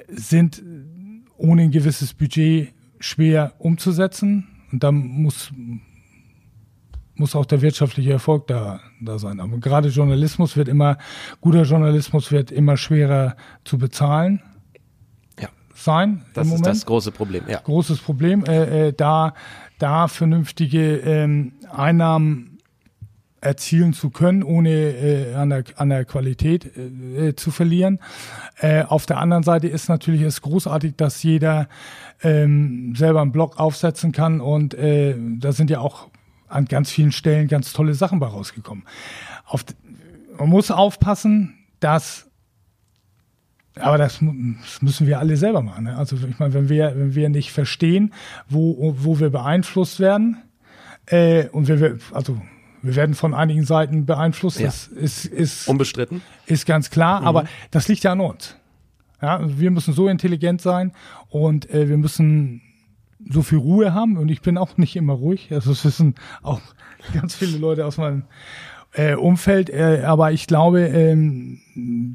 sind 0.07 0.61
ohne 1.37 1.63
ein 1.63 1.71
gewisses 1.71 2.13
Budget 2.13 2.73
schwer 2.99 3.53
umzusetzen. 3.59 4.47
Und 4.71 4.83
da 4.83 4.91
muss, 4.91 5.51
muss 7.15 7.35
auch 7.35 7.45
der 7.45 7.61
wirtschaftliche 7.61 8.11
Erfolg 8.11 8.47
da, 8.47 8.79
da 9.01 9.19
sein. 9.19 9.39
Aber 9.39 9.57
gerade 9.59 9.89
Journalismus 9.89 10.55
wird 10.55 10.67
immer, 10.67 10.97
guter 11.41 11.63
Journalismus 11.63 12.31
wird 12.31 12.51
immer 12.51 12.77
schwerer 12.77 13.35
zu 13.65 13.77
bezahlen 13.77 14.41
sein. 15.73 16.23
Das 16.33 16.51
ist 16.51 16.65
das 16.65 16.85
große 16.85 17.11
Problem, 17.11 17.43
ja. 17.47 17.59
Großes 17.59 17.99
Problem, 17.99 18.45
äh, 18.45 18.87
äh, 18.87 18.93
da, 18.93 19.33
da 19.79 20.07
vernünftige 20.07 20.97
ähm, 20.97 21.53
Einnahmen 21.71 22.53
erzielen 23.41 23.93
zu 23.93 24.09
können, 24.09 24.41
ohne 24.41 24.69
äh, 24.69 25.35
an, 25.35 25.49
der, 25.49 25.63
an 25.75 25.89
der 25.89 26.05
Qualität 26.05 26.77
äh, 26.77 27.35
zu 27.35 27.51
verlieren. 27.51 27.99
Äh, 28.59 28.83
auf 28.83 29.05
der 29.05 29.17
anderen 29.17 29.43
Seite 29.43 29.67
ist 29.67 29.89
natürlich 29.89 30.21
es 30.21 30.41
großartig, 30.41 30.95
dass 30.95 31.21
jeder 31.23 31.67
ähm, 32.21 32.95
selber 32.95 33.21
einen 33.21 33.31
Blog 33.31 33.59
aufsetzen 33.59 34.11
kann 34.11 34.39
und 34.39 34.73
äh, 34.73 35.15
da 35.39 35.51
sind 35.51 35.69
ja 35.69 35.79
auch 35.79 36.07
an 36.47 36.65
ganz 36.65 36.91
vielen 36.91 37.11
Stellen 37.11 37.47
ganz 37.47 37.73
tolle 37.73 37.95
Sachen 37.95 38.19
bei 38.19 38.27
rausgekommen. 38.27 38.85
Auf, 39.45 39.65
man 40.37 40.49
muss 40.49 40.71
aufpassen, 40.71 41.55
dass 41.79 42.29
aber 43.79 43.97
das, 43.97 44.19
das, 44.19 44.81
müssen 44.81 45.07
wir 45.07 45.19
alle 45.19 45.37
selber 45.37 45.61
machen. 45.61 45.85
Ne? 45.85 45.97
Also 45.97 46.15
ich 46.15 46.39
meine, 46.39 46.53
wenn 46.53 46.69
wir, 46.69 46.93
wenn 46.95 47.15
wir 47.15 47.29
nicht 47.29 47.51
verstehen, 47.51 48.13
wo, 48.47 48.95
wo 48.99 49.19
wir 49.19 49.29
beeinflusst 49.29 49.99
werden, 49.99 50.37
äh, 51.07 51.47
und 51.49 51.67
wir, 51.67 51.97
also 52.11 52.39
wir 52.81 52.95
werden 52.95 53.15
von 53.15 53.33
einigen 53.33 53.65
Seiten 53.65 54.05
beeinflusst, 54.05 54.59
ja. 54.59 54.67
das 54.67 54.87
ist, 54.87 55.25
ist 55.25 55.67
unbestritten, 55.67 56.21
ist 56.45 56.65
ganz 56.65 56.89
klar. 56.89 57.21
Mhm. 57.21 57.27
Aber 57.27 57.45
das 57.71 57.87
liegt 57.87 58.03
ja 58.03 58.11
an 58.11 58.19
uns. 58.19 58.55
Ja, 59.21 59.37
also 59.37 59.59
wir 59.59 59.71
müssen 59.71 59.93
so 59.93 60.07
intelligent 60.07 60.61
sein 60.61 60.91
und 61.29 61.69
äh, 61.69 61.87
wir 61.87 61.97
müssen 61.97 62.61
so 63.29 63.41
viel 63.41 63.57
Ruhe 63.57 63.93
haben. 63.93 64.17
Und 64.17 64.29
ich 64.29 64.41
bin 64.41 64.57
auch 64.57 64.77
nicht 64.77 64.95
immer 64.95 65.13
ruhig. 65.13 65.49
Also 65.51 65.71
es 65.71 65.85
wissen 65.85 66.15
auch 66.41 66.61
ganz 67.13 67.35
viele 67.35 67.57
Leute 67.57 67.85
aus 67.85 67.97
meinem 67.97 68.23
äh, 68.93 69.15
Umfeld. 69.15 69.69
Äh, 69.69 70.03
aber 70.05 70.31
ich 70.31 70.47
glaube, 70.47 70.81
ähm, 70.81 71.61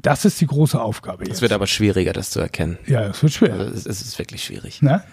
das 0.01 0.25
ist 0.25 0.39
die 0.41 0.47
große 0.47 0.79
Aufgabe. 0.81 1.25
Es 1.29 1.41
wird 1.41 1.51
aber 1.51 1.67
schwieriger, 1.67 2.13
das 2.13 2.31
zu 2.31 2.39
erkennen. 2.39 2.77
Ja, 2.87 3.07
es 3.07 3.21
wird 3.21 3.33
schwer. 3.33 3.53
Also 3.53 3.73
es, 3.73 3.85
es 3.85 4.01
ist 4.01 4.17
wirklich 4.19 4.43
schwierig. 4.43 4.79
Na? 4.81 5.03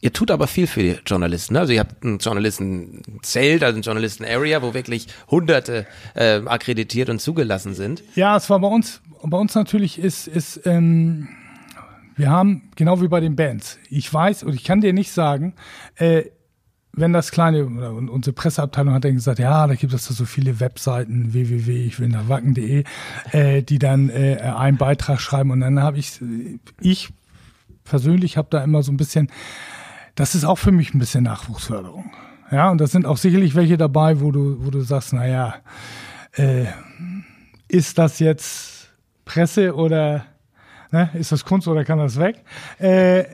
Ihr 0.00 0.12
tut 0.12 0.30
aber 0.30 0.46
viel 0.46 0.66
für 0.66 0.82
die 0.82 0.96
Journalisten. 1.06 1.54
Ne? 1.54 1.60
Also 1.60 1.72
ihr 1.72 1.80
habt 1.80 2.04
ein 2.04 2.18
Journalistenzelt, 2.18 3.64
also 3.64 3.78
ein 3.78 3.82
Journalisten-Area, 3.82 4.62
wo 4.62 4.74
wirklich 4.74 5.08
Hunderte 5.30 5.86
äh, 6.14 6.42
akkreditiert 6.44 7.08
und 7.08 7.20
zugelassen 7.20 7.74
sind. 7.74 8.04
Ja, 8.14 8.36
es 8.36 8.48
war 8.50 8.60
bei 8.60 8.68
uns, 8.68 9.00
bei 9.22 9.38
uns 9.38 9.54
natürlich 9.54 9.98
ist, 9.98 10.28
ist 10.28 10.60
ähm, 10.66 11.28
wir 12.14 12.30
haben, 12.30 12.70
genau 12.76 13.00
wie 13.00 13.08
bei 13.08 13.20
den 13.20 13.36
Bands, 13.36 13.78
ich 13.90 14.12
weiß 14.12 14.42
und 14.42 14.54
ich 14.54 14.64
kann 14.64 14.80
dir 14.80 14.92
nicht 14.92 15.12
sagen, 15.12 15.54
äh, 15.96 16.24
wenn 16.96 17.12
das 17.12 17.30
kleine, 17.30 17.66
oder 17.66 17.92
unsere 17.92 18.32
Presseabteilung 18.32 18.94
hat 18.94 19.04
dann 19.04 19.14
gesagt, 19.14 19.38
ja, 19.38 19.66
da 19.66 19.74
gibt 19.74 19.92
es 19.92 20.08
da 20.08 20.14
so 20.14 20.24
viele 20.24 20.60
Webseiten, 20.60 21.34
www, 21.34 21.84
ich 21.84 22.00
will 22.00 22.08
nach 22.08 22.28
wacken.de, 22.28 22.84
äh, 23.32 23.62
die 23.62 23.78
dann 23.78 24.08
äh, 24.08 24.38
einen 24.40 24.78
Beitrag 24.78 25.20
schreiben 25.20 25.50
und 25.50 25.60
dann 25.60 25.80
habe 25.80 25.98
ich, 25.98 26.20
ich 26.80 27.12
persönlich 27.84 28.38
habe 28.38 28.48
da 28.50 28.64
immer 28.64 28.82
so 28.82 28.92
ein 28.92 28.96
bisschen, 28.96 29.28
das 30.14 30.34
ist 30.34 30.44
auch 30.44 30.56
für 30.56 30.72
mich 30.72 30.94
ein 30.94 30.98
bisschen 30.98 31.24
Nachwuchsförderung. 31.24 32.10
Ja, 32.50 32.70
und 32.70 32.80
da 32.80 32.86
sind 32.86 33.06
auch 33.06 33.18
sicherlich 33.18 33.54
welche 33.54 33.76
dabei, 33.76 34.20
wo 34.20 34.30
du, 34.30 34.64
wo 34.64 34.70
du 34.70 34.80
sagst, 34.80 35.12
naja, 35.12 35.56
äh, 36.32 36.64
ist 37.68 37.98
das 37.98 38.20
jetzt 38.20 38.88
Presse 39.24 39.74
oder 39.74 40.24
ne, 40.92 41.10
ist 41.14 41.32
das 41.32 41.44
Kunst 41.44 41.68
oder 41.68 41.84
kann 41.84 41.98
das 41.98 42.18
weg? 42.18 42.42
Äh, 42.78 43.24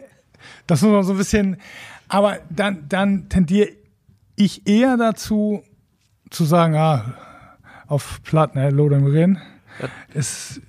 das 0.66 0.82
muss 0.82 0.92
man 0.92 1.04
so 1.04 1.12
ein 1.12 1.18
bisschen, 1.18 1.58
aber 2.12 2.40
dann, 2.50 2.84
dann 2.90 3.30
tendiere 3.30 3.70
ich 4.36 4.66
eher 4.66 4.98
dazu, 4.98 5.62
zu 6.28 6.44
sagen, 6.44 6.74
ah, 6.76 7.14
auf 7.86 8.20
Platten, 8.22 8.58
ne, 8.58 8.68
Lodem 8.68 9.38
ja. 9.80 9.88
ist, 10.12 10.60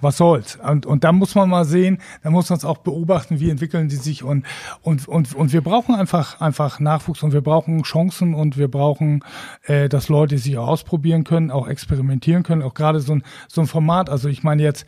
was 0.00 0.16
soll's? 0.16 0.56
Und, 0.56 0.86
und 0.86 1.04
da 1.04 1.12
muss 1.12 1.34
man 1.34 1.50
mal 1.50 1.66
sehen, 1.66 1.98
da 2.22 2.30
muss 2.30 2.48
man 2.48 2.56
es 2.56 2.64
auch 2.64 2.78
beobachten, 2.78 3.40
wie 3.40 3.50
entwickeln 3.50 3.88
die 3.88 3.96
sich 3.96 4.22
und, 4.22 4.46
und, 4.80 5.06
und, 5.06 5.34
und 5.34 5.52
wir 5.52 5.60
brauchen 5.60 5.94
einfach, 5.94 6.40
einfach 6.40 6.80
Nachwuchs 6.80 7.22
und 7.22 7.34
wir 7.34 7.42
brauchen 7.42 7.82
Chancen 7.82 8.32
und 8.32 8.56
wir 8.56 8.68
brauchen, 8.68 9.22
äh, 9.64 9.90
dass 9.90 10.08
Leute 10.08 10.38
sich 10.38 10.56
auch 10.56 10.68
ausprobieren 10.68 11.24
können, 11.24 11.50
auch 11.50 11.68
experimentieren 11.68 12.42
können, 12.42 12.62
auch 12.62 12.72
gerade 12.72 13.00
so 13.00 13.16
ein, 13.16 13.22
so 13.48 13.60
ein 13.60 13.66
Format. 13.66 14.08
Also 14.08 14.30
ich 14.30 14.42
meine 14.42 14.62
jetzt, 14.62 14.86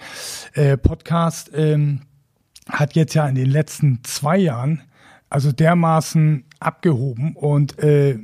äh, 0.54 0.78
Podcast 0.78 1.50
ähm, 1.54 2.00
hat 2.66 2.94
jetzt 2.94 3.12
ja 3.12 3.28
in 3.28 3.34
den 3.34 3.50
letzten 3.50 4.02
zwei 4.04 4.38
Jahren 4.38 4.84
also 5.30 5.52
dermaßen 5.52 6.44
abgehoben 6.58 7.34
und 7.36 7.78
äh, 7.78 8.18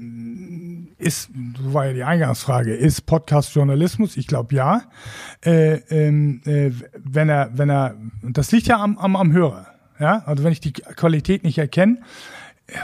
ist, 0.98 1.30
so 1.62 1.74
war 1.74 1.86
ja 1.86 1.92
die 1.92 2.04
Eingangsfrage, 2.04 2.74
ist 2.74 3.02
Podcast 3.02 3.54
Journalismus? 3.54 4.16
Ich 4.16 4.26
glaube 4.26 4.54
ja. 4.54 4.82
Äh, 5.44 5.76
ähm, 5.90 6.40
äh, 6.44 6.72
wenn 6.98 7.28
er, 7.28 7.50
wenn 7.54 7.70
er, 7.70 7.94
das 8.22 8.50
liegt 8.52 8.66
ja 8.66 8.82
am, 8.82 8.98
am, 8.98 9.16
am 9.16 9.32
Hörer. 9.32 9.66
Ja, 9.98 10.22
also 10.26 10.44
wenn 10.44 10.52
ich 10.52 10.60
die 10.60 10.72
Qualität 10.72 11.42
nicht 11.42 11.56
erkenne, 11.56 11.98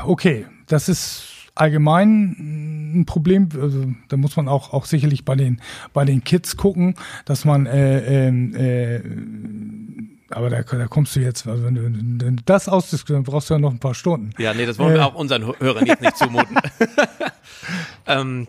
okay, 0.07 0.47
das 0.67 0.89
ist 0.89 1.25
allgemein 1.55 3.01
ein 3.01 3.07
Problem. 3.07 3.49
Also, 3.61 3.93
da 4.09 4.17
muss 4.17 4.37
man 4.37 4.49
auch, 4.49 4.73
auch 4.73 4.87
sicherlich 4.87 5.25
bei 5.25 5.35
den, 5.35 5.61
bei 5.93 6.05
den 6.05 6.25
Kids 6.25 6.57
gucken, 6.57 6.95
dass 7.25 7.45
man 7.45 7.67
äh, 7.67 8.29
ähm, 8.29 8.55
äh, 8.55 9.01
aber 10.33 10.51
da, 10.51 10.63
da 10.63 10.87
kommst 10.87 11.17
du 11.17 11.21
jetzt, 11.21 11.47
also 11.47 11.65
wenn 11.65 11.75
du, 11.75 11.83
wenn 11.83 12.37
du 12.37 12.43
das 12.45 12.69
ausdiskutierst, 12.69 13.17
dann 13.17 13.23
brauchst 13.25 13.51
du 13.51 13.55
ja 13.55 13.61
noch 13.61 13.71
ein 13.71 13.79
paar 13.79 13.95
Stunden. 13.95 14.31
Ja, 14.39 14.55
nee, 14.55 14.67
das 14.67 14.79
wollen 14.79 14.93
äh, 14.93 14.99
wir 14.99 15.07
auch 15.07 15.15
unseren 15.15 15.47
Hörern 15.59 15.87
jetzt 15.87 16.03
nicht 16.03 16.17
zumuten. 16.17 16.57
ähm, 18.07 18.49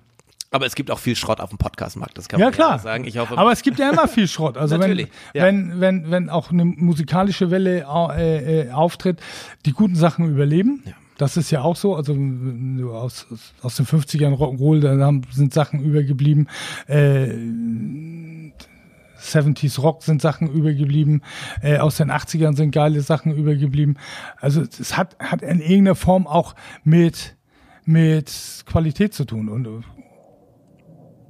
aber 0.51 0.67
es 0.67 0.75
gibt 0.75 0.91
auch 0.91 0.99
viel 0.99 1.15
Schrott 1.15 1.39
auf 1.39 1.49
dem 1.49 1.57
Podcastmarkt, 1.57 2.17
das 2.17 2.29
kann 2.29 2.39
ja, 2.39 2.47
man 2.47 2.53
klar. 2.53 2.77
sagen. 2.77 3.05
Ich 3.05 3.17
hoffe, 3.17 3.37
aber 3.37 3.51
es 3.51 3.63
gibt 3.63 3.79
ja 3.79 3.89
immer 3.89 4.07
viel 4.07 4.27
Schrott. 4.27 4.55
Also 4.55 4.79
wenn, 4.79 4.97
ja. 4.99 5.07
wenn, 5.33 5.81
wenn, 5.81 6.11
wenn 6.11 6.29
auch 6.29 6.51
eine 6.51 6.63
musikalische 6.63 7.49
Welle 7.49 7.87
äh, 8.15 8.67
äh, 8.67 8.71
auftritt, 8.71 9.19
die 9.65 9.71
guten 9.71 9.95
Sachen 9.95 10.29
überleben. 10.29 10.83
Ja. 10.85 10.93
Das 11.17 11.37
ist 11.37 11.51
ja 11.51 11.61
auch 11.61 11.75
so. 11.75 11.95
Also 11.95 12.13
aus, 12.91 13.27
aus 13.61 13.75
den 13.75 13.85
50ern 13.85 14.35
Rock'n'Roll, 14.35 14.81
da 14.81 14.97
haben, 15.03 15.21
sind 15.31 15.53
Sachen 15.53 15.83
übergeblieben. 15.83 16.49
Äh, 16.87 17.29
70s 19.23 19.79
Rock 19.81 20.03
sind 20.03 20.21
Sachen 20.21 20.49
übergeblieben, 20.49 21.21
äh, 21.61 21.77
aus 21.77 21.97
den 21.97 22.11
80ern 22.11 22.55
sind 22.55 22.71
geile 22.71 23.01
Sachen 23.01 23.33
übergeblieben. 23.33 23.97
Also 24.39 24.61
es 24.61 24.97
hat, 24.97 25.17
hat 25.19 25.41
in 25.41 25.59
irgendeiner 25.59 25.95
Form 25.95 26.27
auch 26.27 26.55
mit, 26.83 27.35
mit 27.85 28.63
Qualität 28.65 29.13
zu 29.13 29.25
tun. 29.25 29.49
Und, 29.49 29.67
und 29.67 29.85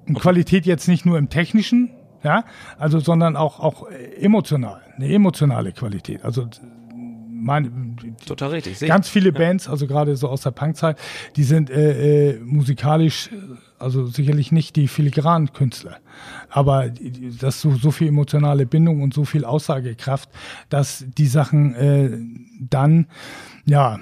okay. 0.09 0.19
Qualität 0.19 0.65
jetzt 0.65 0.87
nicht 0.87 1.05
nur 1.05 1.17
im 1.17 1.29
technischen, 1.29 1.91
ja, 2.23 2.45
also 2.77 2.99
sondern 2.99 3.35
auch, 3.35 3.59
auch 3.59 3.89
emotional, 3.89 4.81
eine 4.95 5.13
emotionale 5.13 5.71
Qualität. 5.71 6.23
Also 6.23 6.47
meine, 7.43 7.71
total 8.25 8.51
richtig. 8.51 8.79
Ganz 8.79 9.09
viele 9.09 9.31
Bands, 9.31 9.69
also 9.69 9.87
gerade 9.87 10.15
so 10.15 10.29
aus 10.29 10.41
der 10.41 10.51
Punkzeit, 10.51 10.97
die 11.35 11.43
sind 11.43 11.69
äh, 11.69 12.31
äh, 12.31 12.39
musikalisch 12.39 13.29
also 13.83 14.05
sicherlich 14.05 14.51
nicht 14.51 14.75
die 14.77 14.87
filigranen 14.87 15.51
Künstler, 15.51 15.97
aber 16.49 16.89
das 17.39 17.59
so, 17.59 17.75
so 17.75 17.91
viel 17.91 18.07
emotionale 18.07 18.65
Bindung 18.65 19.01
und 19.01 19.13
so 19.13 19.25
viel 19.25 19.43
Aussagekraft, 19.43 20.29
dass 20.69 21.05
die 21.17 21.27
Sachen 21.27 21.75
äh, 21.75 22.17
dann 22.59 23.07
ja 23.65 23.99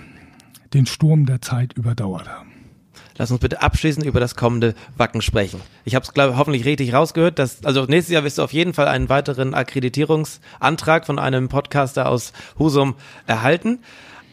den 0.73 0.85
Sturm 0.85 1.25
der 1.25 1.41
Zeit 1.41 1.73
überdauert 1.73 2.29
haben. 2.29 2.50
Lass 3.17 3.31
uns 3.31 3.39
bitte 3.39 3.61
abschließend 3.61 4.05
über 4.05 4.19
das 4.19 4.35
kommende 4.35 4.73
Wacken 4.97 5.21
sprechen. 5.21 5.61
Ich 5.85 5.95
habe 5.95 6.05
es 6.05 6.37
hoffentlich 6.37 6.65
richtig 6.65 6.93
rausgehört, 6.93 7.39
dass 7.39 7.63
also 7.65 7.85
nächstes 7.85 8.13
Jahr 8.13 8.23
wirst 8.23 8.37
du 8.37 8.43
auf 8.43 8.53
jeden 8.53 8.73
Fall 8.73 8.87
einen 8.87 9.09
weiteren 9.09 9.53
Akkreditierungsantrag 9.53 11.05
von 11.05 11.19
einem 11.19 11.49
Podcaster 11.49 12.09
aus 12.09 12.33
Husum 12.57 12.95
erhalten. 13.27 13.79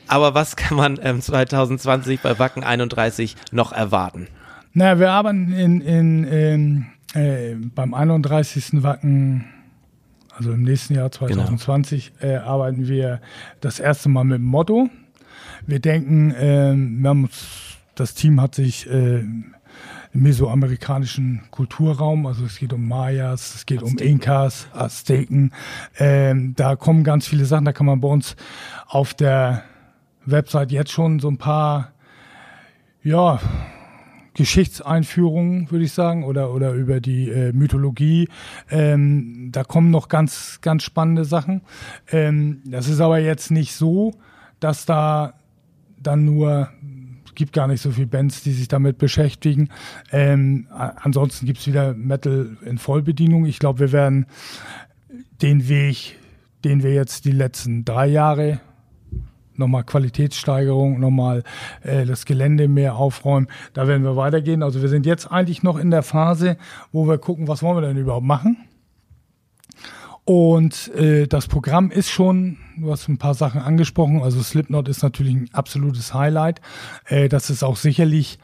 Aber 0.07 0.35
was 0.35 0.57
kann 0.57 0.77
man 0.77 0.99
ähm, 1.03 1.21
2020 1.21 2.21
bei 2.21 2.39
Wacken 2.39 2.65
31 2.65 3.37
noch 3.53 3.73
erwarten? 3.73 4.29
Na, 4.73 4.99
wir 4.99 5.11
arbeiten 5.11 5.53
in, 5.53 5.81
in, 5.81 6.25
in 6.25 6.87
äh, 7.15 7.55
beim 7.55 7.95
31. 7.95 8.83
Wacken, 8.83 9.45
also 10.35 10.53
im 10.53 10.63
nächsten 10.63 10.95
Jahr 10.95 11.11
2020, 11.11 12.13
genau. 12.21 12.33
äh, 12.33 12.37
arbeiten 12.37 12.89
wir 12.89 13.21
das 13.61 13.81
erste 13.81 14.09
Mal 14.09 14.25
mit 14.25 14.39
dem 14.39 14.45
Motto. 14.45 14.89
Wir 15.67 15.81
denken, 15.81 16.33
äh, 16.33 16.75
wir 16.75 17.09
haben 17.09 17.25
uns, 17.25 17.68
das 18.01 18.15
Team 18.15 18.41
hat 18.41 18.55
sich 18.55 18.89
äh, 18.89 19.19
im 19.21 19.55
mesoamerikanischen 20.13 21.43
Kulturraum, 21.51 22.27
also 22.27 22.45
es 22.45 22.59
geht 22.59 22.73
um 22.73 22.89
Mayas, 22.89 23.55
es 23.55 23.67
geht 23.67 23.83
Azteken. 23.83 24.07
um 24.07 24.13
Inkas, 24.13 24.69
Azteken. 24.73 25.53
Ähm, 25.99 26.55
da 26.57 26.77
kommen 26.77 27.05
ganz 27.05 27.27
viele 27.27 27.45
Sachen, 27.45 27.65
da 27.65 27.73
kann 27.73 27.87
man 27.87 28.01
bei 28.01 28.09
uns 28.09 28.37
auf 28.87 29.15
der 29.15 29.63
Website 30.25 30.73
jetzt 30.73 30.93
schon 30.93 31.21
so 31.21 31.29
ein 31.29 31.39
paar, 31.39 31.93
ja, 33.03 33.41
Geschichtseinführungen, 34.35 35.69
würde 35.73 35.85
ich 35.85 35.93
sagen, 35.93 36.23
oder, 36.23 36.55
oder 36.55 36.73
über 36.73 37.01
die 37.01 37.29
äh, 37.29 37.53
Mythologie. 37.53 38.29
Ähm, 38.71 39.49
da 39.51 39.65
kommen 39.65 39.91
noch 39.91 40.09
ganz, 40.09 40.61
ganz 40.63 40.85
spannende 40.85 41.25
Sachen. 41.25 41.63
Ähm, 42.13 42.63
das 42.65 42.89
ist 42.89 43.01
aber 43.01 43.19
jetzt 43.19 43.51
nicht 43.51 43.75
so, 43.75 44.15
dass 44.61 44.87
da 44.87 45.35
dann 46.01 46.25
nur 46.25 46.69
gibt 47.39 47.53
gar 47.53 47.69
nicht 47.69 47.81
so 47.81 47.93
viele 47.93 48.09
Bands, 48.09 48.43
die 48.43 48.53
sich 48.53 48.69
damit 48.69 48.99
beschäftigen. 48.99 49.71
Ähm, 50.13 50.67
ansonsten 50.71 51.47
gibt's 51.47 51.67
wieder 51.67 51.95
Metal 51.95 52.57
in 52.65 52.77
Vollbedienung. 52.77 53.47
Ich 53.47 53.61
glaube, 53.61 53.79
wir 53.79 53.93
werden 53.93 54.27
den 55.41 55.69
Weg, 55.69 56.19
den 56.65 56.83
wir 56.83 56.93
jetzt 56.93 57.25
die 57.25 57.33
letzten 57.33 57.85
drei 57.85 58.09
Jahre 58.09 58.61
nochmal 59.55 59.85
Qualitätssteigerung, 59.85 61.01
nochmal 61.01 61.45
äh, 61.83 62.05
das 62.05 62.25
Gelände 62.25 62.69
mehr 62.69 62.97
aufräumen. 62.97 63.47
Da 63.73 63.89
werden 63.89 64.03
wir 64.03 64.17
weitergehen. 64.17 64.63
Also 64.63 64.83
wir 64.83 64.89
sind 64.89 65.07
jetzt 65.07 65.31
eigentlich 65.31 65.63
noch 65.63 65.79
in 65.79 65.91
der 65.91 66.03
Phase, 66.03 66.57
wo 66.93 67.09
wir 67.09 67.19
gucken, 67.19 67.49
was 67.49 67.63
wollen 67.63 67.77
wir 67.77 67.87
denn 67.87 67.97
überhaupt 67.97 68.27
machen. 68.27 68.68
Und 70.29 70.95
äh, 70.95 71.27
das 71.27 71.47
Programm 71.47 71.91
ist 71.91 72.11
schon, 72.11 72.59
du 72.77 72.91
hast 72.91 73.09
ein 73.09 73.17
paar 73.17 73.33
Sachen 73.33 73.63
angesprochen, 73.63 74.21
also 74.23 74.43
Slipknot 74.43 74.87
ist 74.87 75.03
natürlich 75.03 75.35
ein 75.35 75.49
absolutes 75.55 76.13
Highlight. 76.13 76.61
Äh, 77.07 77.31
das 77.31 77.49
ist 77.49 77.63
auch 77.63 77.77
sicherlich 77.77 78.39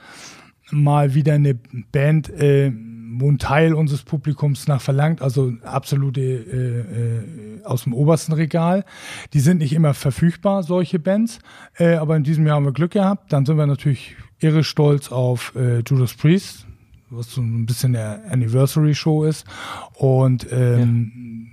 mal 0.71 1.13
wieder 1.13 1.35
eine 1.35 1.53
Band, 1.53 2.31
äh, 2.31 2.73
wo 3.19 3.31
ein 3.31 3.37
Teil 3.37 3.75
unseres 3.75 4.03
Publikums 4.03 4.67
nach 4.67 4.81
verlangt, 4.81 5.21
also 5.21 5.53
absolute 5.63 6.23
äh, 6.23 7.59
äh, 7.61 7.65
aus 7.67 7.85
dem 7.85 7.93
obersten 7.93 8.33
Regal. 8.33 8.87
Die 9.35 9.41
sind 9.41 9.59
nicht 9.59 9.75
immer 9.75 9.93
verfügbar, 9.93 10.63
solche 10.63 10.99
Bands, 10.99 11.39
äh, 11.77 11.97
aber 11.97 12.17
in 12.17 12.25
diesem 12.25 12.47
Jahr 12.47 12.57
haben 12.57 12.65
wir 12.65 12.73
Glück 12.73 12.93
gehabt. 12.93 13.31
Dann 13.31 13.45
sind 13.45 13.59
wir 13.59 13.67
natürlich 13.67 14.17
irre 14.39 14.65
stolz 14.65 15.13
auf 15.13 15.53
äh, 15.55 15.81
Judas 15.87 16.15
Priest, 16.15 16.67
was 17.11 17.31
so 17.31 17.43
ein 17.43 17.67
bisschen 17.67 17.93
der 17.93 18.23
Anniversary 18.31 18.95
Show 18.95 19.25
ist. 19.25 19.45
Und 19.93 20.47
ähm, 20.51 21.11
ja. 21.43 21.44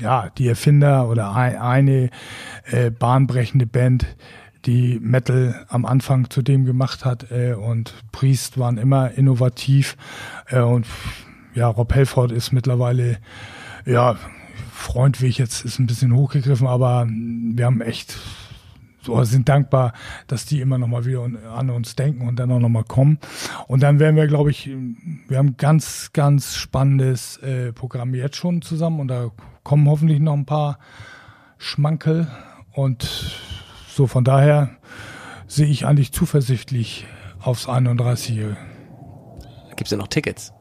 Ja 0.00 0.30
die 0.36 0.48
Erfinder 0.48 1.08
oder 1.08 1.34
ein, 1.34 1.56
eine 1.56 2.10
äh, 2.70 2.90
bahnbrechende 2.90 3.66
Band, 3.66 4.06
die 4.64 4.98
Metal 5.00 5.66
am 5.68 5.84
Anfang 5.84 6.30
zu 6.30 6.42
dem 6.42 6.64
gemacht 6.64 7.04
hat 7.04 7.30
äh, 7.30 7.54
und 7.54 7.94
Priest 8.12 8.58
waren 8.58 8.78
immer 8.78 9.12
innovativ 9.12 9.96
äh, 10.46 10.60
und 10.60 10.86
ja, 11.54 11.68
Rob 11.68 11.94
Helford 11.94 12.32
ist 12.32 12.52
mittlerweile, 12.52 13.18
ja, 13.84 14.16
Freund 14.72 15.20
wie 15.20 15.26
ich 15.26 15.38
jetzt 15.38 15.64
ist 15.64 15.78
ein 15.78 15.86
bisschen 15.86 16.14
hochgegriffen, 16.14 16.66
aber 16.66 17.06
wir 17.08 17.66
haben 17.66 17.80
echt 17.80 18.16
oh, 19.08 19.24
sind 19.24 19.48
dankbar, 19.48 19.92
dass 20.26 20.46
die 20.46 20.60
immer 20.60 20.78
noch 20.78 20.88
mal 20.88 21.04
wieder 21.04 21.28
an 21.54 21.70
uns 21.70 21.96
denken 21.96 22.26
und 22.26 22.36
dann 22.36 22.50
auch 22.50 22.60
noch 22.60 22.68
mal 22.68 22.84
kommen. 22.84 23.18
Und 23.66 23.82
dann 23.82 23.98
werden 23.98 24.16
wir, 24.16 24.26
glaube 24.26 24.50
ich, 24.50 24.70
wir 25.28 25.38
haben 25.38 25.56
ganz, 25.56 26.10
ganz 26.12 26.56
spannendes 26.56 27.38
äh, 27.38 27.72
Programm 27.72 28.14
jetzt 28.14 28.36
schon 28.36 28.62
zusammen 28.62 29.00
und 29.00 29.08
da 29.08 29.30
kommen 29.62 29.88
hoffentlich 29.88 30.20
noch 30.20 30.34
ein 30.34 30.46
paar 30.46 30.78
Schmankel 31.58 32.28
und 32.72 33.36
so 33.88 34.06
von 34.06 34.24
daher 34.24 34.70
sehe 35.46 35.66
ich 35.66 35.86
eigentlich 35.86 36.12
zuversichtlich 36.12 37.06
aufs 37.40 37.68
31. 37.68 38.36
Gibt 39.70 39.86
es 39.86 39.90
ja 39.90 39.96
noch 39.96 40.08
Tickets? 40.08 40.52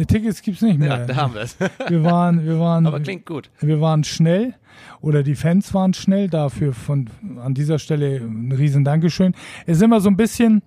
Ne, 0.00 0.06
Tickets 0.06 0.40
gibt's 0.40 0.62
nicht 0.62 0.78
mehr. 0.78 0.88
Ja, 0.88 1.04
da 1.04 1.16
haben 1.16 1.34
wir 1.34 1.42
es. 1.42 1.56
wir 1.88 2.02
waren, 2.02 2.44
wir 2.44 2.58
waren, 2.58 2.86
Aber 2.88 3.00
klingt 3.00 3.26
gut. 3.26 3.50
Wir 3.60 3.80
waren 3.80 4.02
schnell 4.04 4.54
oder 5.02 5.22
die 5.22 5.34
Fans 5.34 5.74
waren 5.74 5.92
schnell. 5.92 6.28
Dafür 6.28 6.72
von 6.72 7.10
an 7.42 7.52
dieser 7.52 7.78
Stelle 7.78 8.16
ein 8.16 8.50
riesen 8.52 8.82
Dankeschön. 8.82 9.34
Es 9.66 9.76
ist 9.76 9.82
immer 9.82 10.00
so 10.00 10.08
ein 10.08 10.16
bisschen, 10.16 10.62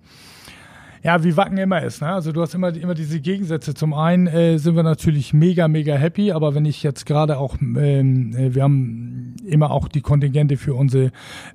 ja, 1.02 1.24
wie 1.24 1.36
Wacken 1.36 1.58
immer 1.58 1.82
ist. 1.82 2.00
Ne? 2.00 2.08
Also 2.08 2.30
du 2.30 2.42
hast 2.42 2.54
immer, 2.54 2.74
immer 2.76 2.94
diese 2.94 3.20
Gegensätze. 3.20 3.74
Zum 3.74 3.92
einen 3.92 4.28
äh, 4.28 4.58
sind 4.58 4.76
wir 4.76 4.84
natürlich 4.84 5.34
mega, 5.34 5.66
mega 5.66 5.96
happy, 5.96 6.30
aber 6.30 6.54
wenn 6.54 6.64
ich 6.64 6.84
jetzt 6.84 7.04
gerade 7.04 7.38
auch, 7.38 7.56
ähm, 7.60 8.36
äh, 8.36 8.54
wir 8.54 8.62
haben 8.62 9.34
immer 9.44 9.72
auch 9.72 9.88
die 9.88 10.00
Kontingente 10.00 10.56
für 10.56 10.74
unsere 10.74 11.10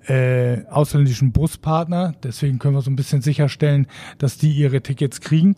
äh, 0.05 0.65
ausländischen 0.69 1.31
Buspartner, 1.31 2.13
deswegen 2.23 2.59
können 2.59 2.75
wir 2.75 2.81
so 2.81 2.91
ein 2.91 2.97
bisschen 2.97 3.21
sicherstellen, 3.21 3.87
dass 4.17 4.37
die 4.37 4.51
ihre 4.51 4.81
Tickets 4.81 5.21
kriegen. 5.21 5.55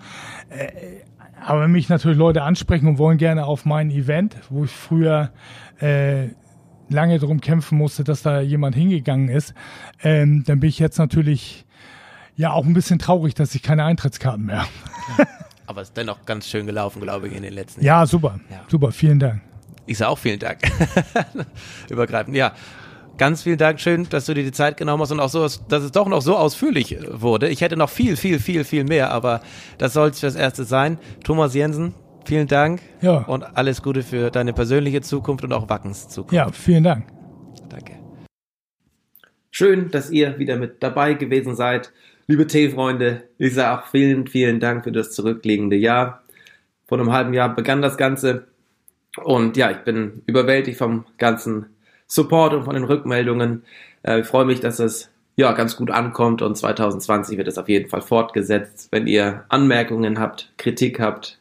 Äh, 0.49 1.01
aber 1.43 1.61
wenn 1.61 1.71
mich 1.71 1.89
natürlich 1.89 2.17
Leute 2.17 2.43
ansprechen 2.43 2.87
und 2.87 2.97
wollen 2.97 3.17
gerne 3.17 3.45
auf 3.45 3.65
mein 3.65 3.89
Event, 3.91 4.35
wo 4.49 4.63
ich 4.65 4.71
früher 4.71 5.31
äh, 5.79 6.27
lange 6.89 7.19
darum 7.19 7.41
kämpfen 7.41 7.77
musste, 7.77 8.03
dass 8.03 8.21
da 8.21 8.41
jemand 8.41 8.75
hingegangen 8.75 9.29
ist, 9.29 9.53
ähm, 10.03 10.43
dann 10.45 10.59
bin 10.59 10.69
ich 10.69 10.79
jetzt 10.79 10.97
natürlich 10.97 11.65
ja 12.35 12.51
auch 12.51 12.65
ein 12.65 12.73
bisschen 12.73 12.99
traurig, 12.99 13.33
dass 13.33 13.55
ich 13.55 13.63
keine 13.63 13.85
Eintrittskarten 13.85 14.45
mehr 14.45 14.61
habe. 14.61 15.29
Aber 15.65 15.81
es 15.81 15.89
ist 15.89 15.97
dennoch 15.97 16.25
ganz 16.25 16.47
schön 16.47 16.65
gelaufen, 16.65 17.01
glaube 17.01 17.27
ich, 17.27 17.35
in 17.35 17.43
den 17.43 17.53
letzten 17.53 17.83
Jahren. 17.83 18.01
Ja, 18.01 18.05
super. 18.05 18.39
Ja. 18.49 18.61
Super, 18.67 18.91
vielen 18.91 19.19
Dank. 19.19 19.41
Ich 19.85 19.97
sage 19.97 20.11
auch 20.11 20.17
vielen 20.17 20.39
Dank. 20.39 20.59
Übergreifend. 21.89 22.35
Ja, 22.35 22.53
ganz 23.17 23.43
vielen 23.43 23.57
Dank. 23.57 23.79
Schön, 23.79 24.07
dass 24.09 24.25
du 24.25 24.33
dir 24.33 24.43
die 24.43 24.51
Zeit 24.51 24.77
genommen 24.77 25.01
hast 25.01 25.11
und 25.11 25.19
auch 25.19 25.29
so, 25.29 25.41
dass 25.41 25.83
es 25.83 25.91
doch 25.91 26.07
noch 26.07 26.21
so 26.21 26.35
ausführlich 26.37 26.97
wurde. 27.09 27.49
Ich 27.49 27.61
hätte 27.61 27.77
noch 27.77 27.89
viel, 27.89 28.17
viel, 28.17 28.39
viel, 28.39 28.63
viel 28.63 28.83
mehr, 28.83 29.11
aber 29.11 29.41
das 29.77 29.93
soll 29.93 30.09
es 30.09 30.19
fürs 30.19 30.35
Erste 30.35 30.63
sein. 30.63 30.97
Thomas 31.23 31.53
Jensen, 31.53 31.93
vielen 32.25 32.47
Dank. 32.47 32.81
Ja. 33.01 33.19
Und 33.19 33.43
alles 33.55 33.81
Gute 33.81 34.03
für 34.03 34.31
deine 34.31 34.53
persönliche 34.53 35.01
Zukunft 35.01 35.43
und 35.43 35.53
auch 35.53 35.69
Wackens 35.69 36.09
Zukunft. 36.09 36.33
Ja, 36.33 36.51
vielen 36.51 36.83
Dank. 36.83 37.05
Danke. 37.69 37.93
Schön, 39.51 39.91
dass 39.91 40.09
ihr 40.09 40.39
wieder 40.39 40.55
mit 40.57 40.81
dabei 40.81 41.13
gewesen 41.13 41.55
seid. 41.55 41.91
Liebe 42.27 42.47
Tee-Freunde, 42.47 43.23
ich 43.37 43.53
sage 43.53 43.81
auch 43.81 43.87
vielen, 43.87 44.27
vielen 44.27 44.59
Dank 44.59 44.83
für 44.85 44.91
das 44.91 45.11
zurückliegende 45.11 45.75
Jahr. 45.75 46.23
Vor 46.85 46.99
einem 46.99 47.11
halben 47.11 47.33
Jahr 47.33 47.53
begann 47.53 47.81
das 47.81 47.97
Ganze. 47.97 48.47
Und 49.23 49.57
ja, 49.57 49.71
ich 49.71 49.79
bin 49.79 50.21
überwältigt 50.25 50.77
vom 50.77 51.05
ganzen 51.17 51.65
Support 52.11 52.53
und 52.53 52.65
von 52.65 52.73
den 52.73 52.83
Rückmeldungen. 52.83 53.63
Äh, 54.03 54.19
ich 54.19 54.27
freue 54.27 54.43
mich, 54.43 54.59
dass 54.59 54.79
es 54.79 55.09
ja 55.37 55.53
ganz 55.53 55.77
gut 55.77 55.89
ankommt 55.91 56.41
und 56.41 56.57
2020 56.57 57.37
wird 57.37 57.47
es 57.47 57.57
auf 57.57 57.69
jeden 57.69 57.89
Fall 57.89 58.01
fortgesetzt. 58.01 58.89
Wenn 58.91 59.07
ihr 59.07 59.45
Anmerkungen 59.47 60.19
habt, 60.19 60.51
Kritik 60.57 60.99
habt, 60.99 61.39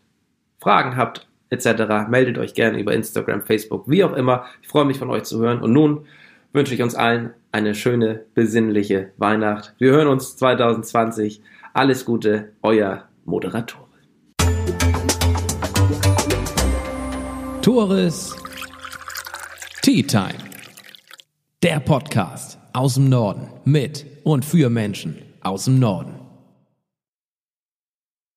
Fragen 0.61 0.97
habt, 0.97 1.27
etc., 1.51 2.09
meldet 2.09 2.39
euch 2.39 2.55
gerne 2.55 2.79
über 2.79 2.95
Instagram, 2.95 3.43
Facebook, 3.43 3.91
wie 3.91 4.05
auch 4.05 4.13
immer. 4.13 4.45
Ich 4.63 4.69
freue 4.69 4.85
mich 4.85 4.99
von 4.99 5.11
euch 5.11 5.25
zu 5.25 5.41
hören. 5.41 5.61
Und 5.61 5.73
nun 5.73 6.07
wünsche 6.53 6.73
ich 6.73 6.83
uns 6.83 6.95
allen 6.95 7.31
eine 7.51 7.75
schöne, 7.75 8.25
besinnliche 8.35 9.11
Weihnacht. 9.17 9.75
Wir 9.79 9.91
hören 9.91 10.07
uns 10.07 10.37
2020. 10.37 11.43
Alles 11.75 12.05
Gute, 12.05 12.53
euer 12.63 13.09
Moderator. 13.25 13.89
Tores 17.61 18.37
Tea 19.83 20.05
Time. 20.05 20.50
Der 21.63 21.79
Podcast 21.79 22.57
aus 22.73 22.95
dem 22.95 23.11
Norden 23.11 23.47
mit 23.67 24.07
und 24.25 24.47
für 24.47 24.71
Menschen 24.71 25.19
aus 25.43 25.67
dem 25.67 25.79
Norden. 25.79 26.20